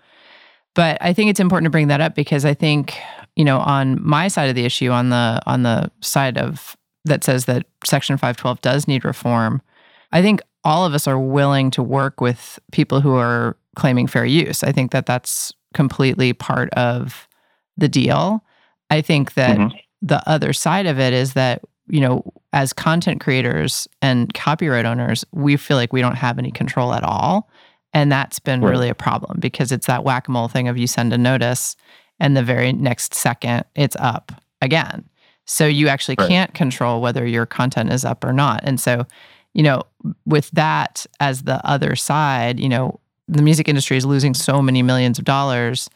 But 0.77 0.99
I 1.01 1.13
think 1.13 1.31
it's 1.31 1.41
important 1.41 1.65
to 1.67 1.71
bring 1.71 1.89
that 1.89 2.01
up 2.01 2.15
because 2.15 2.45
I 2.45 2.55
think, 2.55 2.97
you 3.35 3.45
know, 3.45 3.59
on 3.59 3.99
my 4.07 4.29
side 4.29 4.49
of 4.49 4.55
the 4.55 4.65
issue, 4.65 4.91
on 4.91 5.09
the 5.09 5.41
on 5.47 5.65
the 5.65 5.91
side 6.03 6.39
of 6.39 6.77
that 7.05 7.25
says 7.25 7.47
that 7.47 7.67
Section 7.85 8.17
512 8.17 8.61
does 8.61 8.87
need 8.87 9.05
reform, 9.05 9.63
I 10.13 10.23
think 10.23 10.41
all 10.65 10.85
of 10.85 10.95
us 10.95 11.09
are 11.09 11.19
willing 11.19 11.71
to 11.73 11.83
work 11.83 12.21
with 12.21 12.59
people 12.73 13.01
who 13.01 13.15
are 13.17 13.57
claiming 13.75 14.07
fair 14.07 14.27
use. 14.27 14.63
I 14.63 14.71
think 14.73 14.91
that 14.93 15.07
that's 15.07 15.53
completely 15.75 16.33
part 16.33 16.71
of 16.75 17.27
the 17.77 17.89
deal. 17.89 18.45
I 18.91 19.01
think 19.01 19.35
that 19.35 19.59
Mhm. 19.59 19.73
the 20.03 20.29
other 20.29 20.53
side 20.53 20.87
of 20.87 20.99
it 20.99 21.13
is 21.13 21.35
that, 21.35 21.63
you 21.89 22.01
know, 22.01 22.25
as 22.53 22.73
content 22.73 23.21
creators 23.21 23.87
and 24.03 24.33
copyright 24.35 24.87
owners, 24.87 25.25
we 25.33 25.57
feel 25.57 25.77
like 25.77 25.93
we 25.93 26.01
don't 26.01 26.17
have 26.17 26.39
any 26.39 26.51
control 26.51 26.93
at 26.93 27.05
all. 27.05 27.49
And 27.97 28.13
that's 28.13 28.39
been 28.39 28.61
Right. 28.61 28.71
really 28.73 28.91
a 28.91 28.95
problem 28.95 29.41
because 29.41 29.73
it's 29.73 29.87
that 29.87 30.05
whack 30.05 30.29
a 30.29 30.31
mole 30.31 30.49
thing 30.49 30.69
of 30.69 30.77
you 30.77 30.87
send 30.87 31.15
a 31.15 31.19
notice 31.19 31.77
and 32.21 32.37
the 32.37 32.43
very 32.43 32.71
next 32.73 33.15
second 33.15 33.65
it's 33.75 33.97
up 33.99 34.33
again. 34.61 35.09
So 35.47 35.67
you 35.67 35.89
actually 35.89 36.17
Right. 36.19 36.29
can't 36.29 36.53
control 36.53 37.01
whether 37.01 37.27
your 37.27 37.47
content 37.47 37.91
is 37.91 38.05
up 38.05 38.23
or 38.23 38.35
not. 38.35 38.61
And 38.65 38.79
so, 38.79 39.07
you 39.55 39.63
know, 39.63 39.83
with 40.27 40.51
that 40.51 41.07
as 41.21 41.45
the 41.45 41.65
other 41.67 41.97
side, 41.97 42.61
you 42.61 42.69
know, 42.69 43.01
the 43.29 43.41
music 43.41 43.67
industry 43.67 43.97
is 43.97 44.05
losing 44.05 44.35
so 44.35 44.61
many 44.61 44.83
millions 44.83 45.19
of 45.19 45.25
dollars 45.25 45.89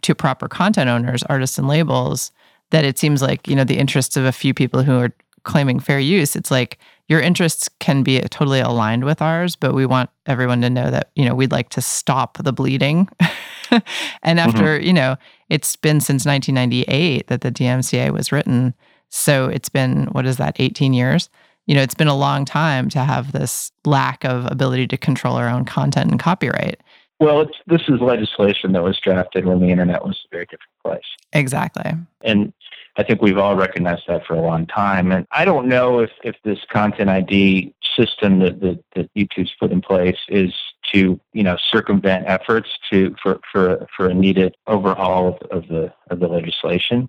to 0.00 0.14
proper 0.14 0.48
content 0.48 0.88
owners, 0.88 1.22
artists, 1.24 1.58
and 1.58 1.68
labels 1.68 2.32
that 2.70 2.86
it 2.86 2.98
seems 2.98 3.20
like, 3.20 3.46
you 3.46 3.54
know, 3.54 3.64
the 3.64 3.76
interests 3.76 4.16
of 4.16 4.24
a 4.24 4.32
few 4.32 4.54
people 4.54 4.82
who 4.82 4.98
are 4.98 5.12
claiming 5.42 5.78
fair 5.78 6.00
use, 6.00 6.34
it's 6.36 6.50
like 6.50 6.78
your 7.08 7.20
interests 7.20 7.68
can 7.80 8.02
be 8.02 8.20
totally 8.20 8.60
aligned 8.60 9.04
with 9.04 9.20
ours, 9.20 9.56
but 9.56 9.74
we 9.74 9.84
want 9.86 10.10
everyone 10.26 10.62
to 10.62 10.70
know 10.70 10.90
that, 10.90 11.10
you 11.14 11.24
know, 11.24 11.34
we'd 11.34 11.52
like 11.52 11.68
to 11.70 11.80
stop 11.80 12.38
the 12.38 12.52
bleeding. 12.52 13.08
and 13.70 13.82
mm-hmm. 13.82 14.38
after, 14.38 14.80
you 14.80 14.92
know, 14.92 15.16
it's 15.50 15.76
been 15.76 16.00
since 16.00 16.24
1998 16.24 17.26
that 17.26 17.42
the 17.42 17.52
DMCA 17.52 18.10
was 18.10 18.32
written. 18.32 18.74
So 19.10 19.48
it's 19.48 19.68
been, 19.68 20.06
what 20.12 20.26
is 20.26 20.38
that, 20.38 20.56
18 20.58 20.94
years? 20.94 21.28
You 21.66 21.74
know, 21.74 21.82
it's 21.82 21.94
been 21.94 22.08
a 22.08 22.16
long 22.16 22.44
time 22.44 22.88
to 22.90 23.00
have 23.00 23.32
this 23.32 23.70
lack 23.84 24.24
of 24.24 24.50
ability 24.50 24.86
to 24.88 24.96
control 24.96 25.36
our 25.36 25.48
own 25.48 25.64
content 25.64 26.10
and 26.10 26.20
copyright. 26.20 26.80
well, 27.20 27.40
it's 27.40 27.56
this 27.66 27.82
is 27.88 28.00
legislation 28.00 28.72
that 28.72 28.82
was 28.82 28.98
drafted 28.98 29.46
when 29.46 29.60
the 29.60 29.70
internet 29.70 30.04
was 30.04 30.20
a 30.26 30.28
very 30.30 30.46
different 30.46 30.72
place. 30.82 31.04
Exactly. 31.32 31.92
And 32.22 32.52
I 32.96 33.02
think 33.02 33.20
we've 33.20 33.38
all 33.38 33.56
recognized 33.56 34.04
that 34.06 34.24
for 34.24 34.34
a 34.34 34.40
long 34.40 34.66
time. 34.66 35.10
And 35.10 35.26
I 35.32 35.44
don't 35.44 35.66
know 35.66 35.98
if, 35.98 36.10
if 36.22 36.36
this 36.44 36.60
content 36.70 37.10
ID 37.10 37.74
system 37.96 38.38
that, 38.38 38.60
that, 38.60 38.84
that 38.94 39.14
YouTube's 39.14 39.52
put 39.58 39.72
in 39.72 39.80
place 39.80 40.18
is 40.28 40.54
to, 40.92 41.18
you 41.32 41.42
know, 41.42 41.56
circumvent 41.72 42.26
efforts 42.28 42.68
to 42.90 43.14
for, 43.20 43.40
for, 43.50 43.86
for 43.96 44.06
a 44.06 44.14
needed 44.14 44.54
overhaul 44.68 45.38
of, 45.50 45.66
the 45.68 45.92
of 46.10 46.20
the 46.20 46.28
legislation. 46.28 47.08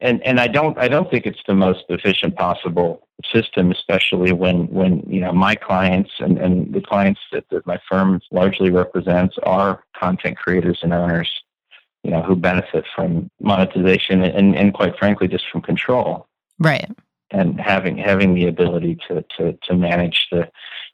And 0.00 0.22
and 0.24 0.40
I 0.40 0.48
don't 0.48 0.76
I 0.76 0.88
don't 0.88 1.10
think 1.10 1.24
it's 1.24 1.40
the 1.46 1.54
most 1.54 1.84
efficient 1.88 2.36
possible 2.36 3.06
system, 3.32 3.70
especially 3.70 4.32
when 4.32 4.66
when 4.66 5.02
you 5.06 5.20
know 5.20 5.32
my 5.32 5.54
clients 5.54 6.10
and, 6.18 6.36
and 6.36 6.74
the 6.74 6.80
clients 6.80 7.20
that, 7.32 7.44
that 7.50 7.66
my 7.66 7.80
firm 7.88 8.20
largely 8.30 8.70
represents 8.70 9.36
are 9.44 9.84
content 9.98 10.36
creators 10.36 10.80
and 10.82 10.92
owners 10.92 11.30
you 12.04 12.10
know, 12.10 12.22
who 12.22 12.36
benefit 12.36 12.84
from 12.94 13.28
monetization 13.40 14.22
and, 14.22 14.54
and 14.54 14.74
quite 14.74 14.96
frankly, 14.98 15.26
just 15.26 15.44
from 15.50 15.62
control 15.62 16.26
Right. 16.58 16.88
and 17.30 17.60
having 17.60 17.96
having 17.96 18.34
the 18.34 18.46
ability 18.46 18.98
to, 19.08 19.24
to, 19.36 19.58
to 19.66 19.74
manage 19.74 20.28
the, 20.30 20.48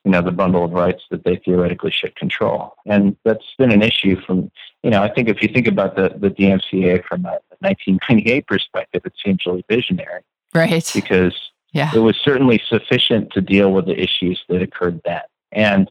you 0.04 0.10
know, 0.12 0.22
the 0.22 0.30
bundle 0.32 0.64
of 0.64 0.70
rights 0.70 1.02
that 1.10 1.24
they 1.24 1.36
theoretically 1.44 1.90
should 1.90 2.14
control. 2.16 2.74
And 2.86 3.16
that's 3.24 3.44
been 3.58 3.72
an 3.72 3.82
issue 3.82 4.20
from, 4.24 4.50
you 4.82 4.90
know, 4.90 5.02
I 5.02 5.12
think 5.12 5.28
if 5.28 5.42
you 5.42 5.48
think 5.52 5.66
about 5.66 5.96
the, 5.96 6.14
the 6.16 6.30
DMCA 6.30 7.04
from 7.04 7.24
a 7.26 7.38
1998 7.58 8.46
perspective, 8.46 9.02
it 9.04 9.12
seems 9.24 9.44
really 9.46 9.64
visionary 9.68 10.22
Right. 10.54 10.90
because 10.94 11.34
Yeah. 11.72 11.90
it 11.94 11.98
was 11.98 12.16
certainly 12.24 12.62
sufficient 12.68 13.32
to 13.32 13.40
deal 13.40 13.72
with 13.72 13.86
the 13.86 14.00
issues 14.00 14.42
that 14.48 14.62
occurred 14.62 15.00
then. 15.04 15.22
And 15.52 15.90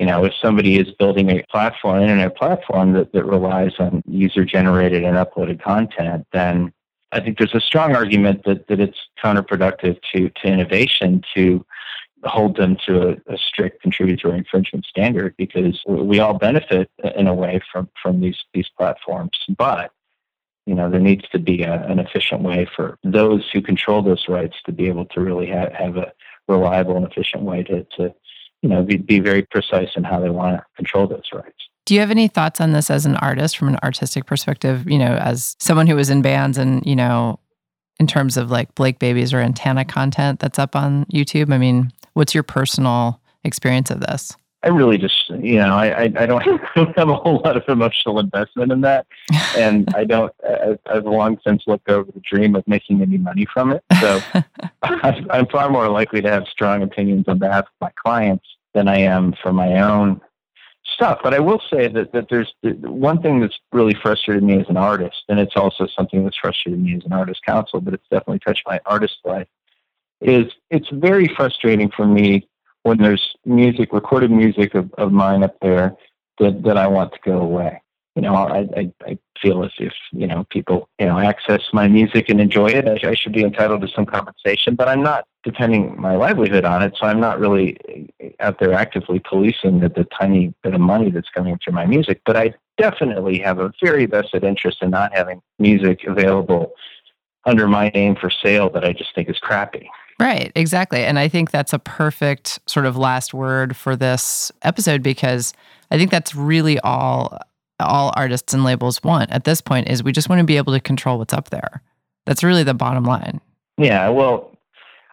you 0.00 0.06
know, 0.06 0.24
if 0.24 0.32
somebody 0.40 0.78
is 0.78 0.90
building 0.98 1.28
a 1.28 1.44
platform, 1.50 2.00
internet 2.00 2.34
platform 2.34 2.94
that, 2.94 3.12
that 3.12 3.26
relies 3.26 3.74
on 3.78 4.02
user 4.06 4.46
generated 4.46 5.04
and 5.04 5.14
uploaded 5.14 5.62
content, 5.62 6.26
then 6.32 6.72
I 7.12 7.20
think 7.20 7.36
there's 7.36 7.54
a 7.54 7.60
strong 7.60 7.94
argument 7.94 8.44
that, 8.46 8.66
that 8.68 8.80
it's 8.80 8.96
counterproductive 9.22 10.00
to, 10.14 10.30
to 10.30 10.48
innovation 10.48 11.22
to 11.34 11.66
hold 12.24 12.56
them 12.56 12.78
to 12.86 13.10
a, 13.10 13.34
a 13.34 13.36
strict 13.36 13.82
contributory 13.82 14.38
infringement 14.38 14.86
standard 14.86 15.34
because 15.36 15.78
we 15.86 16.18
all 16.18 16.38
benefit 16.38 16.90
in 17.14 17.26
a 17.26 17.34
way 17.34 17.60
from, 17.70 17.90
from 18.02 18.22
these, 18.22 18.38
these 18.54 18.70
platforms. 18.78 19.38
But 19.58 19.92
you 20.64 20.74
know, 20.74 20.90
there 20.90 21.00
needs 21.00 21.28
to 21.32 21.38
be 21.38 21.62
a, 21.62 21.82
an 21.88 21.98
efficient 21.98 22.40
way 22.40 22.66
for 22.74 22.96
those 23.04 23.50
who 23.52 23.60
control 23.60 24.00
those 24.00 24.28
rights 24.30 24.56
to 24.64 24.72
be 24.72 24.86
able 24.86 25.04
to 25.06 25.20
really 25.20 25.48
have, 25.48 25.72
have 25.74 25.98
a 25.98 26.10
reliable 26.48 26.96
and 26.96 27.06
efficient 27.06 27.42
way 27.42 27.62
to, 27.64 27.84
to 27.98 28.14
you 28.62 28.68
know, 28.68 28.82
be, 28.82 28.96
be 28.96 29.20
very 29.20 29.42
precise 29.42 29.90
in 29.96 30.04
how 30.04 30.20
they 30.20 30.30
want 30.30 30.56
to 30.56 30.64
control 30.76 31.06
those 31.06 31.28
rights. 31.32 31.56
Do 31.86 31.94
you 31.94 32.00
have 32.00 32.10
any 32.10 32.28
thoughts 32.28 32.60
on 32.60 32.72
this 32.72 32.90
as 32.90 33.06
an 33.06 33.16
artist 33.16 33.56
from 33.56 33.68
an 33.68 33.78
artistic 33.82 34.26
perspective? 34.26 34.88
You 34.88 34.98
know, 34.98 35.14
as 35.14 35.56
someone 35.58 35.86
who 35.86 35.96
was 35.96 36.10
in 36.10 36.22
bands 36.22 36.58
and, 36.58 36.84
you 36.84 36.94
know, 36.94 37.40
in 38.00 38.06
terms 38.06 38.36
of 38.36 38.50
like 38.50 38.74
Blake 38.74 38.98
Babies 38.98 39.32
or 39.32 39.38
Antenna 39.38 39.84
content 39.84 40.40
that's 40.40 40.58
up 40.58 40.74
on 40.74 41.04
YouTube? 41.06 41.52
I 41.52 41.58
mean, 41.58 41.92
what's 42.14 42.34
your 42.34 42.42
personal 42.42 43.20
experience 43.44 43.90
of 43.90 44.00
this? 44.00 44.34
I 44.62 44.68
really 44.68 44.98
just, 44.98 45.30
you 45.30 45.56
know, 45.56 45.74
I, 45.74 45.86
I, 45.86 46.02
I 46.02 46.26
don't 46.26 46.42
have 46.96 47.08
a 47.08 47.16
whole 47.16 47.40
lot 47.44 47.56
of 47.56 47.64
emotional 47.68 48.18
investment 48.18 48.72
in 48.72 48.80
that. 48.82 49.06
And 49.56 49.88
I 49.94 50.04
don't, 50.04 50.32
I, 50.44 50.78
I've 50.86 51.04
long 51.04 51.38
since 51.46 51.62
looked 51.66 51.88
over 51.88 52.10
the 52.12 52.20
dream 52.20 52.54
of 52.54 52.66
making 52.68 53.02
any 53.02 53.18
money 53.18 53.46
from 53.52 53.72
it. 53.72 53.82
So 54.00 54.20
I'm 54.82 55.46
far 55.46 55.70
more 55.70 55.88
likely 55.88 56.20
to 56.22 56.30
have 56.30 56.46
strong 56.48 56.82
opinions 56.82 57.26
on 57.28 57.38
behalf 57.38 57.64
of 57.64 57.72
my 57.80 57.90
clients 58.02 58.44
than 58.74 58.86
I 58.86 58.98
am 58.98 59.34
for 59.42 59.52
my 59.52 59.80
own 59.80 60.20
stuff. 60.84 61.20
But 61.22 61.34
I 61.34 61.40
will 61.40 61.62
say 61.70 61.88
that, 61.88 62.12
that 62.12 62.28
there's 62.28 62.52
one 62.62 63.22
thing 63.22 63.40
that's 63.40 63.58
really 63.72 63.94
frustrated 63.94 64.42
me 64.42 64.60
as 64.60 64.68
an 64.68 64.76
artist, 64.76 65.24
and 65.28 65.40
it's 65.40 65.56
also 65.56 65.86
something 65.86 66.24
that's 66.24 66.36
frustrated 66.36 66.80
me 66.80 66.96
as 66.96 67.04
an 67.04 67.12
artist 67.12 67.40
counsel, 67.44 67.80
but 67.80 67.94
it's 67.94 68.06
definitely 68.10 68.40
touched 68.40 68.64
my 68.66 68.80
artist 68.86 69.16
life, 69.24 69.48
is 70.20 70.52
it's 70.70 70.88
very 70.90 71.28
frustrating 71.36 71.90
for 71.90 72.06
me 72.06 72.46
when 72.82 72.98
there's 72.98 73.34
music, 73.44 73.92
recorded 73.92 74.30
music 74.30 74.74
of, 74.74 74.92
of 74.94 75.12
mine 75.12 75.42
up 75.42 75.56
there 75.60 75.94
that, 76.38 76.62
that 76.62 76.76
I 76.76 76.86
want 76.86 77.12
to 77.12 77.18
go 77.24 77.40
away. 77.40 77.82
You 78.16 78.22
know, 78.22 78.34
I, 78.34 78.66
I, 78.76 78.92
I 79.06 79.18
feel 79.40 79.62
as 79.62 79.70
if, 79.78 79.92
you 80.10 80.26
know, 80.26 80.44
people, 80.50 80.88
you 80.98 81.06
know, 81.06 81.18
access 81.18 81.60
my 81.72 81.86
music 81.86 82.28
and 82.28 82.40
enjoy 82.40 82.68
it. 82.68 82.88
I, 82.88 83.10
I 83.10 83.14
should 83.14 83.32
be 83.32 83.44
entitled 83.44 83.82
to 83.82 83.88
some 83.88 84.04
compensation, 84.04 84.74
but 84.74 84.88
I'm 84.88 85.02
not 85.02 85.26
depending 85.44 85.98
my 85.98 86.16
livelihood 86.16 86.64
on 86.64 86.82
it. 86.82 86.96
So 86.98 87.06
I'm 87.06 87.20
not 87.20 87.38
really 87.38 87.78
eh, 88.20 88.30
out 88.40 88.58
there 88.58 88.72
actively 88.72 89.20
policing 89.20 89.80
the, 89.80 89.88
the 89.88 90.06
tiny 90.18 90.52
bit 90.62 90.74
of 90.74 90.80
money 90.80 91.10
that's 91.10 91.28
coming 91.30 91.58
through 91.62 91.74
my 91.74 91.86
music. 91.86 92.20
But 92.26 92.36
I 92.36 92.54
definitely 92.78 93.38
have 93.38 93.58
a 93.58 93.72
very 93.82 94.06
vested 94.06 94.42
interest 94.42 94.78
in 94.82 94.90
not 94.90 95.14
having 95.14 95.40
music 95.58 96.04
available 96.04 96.72
under 97.44 97.68
my 97.68 97.90
name 97.90 98.16
for 98.16 98.30
sale 98.30 98.70
that 98.70 98.84
I 98.84 98.92
just 98.92 99.14
think 99.14 99.30
is 99.30 99.38
crappy. 99.38 99.88
Right, 100.20 100.52
exactly. 100.54 101.02
And 101.02 101.18
I 101.18 101.28
think 101.28 101.50
that's 101.50 101.72
a 101.72 101.78
perfect 101.78 102.60
sort 102.66 102.84
of 102.84 102.94
last 102.94 103.32
word 103.32 103.74
for 103.74 103.96
this 103.96 104.52
episode 104.60 105.02
because 105.02 105.54
I 105.90 105.96
think 105.96 106.10
that's 106.10 106.34
really 106.34 106.78
all 106.80 107.38
all 107.80 108.12
artists 108.14 108.52
and 108.52 108.62
labels 108.62 109.02
want 109.02 109.30
at 109.30 109.44
this 109.44 109.62
point 109.62 109.88
is 109.88 110.04
we 110.04 110.12
just 110.12 110.28
want 110.28 110.38
to 110.38 110.44
be 110.44 110.58
able 110.58 110.74
to 110.74 110.80
control 110.80 111.16
what's 111.16 111.32
up 111.32 111.48
there. 111.48 111.80
That's 112.26 112.44
really 112.44 112.62
the 112.62 112.74
bottom 112.74 113.04
line. 113.04 113.40
Yeah, 113.78 114.10
well, 114.10 114.54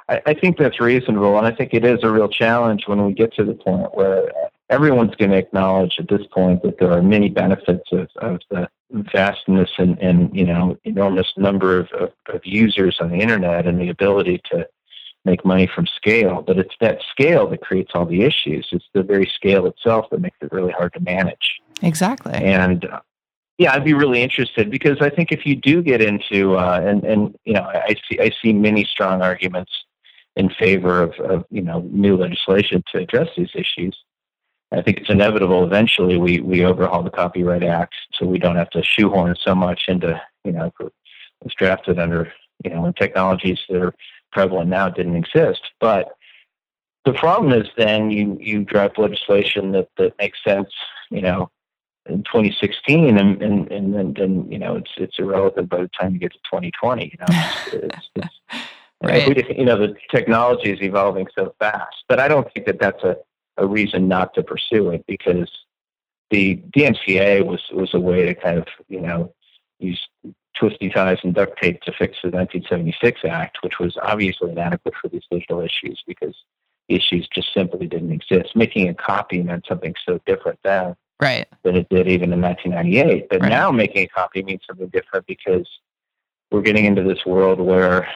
I, 0.09 0.21
I 0.25 0.33
think 0.33 0.57
that's 0.57 0.81
reasonable, 0.81 1.37
and 1.37 1.47
I 1.47 1.55
think 1.55 1.73
it 1.73 1.85
is 1.85 1.99
a 2.03 2.09
real 2.09 2.27
challenge 2.27 2.83
when 2.85 3.05
we 3.05 3.13
get 3.13 3.33
to 3.35 3.45
the 3.45 3.53
point 3.53 3.95
where, 3.95 4.29
everyone's 4.69 5.15
going 5.15 5.31
to 5.31 5.37
acknowledge 5.37 5.95
at 5.99 6.09
this 6.09 6.25
point 6.31 6.61
that 6.63 6.77
there 6.79 6.91
are 6.91 7.01
many 7.01 7.29
benefits 7.29 7.89
of, 7.91 8.09
of 8.17 8.39
the 8.49 8.67
vastness 9.13 9.69
and, 9.77 9.97
and 9.99 10.35
you 10.35 10.45
know 10.45 10.77
enormous 10.83 11.31
number 11.37 11.79
of, 11.79 11.87
of, 11.93 12.11
of 12.33 12.41
users 12.45 12.97
on 12.99 13.09
the 13.09 13.17
internet 13.17 13.65
and 13.65 13.79
the 13.79 13.89
ability 13.89 14.41
to 14.51 14.67
make 15.27 15.45
money 15.45 15.67
from 15.67 15.85
scale. 15.85 16.41
But 16.41 16.57
it's 16.57 16.73
that 16.81 16.99
scale 17.11 17.47
that 17.49 17.61
creates 17.61 17.91
all 17.93 18.05
the 18.05 18.23
issues. 18.23 18.67
It's 18.71 18.89
the 18.93 19.03
very 19.03 19.29
scale 19.39 19.67
itself 19.67 20.07
that 20.09 20.21
makes 20.21 20.37
it 20.41 20.51
really 20.51 20.71
hard 20.71 20.93
to 20.93 20.99
manage. 21.01 21.59
Exactly. 21.83 22.33
And 22.33 22.85
uh, 22.85 23.01
yeah, 23.59 23.73
I'd 23.73 23.83
be 23.83 23.93
really 23.93 24.21
interested 24.23 24.71
because 24.71 24.97
I 25.01 25.09
think 25.09 25.31
if 25.31 25.45
you 25.45 25.55
do 25.55 25.83
get 25.83 26.01
into 26.01 26.57
uh, 26.57 26.81
and 26.83 27.03
and 27.03 27.35
you 27.45 27.53
know 27.53 27.63
I 27.63 27.95
see 28.09 28.19
I 28.19 28.31
see 28.41 28.53
many 28.53 28.83
strong 28.85 29.21
arguments 29.21 29.71
in 30.35 30.49
favor 30.49 31.01
of, 31.01 31.13
of 31.19 31.45
you 31.51 31.61
know 31.61 31.79
new 31.91 32.15
legislation 32.17 32.83
to 32.91 32.99
address 32.99 33.29
these 33.37 33.53
issues. 33.53 33.95
I 34.71 34.81
think 34.81 34.97
it's 34.99 35.09
inevitable 35.09 35.63
eventually 35.63 36.17
we, 36.17 36.41
we 36.41 36.65
overhaul 36.65 37.01
the 37.01 37.09
Copyright 37.09 37.63
Act 37.63 37.95
so 38.13 38.25
we 38.25 38.37
don't 38.37 38.57
have 38.57 38.69
to 38.71 38.83
shoehorn 38.83 39.35
so 39.41 39.55
much 39.55 39.83
into, 39.87 40.21
you 40.43 40.51
know, 40.51 40.73
it's 41.45 41.55
drafted 41.55 41.99
under, 41.99 42.33
you 42.65 42.71
know, 42.71 42.91
technologies 42.91 43.59
that 43.69 43.81
are 43.81 43.93
prevalent 44.37 44.69
now 44.69 44.87
didn't 44.87 45.15
exist. 45.15 45.61
But 45.79 46.15
the 47.05 47.13
problem 47.13 47.51
is 47.59 47.67
then 47.75 48.11
you, 48.11 48.37
you 48.39 48.63
draft 48.63 48.99
legislation 48.99 49.71
that, 49.71 49.89
that 49.97 50.13
makes 50.19 50.37
sense, 50.43 50.69
you 51.09 51.21
know, 51.21 51.49
in 52.07 52.21
2016 52.23 53.17
and, 53.17 53.41
and, 53.41 53.71
and 53.71 53.95
then, 53.95 54.13
then, 54.13 54.51
you 54.51 54.59
know, 54.59 54.75
it's, 54.75 54.91
it's 54.97 55.17
irrelevant 55.17 55.69
by 55.69 55.77
the 55.77 55.89
time 55.99 56.13
you 56.13 56.19
get 56.19 56.33
to 56.33 56.39
2020, 56.39 57.05
you 57.05 57.17
know, 57.19 57.25
it's, 57.29 57.73
it's, 57.73 58.09
it's 58.15 58.39
Right. 59.03 59.57
you 59.57 59.63
know, 59.63 59.77
the 59.77 59.95
technology 60.09 60.71
is 60.71 60.81
evolving 60.81 61.27
so 61.37 61.53
fast, 61.59 61.97
but 62.09 62.19
I 62.19 62.27
don't 62.27 62.51
think 62.51 62.65
that 62.65 62.79
that's 62.79 63.03
a, 63.03 63.15
a 63.57 63.67
reason 63.67 64.07
not 64.07 64.33
to 64.33 64.41
pursue 64.41 64.89
it 64.89 65.05
because 65.07 65.51
the 66.31 66.55
DMCA 66.75 67.45
was 67.45 67.61
was 67.71 67.93
a 67.93 67.99
way 67.99 68.25
to 68.25 68.33
kind 68.33 68.57
of 68.57 68.65
you 68.89 68.99
know 68.99 69.31
use 69.77 70.01
twisty 70.59 70.89
ties 70.89 71.19
and 71.23 71.33
duct 71.33 71.61
tape 71.61 71.81
to 71.81 71.91
fix 71.91 72.17
the 72.23 72.29
1976 72.29 73.21
Act, 73.25 73.57
which 73.63 73.79
was 73.79 73.95
obviously 74.01 74.51
inadequate 74.51 74.95
for 75.01 75.07
these 75.09 75.23
digital 75.29 75.61
issues 75.61 76.03
because 76.07 76.35
the 76.89 76.95
issues 76.95 77.27
just 77.33 77.53
simply 77.53 77.87
didn't 77.87 78.11
exist. 78.11 78.55
Making 78.55 78.89
a 78.89 78.93
copy 78.93 79.43
meant 79.43 79.65
something 79.67 79.93
so 80.05 80.19
different 80.25 80.59
then 80.63 80.95
Right. 81.19 81.47
than 81.63 81.75
it 81.75 81.89
did 81.89 82.07
even 82.07 82.31
in 82.31 82.41
1998. 82.41 83.27
But 83.29 83.41
Right. 83.41 83.49
now 83.49 83.71
making 83.71 84.03
a 84.03 84.07
copy 84.07 84.43
means 84.43 84.61
something 84.67 84.87
different 84.89 85.25
because 85.25 85.67
we're 86.51 86.61
getting 86.61 86.85
into 86.85 87.03
this 87.03 87.25
world 87.25 87.59
where, 87.59 88.07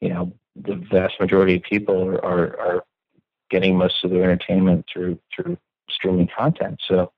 you 0.00 0.10
know, 0.10 0.32
the 0.56 0.76
vast 0.76 1.18
majority 1.20 1.56
of 1.56 1.62
people 1.62 2.02
are, 2.02 2.24
are, 2.24 2.60
are 2.60 2.84
getting 3.50 3.76
most 3.76 4.04
of 4.04 4.10
their 4.10 4.24
entertainment 4.24 4.84
through 4.92 5.18
through 5.34 5.56
streaming 5.90 6.28
content. 6.36 6.80
So 6.86 7.12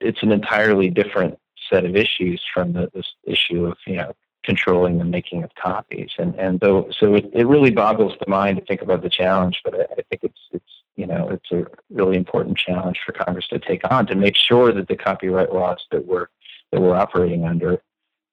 it's 0.00 0.22
an 0.22 0.32
entirely 0.32 0.90
different 0.90 1.38
set 1.70 1.84
of 1.84 1.96
issues 1.96 2.42
from 2.52 2.72
the, 2.72 2.90
this 2.94 3.06
issue 3.24 3.66
of 3.66 3.76
you 3.86 3.96
know 3.96 4.14
controlling 4.44 4.98
the 4.98 5.04
making 5.04 5.42
of 5.42 5.50
copies. 5.54 6.10
And 6.18 6.34
and 6.36 6.60
though 6.60 6.88
so 6.98 7.14
it, 7.14 7.30
it 7.32 7.46
really 7.46 7.70
boggles 7.70 8.12
the 8.20 8.30
mind 8.30 8.58
to 8.58 8.64
think 8.64 8.82
about 8.82 9.02
the 9.02 9.10
challenge, 9.10 9.60
but 9.64 9.74
I, 9.74 9.82
I 9.82 10.02
think 10.08 10.22
it's 10.22 10.40
it's 10.52 10.64
you 10.96 11.06
know 11.06 11.28
it's 11.28 11.50
a 11.50 11.66
really 11.90 12.16
important 12.16 12.58
challenge 12.58 13.00
for 13.04 13.12
Congress 13.12 13.48
to 13.48 13.58
take 13.58 13.90
on 13.90 14.06
to 14.06 14.14
make 14.14 14.36
sure 14.36 14.72
that 14.72 14.88
the 14.88 14.96
copyright 14.96 15.52
laws 15.52 15.84
that 15.90 16.06
we're 16.06 16.28
that 16.72 16.80
we're 16.80 16.94
operating 16.94 17.44
under 17.44 17.82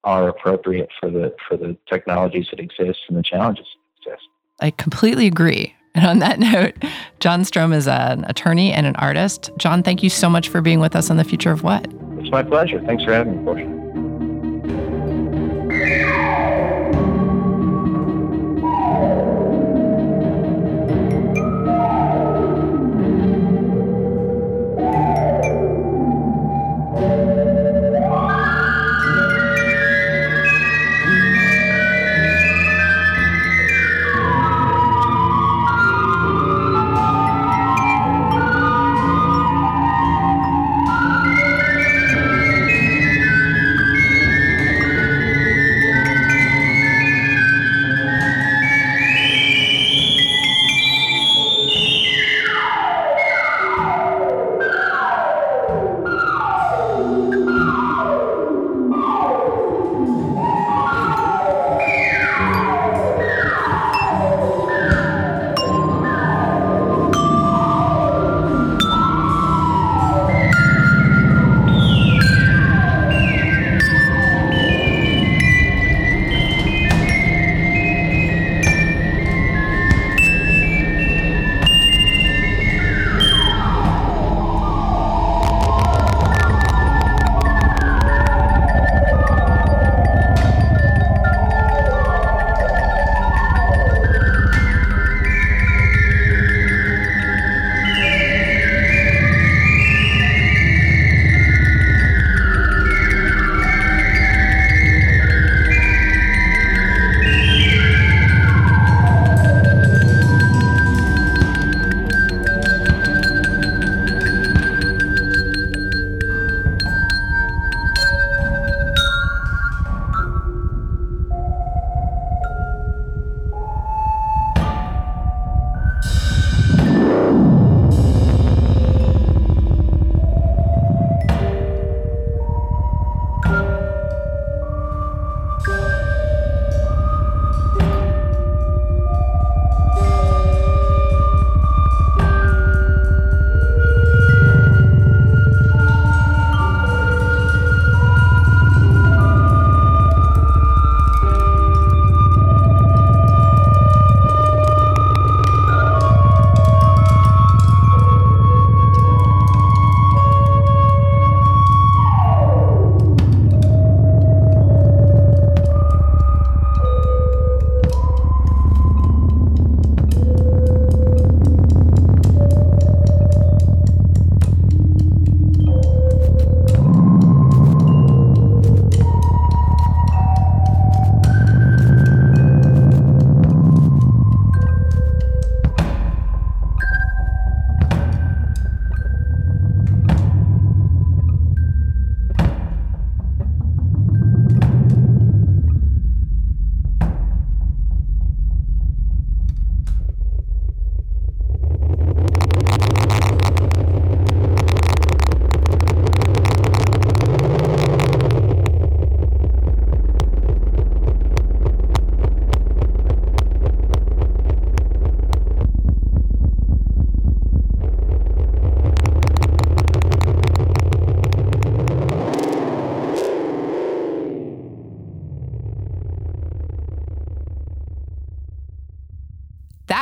are 0.04 0.28
appropriate 0.28 0.90
for 1.00 1.10
the 1.10 1.34
for 1.48 1.58
the 1.58 1.78
technologies 1.88 2.48
that 2.52 2.60
exist 2.60 3.00
and 3.08 3.18
the 3.18 3.24
challenges 3.24 3.66
that 4.06 4.12
exist. 4.12 4.28
I 4.60 4.72
completely 4.72 5.28
agree. 5.28 5.76
And 5.94 6.06
on 6.06 6.20
that 6.20 6.40
note, 6.52 6.76
John 7.20 7.42
Strohm 7.42 7.74
is 7.74 7.88
an 7.88 8.26
attorney 8.26 8.72
and 8.72 8.86
an 8.86 8.96
artist. 8.98 9.50
John, 9.58 9.84
thank 9.84 10.04
you 10.04 10.10
so 10.10 10.30
much 10.30 10.50
for 10.50 10.62
being 10.62 10.80
with 10.80 10.96
us 10.96 11.10
on 11.10 11.18
The 11.18 11.24
Future 11.24 11.52
of 11.52 11.64
What. 11.64 11.88
It's 12.22 12.30
my 12.32 12.44
pleasure. 12.44 12.80
Thanks 12.86 13.04
for 13.04 13.14
having 13.14 13.38
me, 13.38 13.44
Portia. 13.44 13.82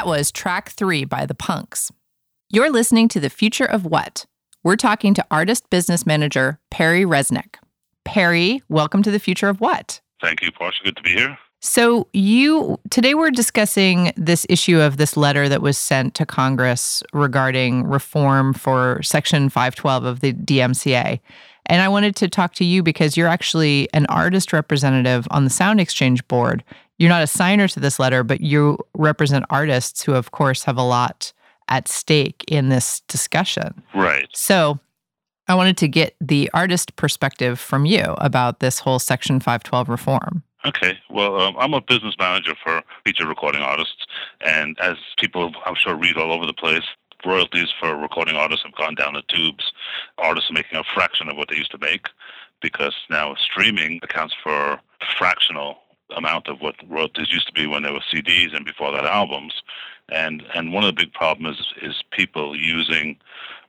Was 0.10 0.32
track 0.32 0.70
three 0.70 1.06
by 1.06 1.28
the 1.28 1.36
Punks. 1.36 1.92
You're 2.50 2.72
listening 2.72 3.10
to 3.10 3.20
The 3.20 3.30
Future 3.30 3.66
of 3.66 3.86
What? 3.86 4.26
We're 4.64 4.76
talking 4.76 5.14
to 5.14 5.26
artist 5.30 5.70
business 5.70 6.04
manager 6.04 6.60
Perry 6.72 7.04
Resnick. 7.04 7.58
Perry, 8.06 8.64
welcome 8.70 9.04
to 9.04 9.12
The 9.12 9.20
Future 9.20 9.50
of 9.50 9.62
What? 9.62 10.02
Thank 10.20 10.42
you, 10.42 10.52
Portia. 10.52 10.84
Good 10.84 10.98
to 10.98 11.04
be 11.04 11.12
here. 11.12 11.38
So, 11.60 12.08
you 12.12 12.80
today 12.90 13.14
we're 13.14 13.30
discussing 13.30 14.12
this 14.18 14.48
issue 14.50 14.80
of 14.80 14.98
this 14.98 15.16
letter 15.16 15.48
that 15.48 15.62
was 15.62 15.78
sent 15.78 16.16
to 16.16 16.26
Congress 16.26 17.04
regarding 17.14 17.84
reform 17.84 18.56
for 18.56 19.04
Section 19.04 19.48
512 19.48 20.06
of 20.06 20.22
the 20.22 20.34
DMCA. 20.34 21.20
And 21.68 21.82
I 21.84 21.88
wanted 21.88 22.16
to 22.16 22.28
talk 22.28 22.56
to 22.56 22.66
you 22.66 22.82
because 22.82 23.16
you're 23.16 23.28
actually 23.28 23.88
an 23.94 24.08
artist 24.08 24.54
representative 24.54 25.28
on 25.30 25.44
the 25.44 25.52
SoundExchange 25.52 26.28
board. 26.28 26.64
You're 27.00 27.10
not 27.10 27.24
a 27.24 27.28
signer 27.28 27.68
to 27.70 27.80
this 27.80 27.98
letter, 27.98 28.24
but 28.24 28.42
you 28.42 28.78
represent 28.94 29.46
artists 29.50 30.04
who, 30.04 30.14
of 30.14 30.32
course, 30.32 30.64
have 30.66 30.78
a 30.78 30.84
lot 30.84 31.34
at 31.70 31.88
stake 31.88 32.44
in 32.48 32.70
this 32.70 33.00
discussion. 33.08 33.82
Right. 33.96 34.28
So, 34.34 34.80
I 35.48 35.56
wanted 35.56 35.78
to 35.78 35.88
get 35.88 36.16
the 36.22 36.50
artist 36.54 36.96
perspective 36.96 37.60
from 37.60 37.86
you 37.86 38.04
about 38.20 38.60
this 38.60 38.78
whole 38.80 39.00
Section 39.00 39.40
512 39.40 39.90
reform. 39.90 40.44
Okay. 40.66 41.00
Well, 41.10 41.40
um, 41.40 41.56
I'm 41.58 41.74
a 41.74 41.82
business 41.82 42.16
manager 42.20 42.54
for 42.62 42.84
feature 43.06 43.26
recording 43.26 43.62
artists, 43.62 44.06
and 44.42 44.78
as 44.80 44.98
people 45.18 45.52
I'm 45.66 45.76
sure 45.76 45.96
read 45.96 46.18
all 46.18 46.32
over 46.32 46.46
the 46.46 46.54
place, 46.54 46.84
royalties 47.26 47.70
for 47.80 47.96
recording 47.96 48.36
artists 48.36 48.64
have 48.66 48.76
gone 48.76 48.96
down 48.96 49.14
the 49.14 49.24
tubes. 49.28 49.72
Artists 50.18 50.52
are 50.52 50.54
making 50.54 50.78
a 50.78 50.84
fraction 50.94 51.30
of 51.30 51.38
what 51.38 51.50
they 51.50 51.56
used 51.56 51.72
to 51.72 51.78
make 51.78 52.08
because 52.62 52.94
now 53.10 53.36
streaming 53.36 54.00
accounts 54.04 54.36
for 54.44 54.80
fractional 55.18 55.78
amount 56.16 56.48
of 56.48 56.62
what 56.62 56.76
royalties 56.88 57.32
used 57.32 57.48
to 57.48 57.54
be 57.54 57.68
when 57.68 57.84
there 57.84 57.94
were 57.94 58.04
CDs 58.14 58.56
and 58.56 58.66
before 58.66 58.92
that 58.92 59.06
albums. 59.06 59.54
And 60.10 60.44
and 60.56 60.74
one 60.74 60.84
of 60.84 60.96
the 60.96 61.02
big 61.04 61.14
problems 61.14 61.60
is 61.60 61.92
is 61.92 62.04
people 62.12 62.56
using 62.56 63.18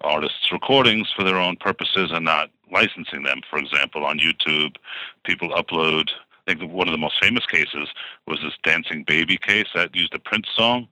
artists' 0.00 0.50
recordings 0.50 1.12
for 1.14 1.22
their 1.22 1.36
own 1.36 1.56
purposes 1.56 2.10
and 2.12 2.24
not 2.24 2.50
licensing 2.72 3.24
them. 3.24 3.42
For 3.50 3.58
example, 3.58 4.04
on 4.04 4.18
YouTube, 4.18 4.76
people 5.24 5.50
upload 5.50 6.08
I 6.50 6.54
think 6.54 6.72
one 6.72 6.88
of 6.88 6.92
the 6.92 6.98
most 6.98 7.22
famous 7.22 7.46
cases 7.46 7.88
was 8.26 8.40
this 8.42 8.54
dancing 8.62 9.04
baby 9.04 9.36
case 9.36 9.68
that 9.74 9.94
used 9.94 10.14
a 10.14 10.18
Prince 10.18 10.48
song, 10.56 10.88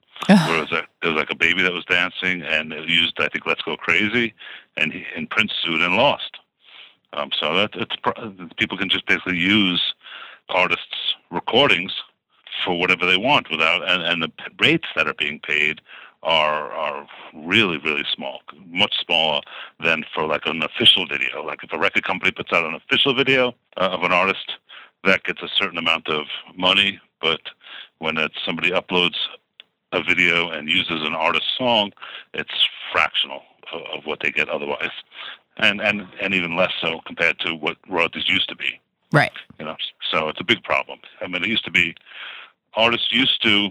where 0.47 0.59
it 0.59 0.71
was, 0.71 0.73
a, 0.73 0.83
there 1.03 1.13
was 1.13 1.19
like 1.19 1.31
a 1.31 1.37
baby 1.37 1.63
that 1.63 1.73
was 1.73 1.85
dancing, 1.87 2.43
and 2.43 2.73
it 2.73 2.89
used 2.89 3.15
I 3.19 3.29
think 3.29 3.47
"Let's 3.47 3.63
Go 3.63 3.77
Crazy," 3.77 4.35
and 4.77 4.93
he, 4.93 5.05
and 5.17 5.29
Prince 5.31 5.53
sued 5.63 5.81
and 5.81 5.97
lost. 5.97 6.37
Um, 7.15 7.31
so 7.41 7.55
that 7.55 7.71
it's 7.75 7.97
people 8.59 8.77
can 8.77 8.91
just 8.91 9.07
basically 9.07 9.39
use 9.39 9.95
artists' 10.49 11.15
recordings 11.31 11.93
for 12.65 12.79
whatever 12.79 13.07
they 13.07 13.17
want 13.17 13.51
without, 13.51 13.89
and, 13.89 14.03
and 14.03 14.23
the 14.23 14.33
rates 14.61 14.89
that 14.97 15.07
are 15.07 15.15
being 15.15 15.41
paid 15.41 15.81
are 16.23 16.73
are 16.73 17.07
really 17.33 17.79
really 17.79 18.05
small, 18.13 18.41
much 18.67 18.95
smaller 19.05 19.41
than 19.85 20.05
for 20.13 20.27
like 20.27 20.47
an 20.47 20.63
official 20.63 21.07
video. 21.07 21.45
Like 21.45 21.63
if 21.63 21.73
a 21.73 21.79
record 21.79 22.05
company 22.05 22.33
puts 22.33 22.53
out 22.53 22.65
an 22.65 22.75
official 22.75 23.15
video 23.15 23.55
uh, 23.77 23.91
of 23.91 24.03
an 24.03 24.13
artist, 24.13 24.53
that 25.05 25.25
gets 25.25 25.43
a 25.43 25.49
certain 25.49 25.79
amount 25.79 26.09
of 26.09 26.27
money, 26.57 27.01
but 27.21 27.41
when 27.99 28.17
it's 28.19 28.35
somebody 28.45 28.71
uploads 28.71 29.17
a 29.93 30.03
video 30.03 30.51
and 30.51 30.69
uses 30.69 31.03
an 31.03 31.15
artist's 31.15 31.57
song, 31.57 31.93
it's 32.35 32.69
fractional 32.93 33.43
of, 33.73 33.83
of 33.99 34.07
what 34.07 34.21
they 34.21 34.31
get 34.31 34.49
otherwise, 34.49 34.91
and 35.57 35.81
and 35.81 36.07
and 36.21 36.35
even 36.35 36.57
less 36.57 36.73
so 36.81 37.01
compared 37.07 37.39
to 37.41 37.55
what 37.55 37.77
royalties 37.89 38.29
used 38.29 38.49
to 38.49 38.57
be. 38.57 38.81
Right. 39.13 39.33
You 39.59 39.65
know, 39.65 39.77
so 40.11 40.29
it's 40.29 40.41
a 40.41 40.45
big 40.45 40.63
problem. 40.63 40.99
I 41.21 41.27
mean, 41.27 41.43
it 41.43 41.49
used 41.49 41.65
to 41.65 41.71
be 41.71 41.95
artists 42.75 43.13
used 43.13 43.43
to 43.43 43.71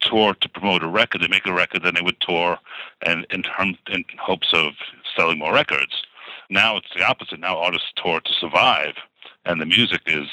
tour 0.00 0.34
to 0.34 0.48
promote 0.48 0.82
a 0.82 0.88
record. 0.88 1.22
They 1.22 1.28
make 1.28 1.46
a 1.46 1.52
record, 1.52 1.82
then 1.82 1.94
they 1.94 2.02
would 2.02 2.20
tour, 2.20 2.58
and 3.02 3.26
in 3.30 3.42
terms 3.42 3.78
in 3.88 4.04
hopes 4.20 4.48
of 4.52 4.72
selling 5.16 5.38
more 5.38 5.52
records. 5.52 6.02
Now 6.50 6.76
it's 6.76 6.88
the 6.94 7.04
opposite. 7.04 7.40
Now 7.40 7.56
artists 7.58 7.92
tour 7.96 8.20
to 8.20 8.32
survive, 8.32 8.94
and 9.44 9.60
the 9.60 9.66
music 9.66 10.02
is 10.06 10.28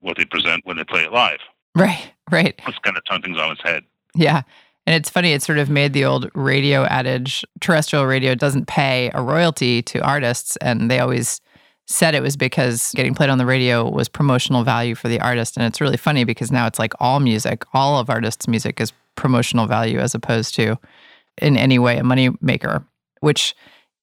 what 0.00 0.16
they 0.16 0.24
present 0.24 0.66
when 0.66 0.76
they 0.76 0.84
play 0.84 1.02
it 1.02 1.12
live. 1.12 1.40
Right. 1.74 2.12
Right. 2.30 2.60
It's 2.66 2.78
kind 2.78 2.96
of 2.96 3.04
turned 3.04 3.24
things 3.24 3.38
on 3.38 3.52
its 3.52 3.62
head. 3.62 3.84
Yeah. 4.14 4.42
And 4.86 4.96
it's 4.96 5.10
funny, 5.10 5.32
it 5.32 5.42
sort 5.42 5.58
of 5.58 5.70
made 5.70 5.92
the 5.92 6.04
old 6.04 6.30
radio 6.34 6.84
adage 6.84 7.44
terrestrial 7.60 8.06
radio 8.06 8.34
doesn't 8.34 8.66
pay 8.66 9.10
a 9.14 9.22
royalty 9.22 9.82
to 9.82 10.00
artists. 10.00 10.56
And 10.56 10.90
they 10.90 10.98
always 10.98 11.40
said 11.90 12.14
it 12.14 12.22
was 12.22 12.36
because 12.36 12.92
getting 12.94 13.14
played 13.14 13.30
on 13.30 13.38
the 13.38 13.46
radio 13.46 13.88
was 13.88 14.08
promotional 14.08 14.62
value 14.62 14.94
for 14.94 15.08
the 15.08 15.20
artist. 15.20 15.56
And 15.56 15.66
it's 15.66 15.80
really 15.80 15.96
funny 15.96 16.24
because 16.24 16.52
now 16.52 16.66
it's 16.66 16.78
like 16.78 16.92
all 17.00 17.20
music, 17.20 17.64
all 17.74 17.98
of 17.98 18.08
artists' 18.08 18.46
music 18.46 18.80
is 18.80 18.92
promotional 19.16 19.66
value 19.66 19.98
as 19.98 20.14
opposed 20.14 20.54
to 20.54 20.76
in 21.42 21.56
any 21.56 21.78
way 21.78 21.98
a 21.98 22.04
money 22.04 22.30
maker, 22.40 22.84
which, 23.20 23.56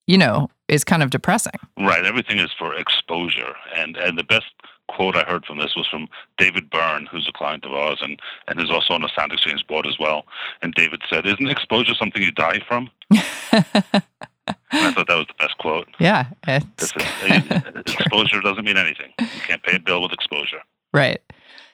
you 0.05 0.17
know, 0.17 0.49
is 0.67 0.83
kind 0.83 1.01
of 1.01 1.11
depressing. 1.11 1.53
Right. 1.77 2.05
Everything 2.05 2.39
is 2.39 2.51
for 2.59 2.75
exposure. 2.75 3.55
And 3.75 3.95
and 3.95 4.17
the 4.17 4.23
best 4.23 4.51
quote 4.89 5.15
I 5.15 5.23
heard 5.23 5.45
from 5.45 5.57
this 5.57 5.73
was 5.75 5.87
from 5.87 6.07
David 6.37 6.69
Byrne, 6.69 7.05
who's 7.05 7.27
a 7.27 7.37
client 7.37 7.65
of 7.65 7.71
ours 7.71 7.99
and, 8.01 8.19
and 8.47 8.59
is 8.59 8.69
also 8.69 8.93
on 8.93 9.01
the 9.01 9.09
SoundExchange 9.17 9.67
board 9.67 9.85
as 9.85 9.97
well. 9.99 10.25
And 10.61 10.73
David 10.73 11.01
said, 11.09 11.25
Isn't 11.25 11.49
exposure 11.49 11.93
something 11.93 12.21
you 12.21 12.31
die 12.31 12.61
from? 12.67 12.89
And 14.71 14.87
I 14.87 14.91
thought 14.91 15.07
that 15.07 15.15
was 15.15 15.27
the 15.27 15.33
best 15.39 15.57
quote. 15.59 15.87
Yeah. 15.99 16.27
It's, 16.47 16.83
is, 16.83 16.93
uh, 17.51 17.71
exposure 17.75 18.41
doesn't 18.41 18.65
mean 18.65 18.77
anything. 18.77 19.13
You 19.19 19.27
can't 19.47 19.63
pay 19.63 19.77
a 19.77 19.79
bill 19.79 20.01
with 20.01 20.11
exposure. 20.11 20.61
Right. 20.93 21.21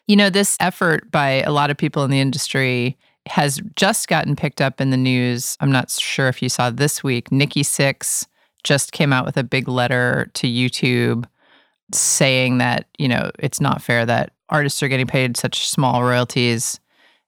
You 0.07 0.15
know, 0.15 0.29
this 0.29 0.57
effort 0.59 1.09
by 1.11 1.41
a 1.41 1.51
lot 1.51 1.71
of 1.71 1.77
people 1.77 2.03
in 2.03 2.11
the 2.11 2.19
industry 2.19 2.97
has 3.27 3.61
just 3.75 4.07
gotten 4.07 4.35
picked 4.35 4.61
up 4.61 4.81
in 4.81 4.89
the 4.89 4.97
news. 4.97 5.57
I'm 5.59 5.71
not 5.71 5.89
sure 5.89 6.27
if 6.27 6.41
you 6.41 6.49
saw 6.49 6.69
this 6.69 7.03
week. 7.03 7.31
Nikki 7.31 7.63
Sixx 7.63 8.27
just 8.63 8.91
came 8.91 9.13
out 9.13 9.25
with 9.25 9.37
a 9.37 9.43
big 9.43 9.67
letter 9.67 10.29
to 10.33 10.47
YouTube 10.47 11.25
saying 11.93 12.57
that, 12.57 12.87
you 12.97 13.07
know, 13.07 13.31
it's 13.39 13.61
not 13.61 13.81
fair 13.81 14.05
that 14.05 14.33
artists 14.49 14.83
are 14.83 14.87
getting 14.87 15.07
paid 15.07 15.37
such 15.37 15.67
small 15.67 16.03
royalties 16.03 16.79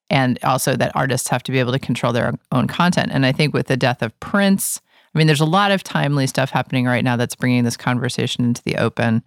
and 0.09 0.37
also 0.43 0.75
that 0.75 0.95
artists 0.95 1.29
have 1.29 1.43
to 1.43 1.51
be 1.51 1.59
able 1.59 1.71
to 1.71 1.79
control 1.79 2.13
their 2.13 2.33
own 2.51 2.67
content. 2.67 3.11
And 3.11 3.25
I 3.25 3.31
think 3.31 3.53
with 3.53 3.67
the 3.67 3.77
death 3.77 4.01
of 4.01 4.17
Prince, 4.19 4.81
I 5.15 5.17
mean, 5.17 5.27
there's 5.27 5.41
a 5.41 5.45
lot 5.45 5.71
of 5.71 5.81
timely 5.81 6.27
stuff 6.27 6.49
happening 6.49 6.85
right 6.85 7.03
now 7.03 7.15
that's 7.15 7.35
bringing 7.35 7.63
this 7.63 7.77
conversation 7.77 8.43
into 8.43 8.61
the 8.63 8.75
open 8.75 9.23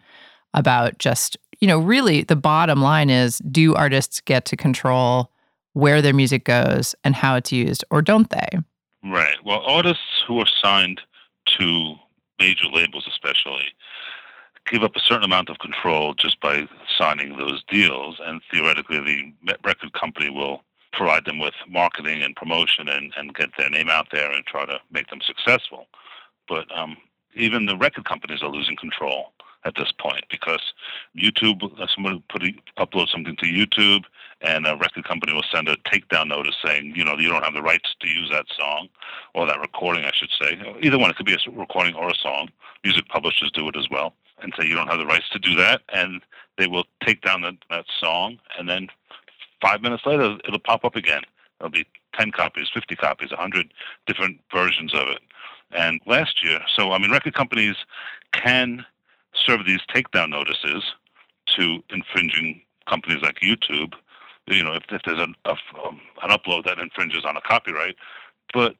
about 0.52 0.98
just, 0.98 1.38
you 1.60 1.66
know, 1.66 1.78
really 1.78 2.22
the 2.22 2.36
bottom 2.36 2.82
line 2.82 3.08
is 3.08 3.38
do 3.50 3.74
artists 3.74 4.20
get 4.20 4.44
to 4.46 4.56
control 4.56 5.32
where 5.72 6.02
their 6.02 6.12
music 6.12 6.44
goes 6.44 6.94
and 7.04 7.14
how 7.14 7.36
it's 7.36 7.52
used, 7.52 7.84
or 7.90 8.02
don't 8.02 8.28
they? 8.30 8.48
Right. 9.04 9.36
Well, 9.44 9.62
artists 9.66 10.22
who 10.26 10.38
are 10.40 10.48
signed 10.62 11.00
to 11.58 11.94
major 12.38 12.66
labels, 12.66 13.06
especially, 13.08 13.68
give 14.70 14.82
up 14.82 14.94
a 14.96 15.00
certain 15.00 15.24
amount 15.24 15.48
of 15.48 15.58
control 15.58 16.14
just 16.14 16.40
by 16.40 16.68
signing 16.98 17.36
those 17.36 17.62
deals, 17.70 18.16
and 18.22 18.42
theoretically, 18.52 19.00
the 19.44 19.56
record 19.64 19.92
company 19.94 20.28
will 20.28 20.62
provide 20.92 21.24
them 21.24 21.38
with 21.38 21.54
marketing 21.68 22.22
and 22.22 22.34
promotion 22.36 22.88
and, 22.88 23.12
and 23.16 23.34
get 23.34 23.50
their 23.56 23.70
name 23.70 23.88
out 23.88 24.08
there 24.12 24.30
and 24.30 24.44
try 24.46 24.64
to 24.66 24.78
make 24.90 25.08
them 25.08 25.20
successful. 25.24 25.86
But 26.48 26.66
um, 26.76 26.96
even 27.34 27.66
the 27.66 27.76
record 27.76 28.04
companies 28.04 28.42
are 28.42 28.50
losing 28.50 28.76
control 28.76 29.32
at 29.64 29.74
this 29.76 29.92
point 29.98 30.24
because 30.30 30.72
YouTube, 31.16 31.62
uh, 31.80 31.86
someone 31.94 32.22
put 32.28 32.42
a, 32.42 32.52
upload 32.78 33.08
something 33.08 33.36
to 33.36 33.46
YouTube, 33.46 34.04
and 34.40 34.66
a 34.66 34.76
record 34.76 35.04
company 35.04 35.32
will 35.32 35.44
send 35.52 35.68
a 35.68 35.76
takedown 35.78 36.28
notice 36.28 36.54
saying, 36.64 36.92
you 36.94 37.04
know, 37.04 37.16
you 37.18 37.28
don't 37.28 37.44
have 37.44 37.54
the 37.54 37.62
rights 37.62 37.94
to 38.00 38.08
use 38.08 38.30
that 38.30 38.46
song 38.56 38.88
or 39.34 39.46
that 39.46 39.60
recording, 39.60 40.04
I 40.04 40.12
should 40.14 40.30
say. 40.40 40.60
Either 40.80 40.98
one, 40.98 41.10
it 41.10 41.16
could 41.16 41.26
be 41.26 41.34
a 41.34 41.50
recording 41.50 41.94
or 41.94 42.08
a 42.08 42.14
song. 42.14 42.48
Music 42.84 43.08
publishers 43.08 43.50
do 43.52 43.68
it 43.68 43.76
as 43.76 43.88
well, 43.90 44.14
and 44.40 44.52
say 44.58 44.66
you 44.66 44.74
don't 44.74 44.88
have 44.88 44.98
the 44.98 45.06
rights 45.06 45.28
to 45.32 45.38
do 45.38 45.54
that, 45.56 45.82
and 45.92 46.22
they 46.56 46.68
will 46.68 46.84
take 47.04 47.20
down 47.22 47.42
that, 47.42 47.56
that 47.70 47.86
song, 48.00 48.38
and 48.58 48.68
then 48.68 48.88
five 49.60 49.82
minutes 49.82 50.04
later, 50.06 50.36
it'll 50.44 50.58
pop 50.58 50.84
up 50.84 50.96
again. 50.96 51.22
There'll 51.58 51.70
be 51.70 51.86
10 52.18 52.32
copies, 52.32 52.68
50 52.72 52.96
copies, 52.96 53.30
100 53.30 53.72
different 54.06 54.40
versions 54.52 54.94
of 54.94 55.08
it. 55.08 55.20
And 55.72 56.00
last 56.06 56.44
year, 56.44 56.60
so 56.74 56.92
I 56.92 56.98
mean, 56.98 57.10
record 57.10 57.34
companies 57.34 57.76
can 58.32 58.84
serve 59.34 59.66
these 59.66 59.80
takedown 59.94 60.30
notices 60.30 60.82
to 61.56 61.82
infringing 61.90 62.62
companies 62.88 63.22
like 63.22 63.40
YouTube. 63.40 63.94
You 64.46 64.64
know, 64.64 64.72
if, 64.72 64.84
if 64.90 65.02
there's 65.04 65.20
an, 65.20 65.34
a, 65.44 65.50
um, 65.84 66.00
an 66.22 66.30
upload 66.30 66.64
that 66.64 66.78
infringes 66.78 67.24
on 67.24 67.36
a 67.36 67.40
copyright, 67.42 67.96
but 68.54 68.76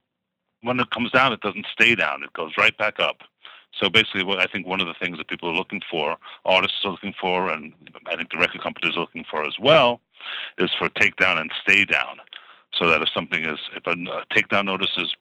when 0.63 0.81
it 0.81 0.91
comes 0.91 1.11
down, 1.11 1.33
it 1.33 1.41
doesn't 1.41 1.67
stay 1.73 1.95
down; 1.95 2.23
it 2.23 2.33
goes 2.33 2.53
right 2.57 2.77
back 2.79 2.99
up. 2.99 3.19
So 3.79 3.91
basically, 3.91 4.25
what 4.25 4.39
I 4.39 4.47
think 4.47 4.67
one 4.67 4.81
of 4.81 4.87
the 4.87 4.95
things 4.95 5.19
that 5.19 5.29
people 5.29 5.51
are 5.51 5.55
looking 5.55 5.83
for, 5.91 6.17
artists 6.47 6.79
are 6.85 6.93
looking 6.93 7.15
for, 7.21 7.51
and 7.51 7.75
I 8.07 8.17
think 8.17 8.31
the 8.31 8.39
record 8.39 8.63
companies 8.63 8.97
are 8.97 9.01
looking 9.01 9.25
for 9.31 9.47
as 9.47 9.59
well, 9.61 10.01
is 10.59 10.71
for 10.79 10.89
takedown 10.91 11.41
and 11.41 11.51
stay 11.63 11.85
down. 11.85 12.19
So 12.75 12.89
that 12.89 13.03
if 13.03 13.09
something 13.15 13.45
is, 13.45 13.59
if 13.75 13.87
a, 13.87 13.95
takedown 14.35 14.67
notice 14.67 14.91
is 14.97 15.15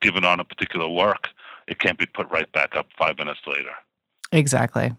given 0.00 0.24
on 0.24 0.40
a 0.40 0.44
particular 0.44 0.88
work, 0.88 1.28
it 1.66 1.78
can't 1.80 1.98
be 1.98 2.06
put 2.06 2.30
right 2.30 2.50
back 2.52 2.76
up 2.76 2.86
five 2.98 3.18
minutes 3.18 3.40
later. 3.46 3.72
Exactly. 4.32 4.92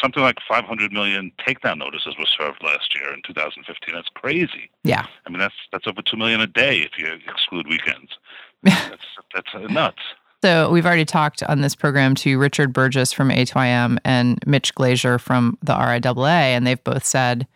something 0.00 0.22
like 0.22 0.38
500 0.48 0.92
million 0.92 1.32
takedown 1.46 1.78
notices 1.78 2.14
were 2.18 2.26
served 2.26 2.62
last 2.62 2.94
year 2.94 3.12
in 3.12 3.22
2015. 3.26 3.94
That's 3.94 4.08
crazy. 4.14 4.70
Yeah. 4.84 5.06
I 5.26 5.30
mean, 5.30 5.38
that's 5.38 5.54
that's 5.72 5.86
over 5.86 6.02
two 6.02 6.16
million 6.16 6.40
a 6.40 6.46
day 6.46 6.78
if 6.78 6.98
you 6.98 7.06
exclude 7.28 7.66
weekends. 7.68 8.12
that's 8.62 9.04
that's 9.34 9.70
nuts. 9.70 10.02
So 10.42 10.70
we've 10.70 10.86
already 10.86 11.04
talked 11.04 11.42
on 11.42 11.60
this 11.60 11.74
program 11.74 12.14
to 12.16 12.38
Richard 12.38 12.72
Burgess 12.72 13.12
from 13.12 13.28
A2IM 13.28 13.98
and 14.04 14.38
Mitch 14.46 14.74
Glazier 14.74 15.18
from 15.18 15.58
the 15.62 15.74
RIAA, 15.74 16.26
and 16.26 16.66
they've 16.66 16.82
both 16.82 17.04
said, 17.04 17.46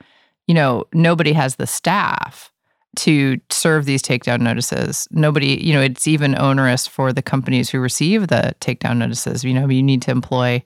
you 0.47 0.55
know, 0.55 0.85
nobody 0.93 1.33
has 1.33 1.57
the 1.57 1.67
staff 1.67 2.53
to 2.97 3.39
serve 3.51 3.87
these 3.87 4.03
takedown 4.03 4.41
notices. 4.41 5.09
Nobody, 5.11 5.59
you 5.61 5.73
know, 5.73 5.81
it's 5.81 6.07
even 6.07 6.39
onerous 6.39 6.87
for 6.87 7.13
the 7.13 7.23
companies 7.23 7.71
who 7.71 7.81
receive 7.81 8.29
the 8.29 8.55
takedown 8.61 8.99
notices. 8.99 9.43
You 9.43 9.55
know, 9.55 9.69
you 9.69 9.83
need 9.83 10.03
to 10.03 10.11
employ 10.11 10.63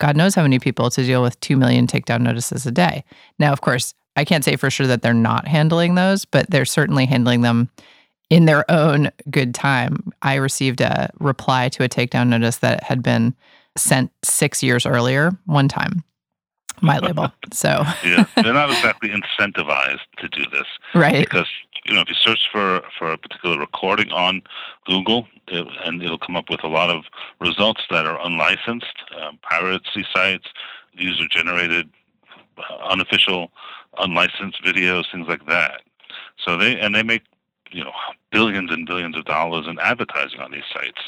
God 0.00 0.16
knows 0.16 0.34
how 0.34 0.42
many 0.42 0.58
people 0.58 0.90
to 0.90 1.04
deal 1.04 1.22
with 1.22 1.38
2 1.40 1.56
million 1.56 1.86
takedown 1.86 2.22
notices 2.22 2.66
a 2.66 2.72
day. 2.72 3.04
Now, 3.38 3.52
of 3.52 3.60
course, 3.60 3.94
I 4.16 4.24
can't 4.24 4.44
say 4.44 4.56
for 4.56 4.70
sure 4.70 4.86
that 4.86 5.02
they're 5.02 5.14
not 5.14 5.46
handling 5.46 5.94
those, 5.94 6.24
but 6.24 6.50
they're 6.50 6.64
certainly 6.64 7.06
handling 7.06 7.42
them 7.42 7.70
in 8.30 8.46
their 8.46 8.68
own 8.70 9.10
good 9.30 9.54
time. 9.54 10.12
I 10.22 10.36
received 10.36 10.80
a 10.80 11.10
reply 11.20 11.68
to 11.70 11.84
a 11.84 11.88
takedown 11.88 12.28
notice 12.28 12.56
that 12.58 12.82
had 12.82 13.02
been 13.02 13.34
sent 13.76 14.10
six 14.24 14.62
years 14.62 14.86
earlier, 14.86 15.32
one 15.44 15.68
time, 15.68 16.02
my 16.82 16.98
label. 16.98 17.32
So, 17.52 17.84
Yeah, 18.04 18.24
they're 18.36 18.52
not 18.52 18.70
exactly 18.70 19.10
incentivized 19.10 20.00
to 20.18 20.28
do 20.28 20.44
this 20.50 20.66
right. 20.94 21.18
because 21.24 21.46
you 21.84 21.94
know 21.94 22.00
if 22.00 22.08
you 22.08 22.14
search 22.14 22.48
for 22.50 22.82
for 22.98 23.12
a 23.12 23.18
particular 23.18 23.58
recording 23.58 24.10
on 24.12 24.42
Google, 24.86 25.26
it, 25.48 25.66
and 25.84 26.02
it'll 26.02 26.18
come 26.18 26.36
up 26.36 26.50
with 26.50 26.64
a 26.64 26.68
lot 26.68 26.90
of 26.90 27.04
results 27.40 27.82
that 27.90 28.06
are 28.06 28.20
unlicensed, 28.24 28.96
um, 29.20 29.38
piracy 29.42 30.06
sites, 30.12 30.46
user 30.92 31.26
generated, 31.30 31.90
unofficial, 32.84 33.50
unlicensed 33.98 34.62
videos, 34.62 35.04
things 35.12 35.28
like 35.28 35.46
that. 35.46 35.82
So 36.44 36.56
they 36.56 36.78
and 36.78 36.94
they 36.94 37.02
make 37.02 37.22
you 37.70 37.84
know 37.84 37.92
billions 38.30 38.70
and 38.70 38.86
billions 38.86 39.16
of 39.16 39.24
dollars 39.24 39.66
in 39.66 39.78
advertising 39.78 40.40
on 40.40 40.52
these 40.52 40.64
sites. 40.72 41.00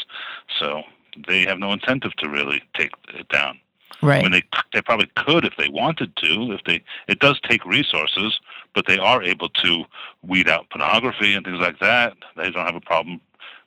So 0.59 0.83
they 1.29 1.43
have 1.43 1.59
no 1.59 1.73
incentive 1.73 2.15
to 2.17 2.29
really 2.29 2.63
take 2.75 2.93
it 3.15 3.29
down. 3.29 3.59
I 4.01 4.07
Right. 4.07 4.23
mean, 4.23 4.33
they 4.33 4.43
they 4.73 4.83
probably 4.83 5.11
could 5.17 5.45
if 5.45 5.57
they 5.57 5.69
wanted 5.69 6.17
to. 6.17 6.53
If 6.53 6.65
they, 6.65 6.83
it 7.09 7.19
does 7.21 7.41
take 7.49 7.65
resources, 7.65 8.39
but 8.75 8.87
they 8.87 8.99
are 8.99 9.23
able 9.23 9.49
to 9.49 9.85
weed 10.23 10.49
out 10.49 10.69
pornography 10.71 11.35
and 11.35 11.45
things 11.45 11.61
like 11.61 11.79
that. 11.81 12.15
They 12.37 12.51
don't 12.51 12.67
have 12.67 12.75
a 12.75 12.81
problem, 12.81 13.21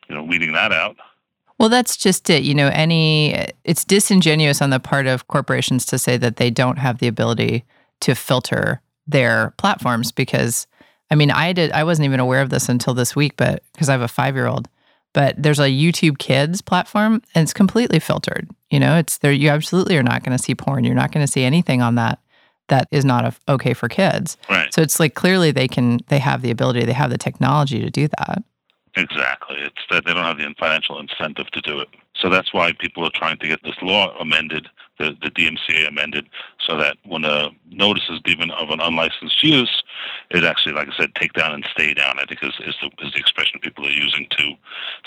you 0.10 0.16
know, 0.16 0.24
weeding 0.24 0.54
that 0.54 0.72
out. 0.72 0.98
Well, 1.58 1.70
that's 1.70 1.96
just 1.96 2.30
it. 2.30 2.44
You 2.44 2.54
know, 2.54 2.68
any, 2.74 3.48
it's 3.64 3.86
disingenuous 3.86 4.62
on 4.62 4.72
the 4.72 4.80
part 4.80 5.08
of 5.08 5.28
corporations 5.30 5.86
to 5.88 5.98
say 5.98 6.18
that 6.18 6.36
they 6.36 6.50
don't 6.50 6.78
have 6.78 6.98
the 6.98 7.08
ability 7.08 7.64
to 8.02 8.14
filter 8.14 8.82
their 9.08 9.54
platforms 9.58 10.12
because, 10.12 10.68
I 11.10 11.16
mean, 11.16 11.32
I 11.32 11.54
did, 11.54 11.72
I 11.72 11.86
wasn't 11.86 12.08
even 12.08 12.20
aware 12.20 12.42
of 12.42 12.50
this 12.50 12.68
until 12.68 12.94
this 12.94 13.16
week, 13.16 13.38
but 13.38 13.64
because 13.72 13.88
I 13.88 13.94
have 13.94 14.02
a 14.02 14.08
five 14.10 14.36
year 14.36 14.48
old, 14.48 14.68
but 15.16 15.42
there's 15.42 15.60
a 15.60 15.70
YouTube 15.70 16.18
Kids 16.18 16.62
platform 16.62 17.22
and 17.34 17.44
it's 17.44 17.54
completely 17.54 18.00
filtered. 18.00 18.50
You 18.70 18.82
know, 18.82 18.98
it's 18.98 19.18
there, 19.20 19.32
you 19.32 19.48
absolutely 19.50 19.96
are 19.96 20.04
not 20.04 20.24
going 20.24 20.38
to 20.38 20.44
see 20.44 20.54
porn. 20.54 20.84
You're 20.84 20.94
not 20.94 21.14
going 21.14 21.26
to 21.26 21.32
see 21.32 21.46
anything 21.46 21.82
on 21.82 21.96
that 21.96 22.20
that 22.68 22.90
is 22.92 23.06
not 23.06 23.24
a, 23.24 23.54
okay 23.54 23.74
for 23.74 23.88
kids. 23.88 24.38
Right. 24.50 24.74
So 24.74 24.82
it's 24.82 25.00
like 25.00 25.14
clearly 25.14 25.52
they 25.52 25.70
can, 25.70 26.00
they 26.08 26.20
have 26.20 26.42
the 26.42 26.52
ability, 26.52 26.84
they 26.84 26.94
have 26.94 27.12
the 27.12 27.18
technology 27.18 27.80
to 27.80 27.90
do 27.90 28.10
that. 28.20 28.44
Exactly. 28.98 29.58
It's 29.60 29.86
that 29.90 30.04
they 30.04 30.14
don't 30.14 30.24
have 30.24 30.38
the 30.38 30.54
financial 30.60 31.00
incentive 31.00 31.50
to 31.52 31.62
do 31.62 31.80
it. 31.80 31.88
So 32.16 32.30
that's 32.30 32.54
why 32.54 32.74
people 32.74 33.06
are 33.06 33.12
trying 33.14 33.38
to 33.38 33.48
get 33.48 33.64
this 33.64 33.76
law 33.82 34.18
amended, 34.20 34.68
the, 35.00 35.16
the 35.22 35.32
DMCA 35.32 35.88
amended, 35.88 36.28
so 36.66 36.78
that 36.78 36.98
when 37.06 37.26
a 37.26 37.50
notice 37.70 38.04
is 38.10 38.20
given 38.22 38.52
of 38.52 38.70
an 38.70 38.80
unlicensed 38.80 39.44
use, 39.44 39.84
it 40.32 40.44
actually, 40.44 40.74
like 40.74 40.88
I 40.88 40.98
said, 40.98 41.16
take 41.16 41.34
down 41.34 41.54
and 41.54 41.66
stay 41.72 41.94
down. 41.94 42.20
I 42.20 42.26
think 42.26 42.44
is, 42.44 42.54
is, 42.66 42.76
the, 42.82 43.06
is 43.06 43.14
the 43.14 43.20
expression 43.20 43.60
people 43.62 43.86
are 43.86 43.92
using 43.92 44.28
to 44.32 44.52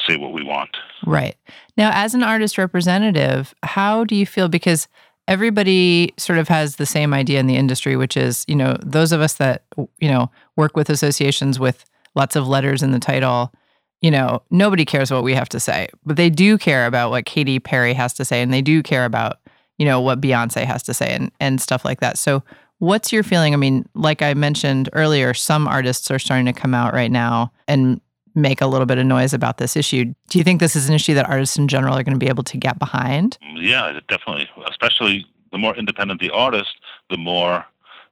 say 0.06 0.16
what 0.16 0.32
we 0.32 0.44
want. 0.44 0.76
Right. 1.04 1.36
Now, 1.76 1.90
as 1.94 2.14
an 2.14 2.22
artist 2.22 2.58
representative, 2.58 3.54
how 3.62 4.04
do 4.04 4.14
you 4.14 4.26
feel? 4.26 4.48
Because 4.48 4.88
everybody 5.28 6.14
sort 6.16 6.38
of 6.38 6.48
has 6.48 6.76
the 6.76 6.86
same 6.86 7.12
idea 7.12 7.38
in 7.38 7.46
the 7.46 7.56
industry, 7.56 7.96
which 7.96 8.16
is, 8.16 8.44
you 8.48 8.56
know, 8.56 8.76
those 8.82 9.12
of 9.12 9.20
us 9.20 9.34
that, 9.34 9.62
you 9.98 10.08
know, 10.08 10.30
work 10.56 10.74
with 10.74 10.88
associations 10.90 11.60
with 11.60 11.84
lots 12.14 12.34
of 12.34 12.48
letters 12.48 12.82
in 12.82 12.92
the 12.92 12.98
title, 12.98 13.52
you 14.00 14.10
know, 14.10 14.42
nobody 14.50 14.84
cares 14.84 15.10
what 15.10 15.22
we 15.22 15.34
have 15.34 15.48
to 15.50 15.60
say, 15.60 15.88
but 16.04 16.16
they 16.16 16.30
do 16.30 16.56
care 16.56 16.86
about 16.86 17.10
what 17.10 17.26
Katy 17.26 17.58
Perry 17.58 17.92
has 17.94 18.14
to 18.14 18.24
say 18.24 18.40
and 18.42 18.52
they 18.52 18.62
do 18.62 18.82
care 18.82 19.04
about, 19.04 19.38
you 19.78 19.86
know, 19.86 20.00
what 20.00 20.20
Beyonce 20.20 20.64
has 20.64 20.82
to 20.84 20.94
say 20.94 21.10
and, 21.10 21.30
and 21.40 21.60
stuff 21.60 21.84
like 21.84 22.00
that. 22.00 22.18
So, 22.18 22.42
what's 22.78 23.12
your 23.12 23.22
feeling? 23.22 23.54
I 23.54 23.56
mean, 23.56 23.88
like 23.94 24.22
I 24.22 24.34
mentioned 24.34 24.88
earlier, 24.92 25.34
some 25.34 25.66
artists 25.66 26.10
are 26.10 26.18
starting 26.18 26.46
to 26.46 26.52
come 26.52 26.74
out 26.74 26.92
right 26.92 27.10
now 27.10 27.52
and 27.66 28.00
make 28.34 28.60
a 28.60 28.66
little 28.66 28.86
bit 28.86 28.98
of 28.98 29.06
noise 29.06 29.32
about 29.32 29.58
this 29.58 29.76
issue. 29.76 30.14
Do 30.28 30.38
you 30.38 30.44
think 30.44 30.60
this 30.60 30.76
is 30.76 30.88
an 30.88 30.94
issue 30.94 31.14
that 31.14 31.28
artists 31.28 31.56
in 31.56 31.68
general 31.68 31.94
are 31.94 32.02
going 32.02 32.14
to 32.14 32.24
be 32.24 32.28
able 32.28 32.44
to 32.44 32.56
get 32.56 32.78
behind? 32.78 33.38
Yeah, 33.54 33.98
definitely. 34.08 34.48
Especially 34.68 35.26
the 35.50 35.58
more 35.58 35.74
independent 35.76 36.20
the 36.20 36.30
artist, 36.30 36.76
the 37.10 37.16
more 37.16 37.64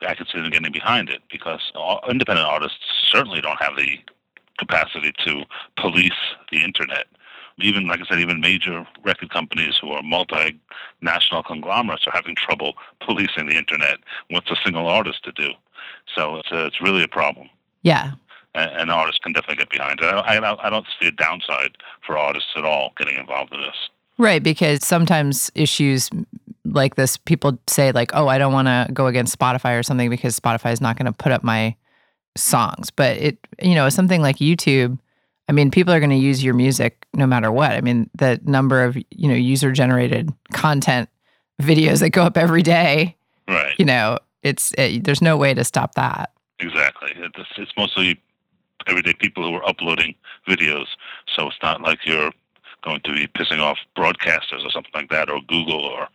I 0.07 0.15
could 0.15 0.27
see 0.33 0.41
them 0.41 0.51
getting 0.51 0.73
behind 0.73 1.09
it 1.09 1.23
because 1.31 1.61
independent 2.09 2.47
artists 2.47 2.79
certainly 3.11 3.41
don't 3.41 3.61
have 3.61 3.77
the 3.77 3.99
capacity 4.59 5.13
to 5.25 5.43
police 5.77 6.13
the 6.51 6.63
internet. 6.63 7.07
Even, 7.59 7.87
like 7.87 8.01
I 8.01 8.07
said, 8.07 8.21
even 8.21 8.41
major 8.41 8.87
record 9.03 9.31
companies 9.31 9.79
who 9.81 9.91
are 9.91 10.03
multinational 10.03 11.45
conglomerates 11.47 12.07
are 12.07 12.13
having 12.13 12.37
trouble 12.37 12.75
policing 13.01 13.47
the 13.47 13.57
internet. 13.57 13.97
What's 14.29 14.51
a 14.51 14.57
single 14.63 14.89
artist 14.89 15.25
to 15.25 15.33
do? 15.33 15.49
So 16.15 16.37
it's, 16.37 16.51
a, 16.53 16.67
it's 16.67 16.81
really 16.83 17.03
a 17.03 17.09
problem. 17.09 17.49
Yeah. 17.83 18.13
And, 18.55 18.71
and 18.73 18.91
artists 18.91 19.21
can 19.23 19.33
definitely 19.33 19.57
get 19.57 19.71
behind 19.71 20.01
it. 20.01 20.05
I, 20.05 20.37
I, 20.37 20.67
I 20.67 20.71
don't 20.71 20.87
see 21.01 21.09
a 21.09 21.13
downside 21.13 21.79
for 22.07 22.19
artists 22.19 22.51
at 22.57 22.65
all 22.65 22.93
getting 22.99 23.17
involved 23.17 23.55
in 23.55 23.61
this. 23.61 23.89
Right. 24.19 24.43
Because 24.43 24.85
sometimes 24.85 25.51
issues 25.55 26.11
like 26.65 26.97
this, 26.97 27.17
people 27.17 27.59
say, 27.69 27.93
like, 27.93 28.11
oh, 28.13 28.29
I 28.29 28.37
don't 28.37 28.53
want 28.53 28.69
to 28.69 28.93
go 28.93 29.07
against 29.07 29.39
Spotify 29.39 29.79
or 29.79 29.83
something 29.83 30.11
because 30.11 30.39
Spotify 30.39 30.73
is 30.73 30.81
not 30.83 30.99
going 30.99 31.07
to 31.07 31.13
put 31.13 31.33
up 31.33 31.43
my 31.43 31.75
songs. 32.37 32.91
But 32.91 33.17
it, 33.17 33.39
you 33.63 33.75
know, 33.75 33.89
something 33.89 34.21
like 34.21 34.37
YouTube, 34.37 34.99
I 35.49 35.53
mean, 35.53 35.71
people 35.71 35.93
are 35.95 36.01
going 36.01 36.11
to 36.11 36.17
use 36.17 36.43
your 36.43 36.55
music 36.55 37.07
no 37.15 37.27
matter 37.27 37.53
what. 37.53 37.73
I 37.73 37.81
mean, 37.81 38.11
the 38.15 38.41
number 38.45 38.83
of, 38.85 38.97
you 38.97 39.29
know, 39.29 39.35
user 39.35 39.71
generated 39.73 40.33
content 40.53 41.09
videos 41.63 42.01
that 42.01 42.11
go 42.11 42.23
up 42.25 42.37
every 42.37 42.63
day, 42.63 43.17
Right. 43.49 43.75
you 43.79 43.85
know, 43.85 44.19
it's, 44.43 44.73
it, 44.77 45.05
there's 45.05 45.23
no 45.23 45.37
way 45.37 45.55
to 45.55 45.63
stop 45.65 45.95
that. 45.95 46.33
Exactly. 46.59 47.13
It's, 47.17 47.49
it's 47.59 47.73
mostly 47.77 48.21
everyday 48.87 49.15
people 49.15 49.45
who 49.45 49.55
are 49.55 49.69
uploading 49.69 50.15
videos, 50.49 50.87
so 51.35 51.47
it's 51.49 51.57
not 51.63 51.81
like 51.81 51.99
you're 52.05 52.33
going 52.83 53.01
to 53.05 53.13
be 53.13 53.27
pissing 53.27 53.59
off 53.61 53.79
broadcasters 53.97 54.65
or 54.65 54.71
something 54.71 54.93
like 54.95 55.11
that, 55.11 55.29
or 55.29 55.41
Google 55.49 55.81
or 55.85 56.09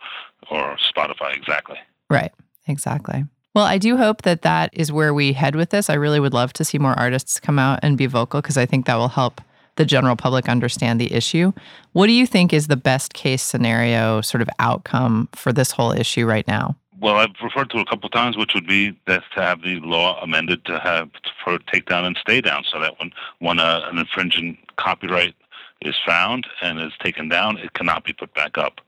or 0.50 0.78
Spotify. 0.78 1.36
Exactly. 1.36 1.78
Right. 2.10 2.32
Exactly. 2.68 3.26
Well, 3.54 3.66
I 3.66 3.78
do 3.78 3.97
hope 3.97 4.22
that 4.22 4.43
that 4.43 4.70
is 4.72 4.93
where 4.93 5.14
we 5.14 5.34
head 5.34 5.56
with 5.56 5.72
this. 5.72 5.89
I 5.89 5.95
really 5.95 6.22
would 6.22 6.34
love 6.34 6.54
to 6.54 6.64
see 6.64 6.78
more 6.78 6.97
artists 6.97 7.39
come 7.39 7.60
out 7.60 7.80
and 7.84 7.97
be 7.97 8.06
vocal 8.06 8.41
because 8.41 8.58
I 8.58 8.66
think 8.66 8.86
that 8.86 8.95
will 8.95 9.10
help 9.10 9.41
the 9.76 9.84
general 9.84 10.16
public 10.16 10.47
understand 10.47 11.02
the 11.02 11.12
issue. 11.12 11.52
What 11.91 12.08
do 12.08 12.14
you 12.14 12.26
think 12.26 12.54
is 12.54 12.68
the 12.68 12.78
best 12.78 13.14
case 13.14 13.43
scenario 13.43 14.22
sort 14.22 14.41
of 14.41 14.49
outcome 14.60 15.28
for 15.34 15.52
this 15.52 15.72
whole 15.72 15.91
issue 15.91 16.26
right 16.26 16.47
now? 16.47 16.78
Well, 17.02 17.16
I've 17.16 17.36
referred 17.43 17.72
to 17.72 17.78
it 17.78 17.82
a 17.82 17.86
couple 17.86 18.06
of 18.06 18.14
times, 18.14 18.38
which 18.38 18.54
would 18.54 18.68
be 18.68 18.97
that 19.08 19.24
to 19.36 19.41
have 19.41 19.64
the 19.64 19.80
law 19.80 20.22
amended 20.22 20.64
to 20.66 20.80
have 20.80 21.10
for 21.43 21.58
takedown 21.58 22.06
and 22.06 22.16
stay 22.22 22.41
down, 22.41 22.64
so 22.72 22.80
that 22.80 22.99
when 22.99 23.12
when 23.39 23.60
a, 23.60 23.88
an 23.91 23.97
infringing 23.97 24.58
copyright 24.78 25.34
is 25.82 25.95
found 26.06 26.45
and 26.62 26.80
is 26.80 26.93
taken 27.02 27.28
down, 27.28 27.58
it 27.58 27.74
cannot 27.74 28.04
be 28.04 28.14
put 28.14 28.34
back 28.36 28.58
up 28.58 28.82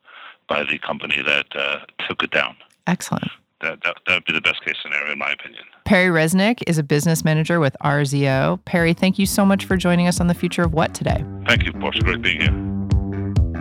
by 0.47 0.63
the 0.63 0.77
company 0.77 1.23
that 1.23 1.47
uh, 1.55 1.79
took 2.07 2.21
it 2.21 2.29
down. 2.29 2.55
Excellent. 2.85 3.31
That, 3.63 3.81
that 3.83 3.95
that 4.05 4.13
would 4.15 4.25
be 4.25 4.33
the 4.33 4.41
best 4.41 4.63
case 4.65 4.75
scenario, 4.81 5.13
in 5.13 5.17
my 5.17 5.31
opinion. 5.31 5.63
Perry 5.85 6.09
Resnick 6.09 6.61
is 6.67 6.77
a 6.77 6.83
business 6.83 7.23
manager 7.23 7.61
with 7.61 7.75
RZO. 7.81 8.63
Perry, 8.65 8.93
thank 8.93 9.17
you 9.17 9.25
so 9.25 9.45
much 9.45 9.63
for 9.63 9.77
joining 9.77 10.05
us 10.05 10.19
on 10.19 10.27
the 10.27 10.33
future 10.33 10.63
of 10.63 10.73
what 10.73 10.93
today. 10.93 11.23
Thank 11.47 11.63
you, 11.63 11.71
Portia. 11.71 12.01
Great 12.01 12.21
being 12.21 12.41
here. 12.41 12.49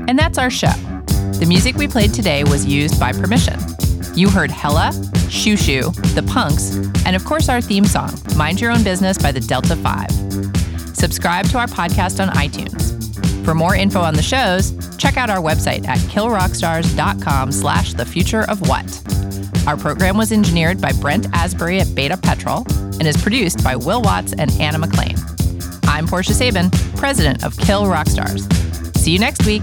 And 0.09 0.18
that's 0.18 0.38
our 0.38 0.50
show. 0.50 0.72
The 1.38 1.46
music 1.46 1.76
we 1.76 1.86
played 1.86 2.12
today 2.12 2.42
was 2.42 2.66
used 2.66 2.98
by 2.98 3.12
permission. 3.12 3.59
You 4.14 4.28
heard 4.28 4.50
Hella, 4.50 4.90
Xiu 5.30 5.55
Xiu, 5.55 6.14
The 6.14 6.22
Punks, 6.24 6.74
and 7.07 7.14
of 7.14 7.24
course 7.24 7.48
our 7.48 7.61
theme 7.61 7.84
song, 7.84 8.11
Mind 8.36 8.61
Your 8.61 8.72
Own 8.72 8.82
Business 8.82 9.16
by 9.16 9.30
the 9.30 9.40
Delta 9.40 9.76
5. 9.76 10.11
Subscribe 10.96 11.46
to 11.46 11.59
our 11.59 11.66
podcast 11.66 12.20
on 12.20 12.34
iTunes. 12.34 12.92
For 13.44 13.55
more 13.55 13.74
info 13.74 14.00
on 14.00 14.14
the 14.14 14.22
shows, 14.22 14.72
check 14.96 15.16
out 15.16 15.30
our 15.30 15.40
website 15.40 15.86
at 15.86 15.98
killrockstars.com 15.98 17.53
slash 17.53 17.94
the 17.94 18.05
future 18.05 18.42
of 18.48 18.61
what. 18.68 18.86
Our 19.66 19.76
program 19.76 20.16
was 20.16 20.32
engineered 20.32 20.80
by 20.80 20.90
Brent 20.92 21.28
Asbury 21.32 21.78
at 21.78 21.94
Beta 21.94 22.16
Petrol 22.16 22.66
and 22.68 23.06
is 23.06 23.16
produced 23.16 23.62
by 23.62 23.76
Will 23.76 24.02
Watts 24.02 24.32
and 24.32 24.50
Anna 24.60 24.78
McLean. 24.78 25.14
I'm 25.84 26.08
Portia 26.08 26.34
Sabin, 26.34 26.70
president 26.96 27.44
of 27.44 27.56
Kill 27.56 27.86
Rock 27.86 28.08
Stars. 28.08 28.44
See 28.96 29.12
you 29.12 29.20
next 29.20 29.46
week. 29.46 29.62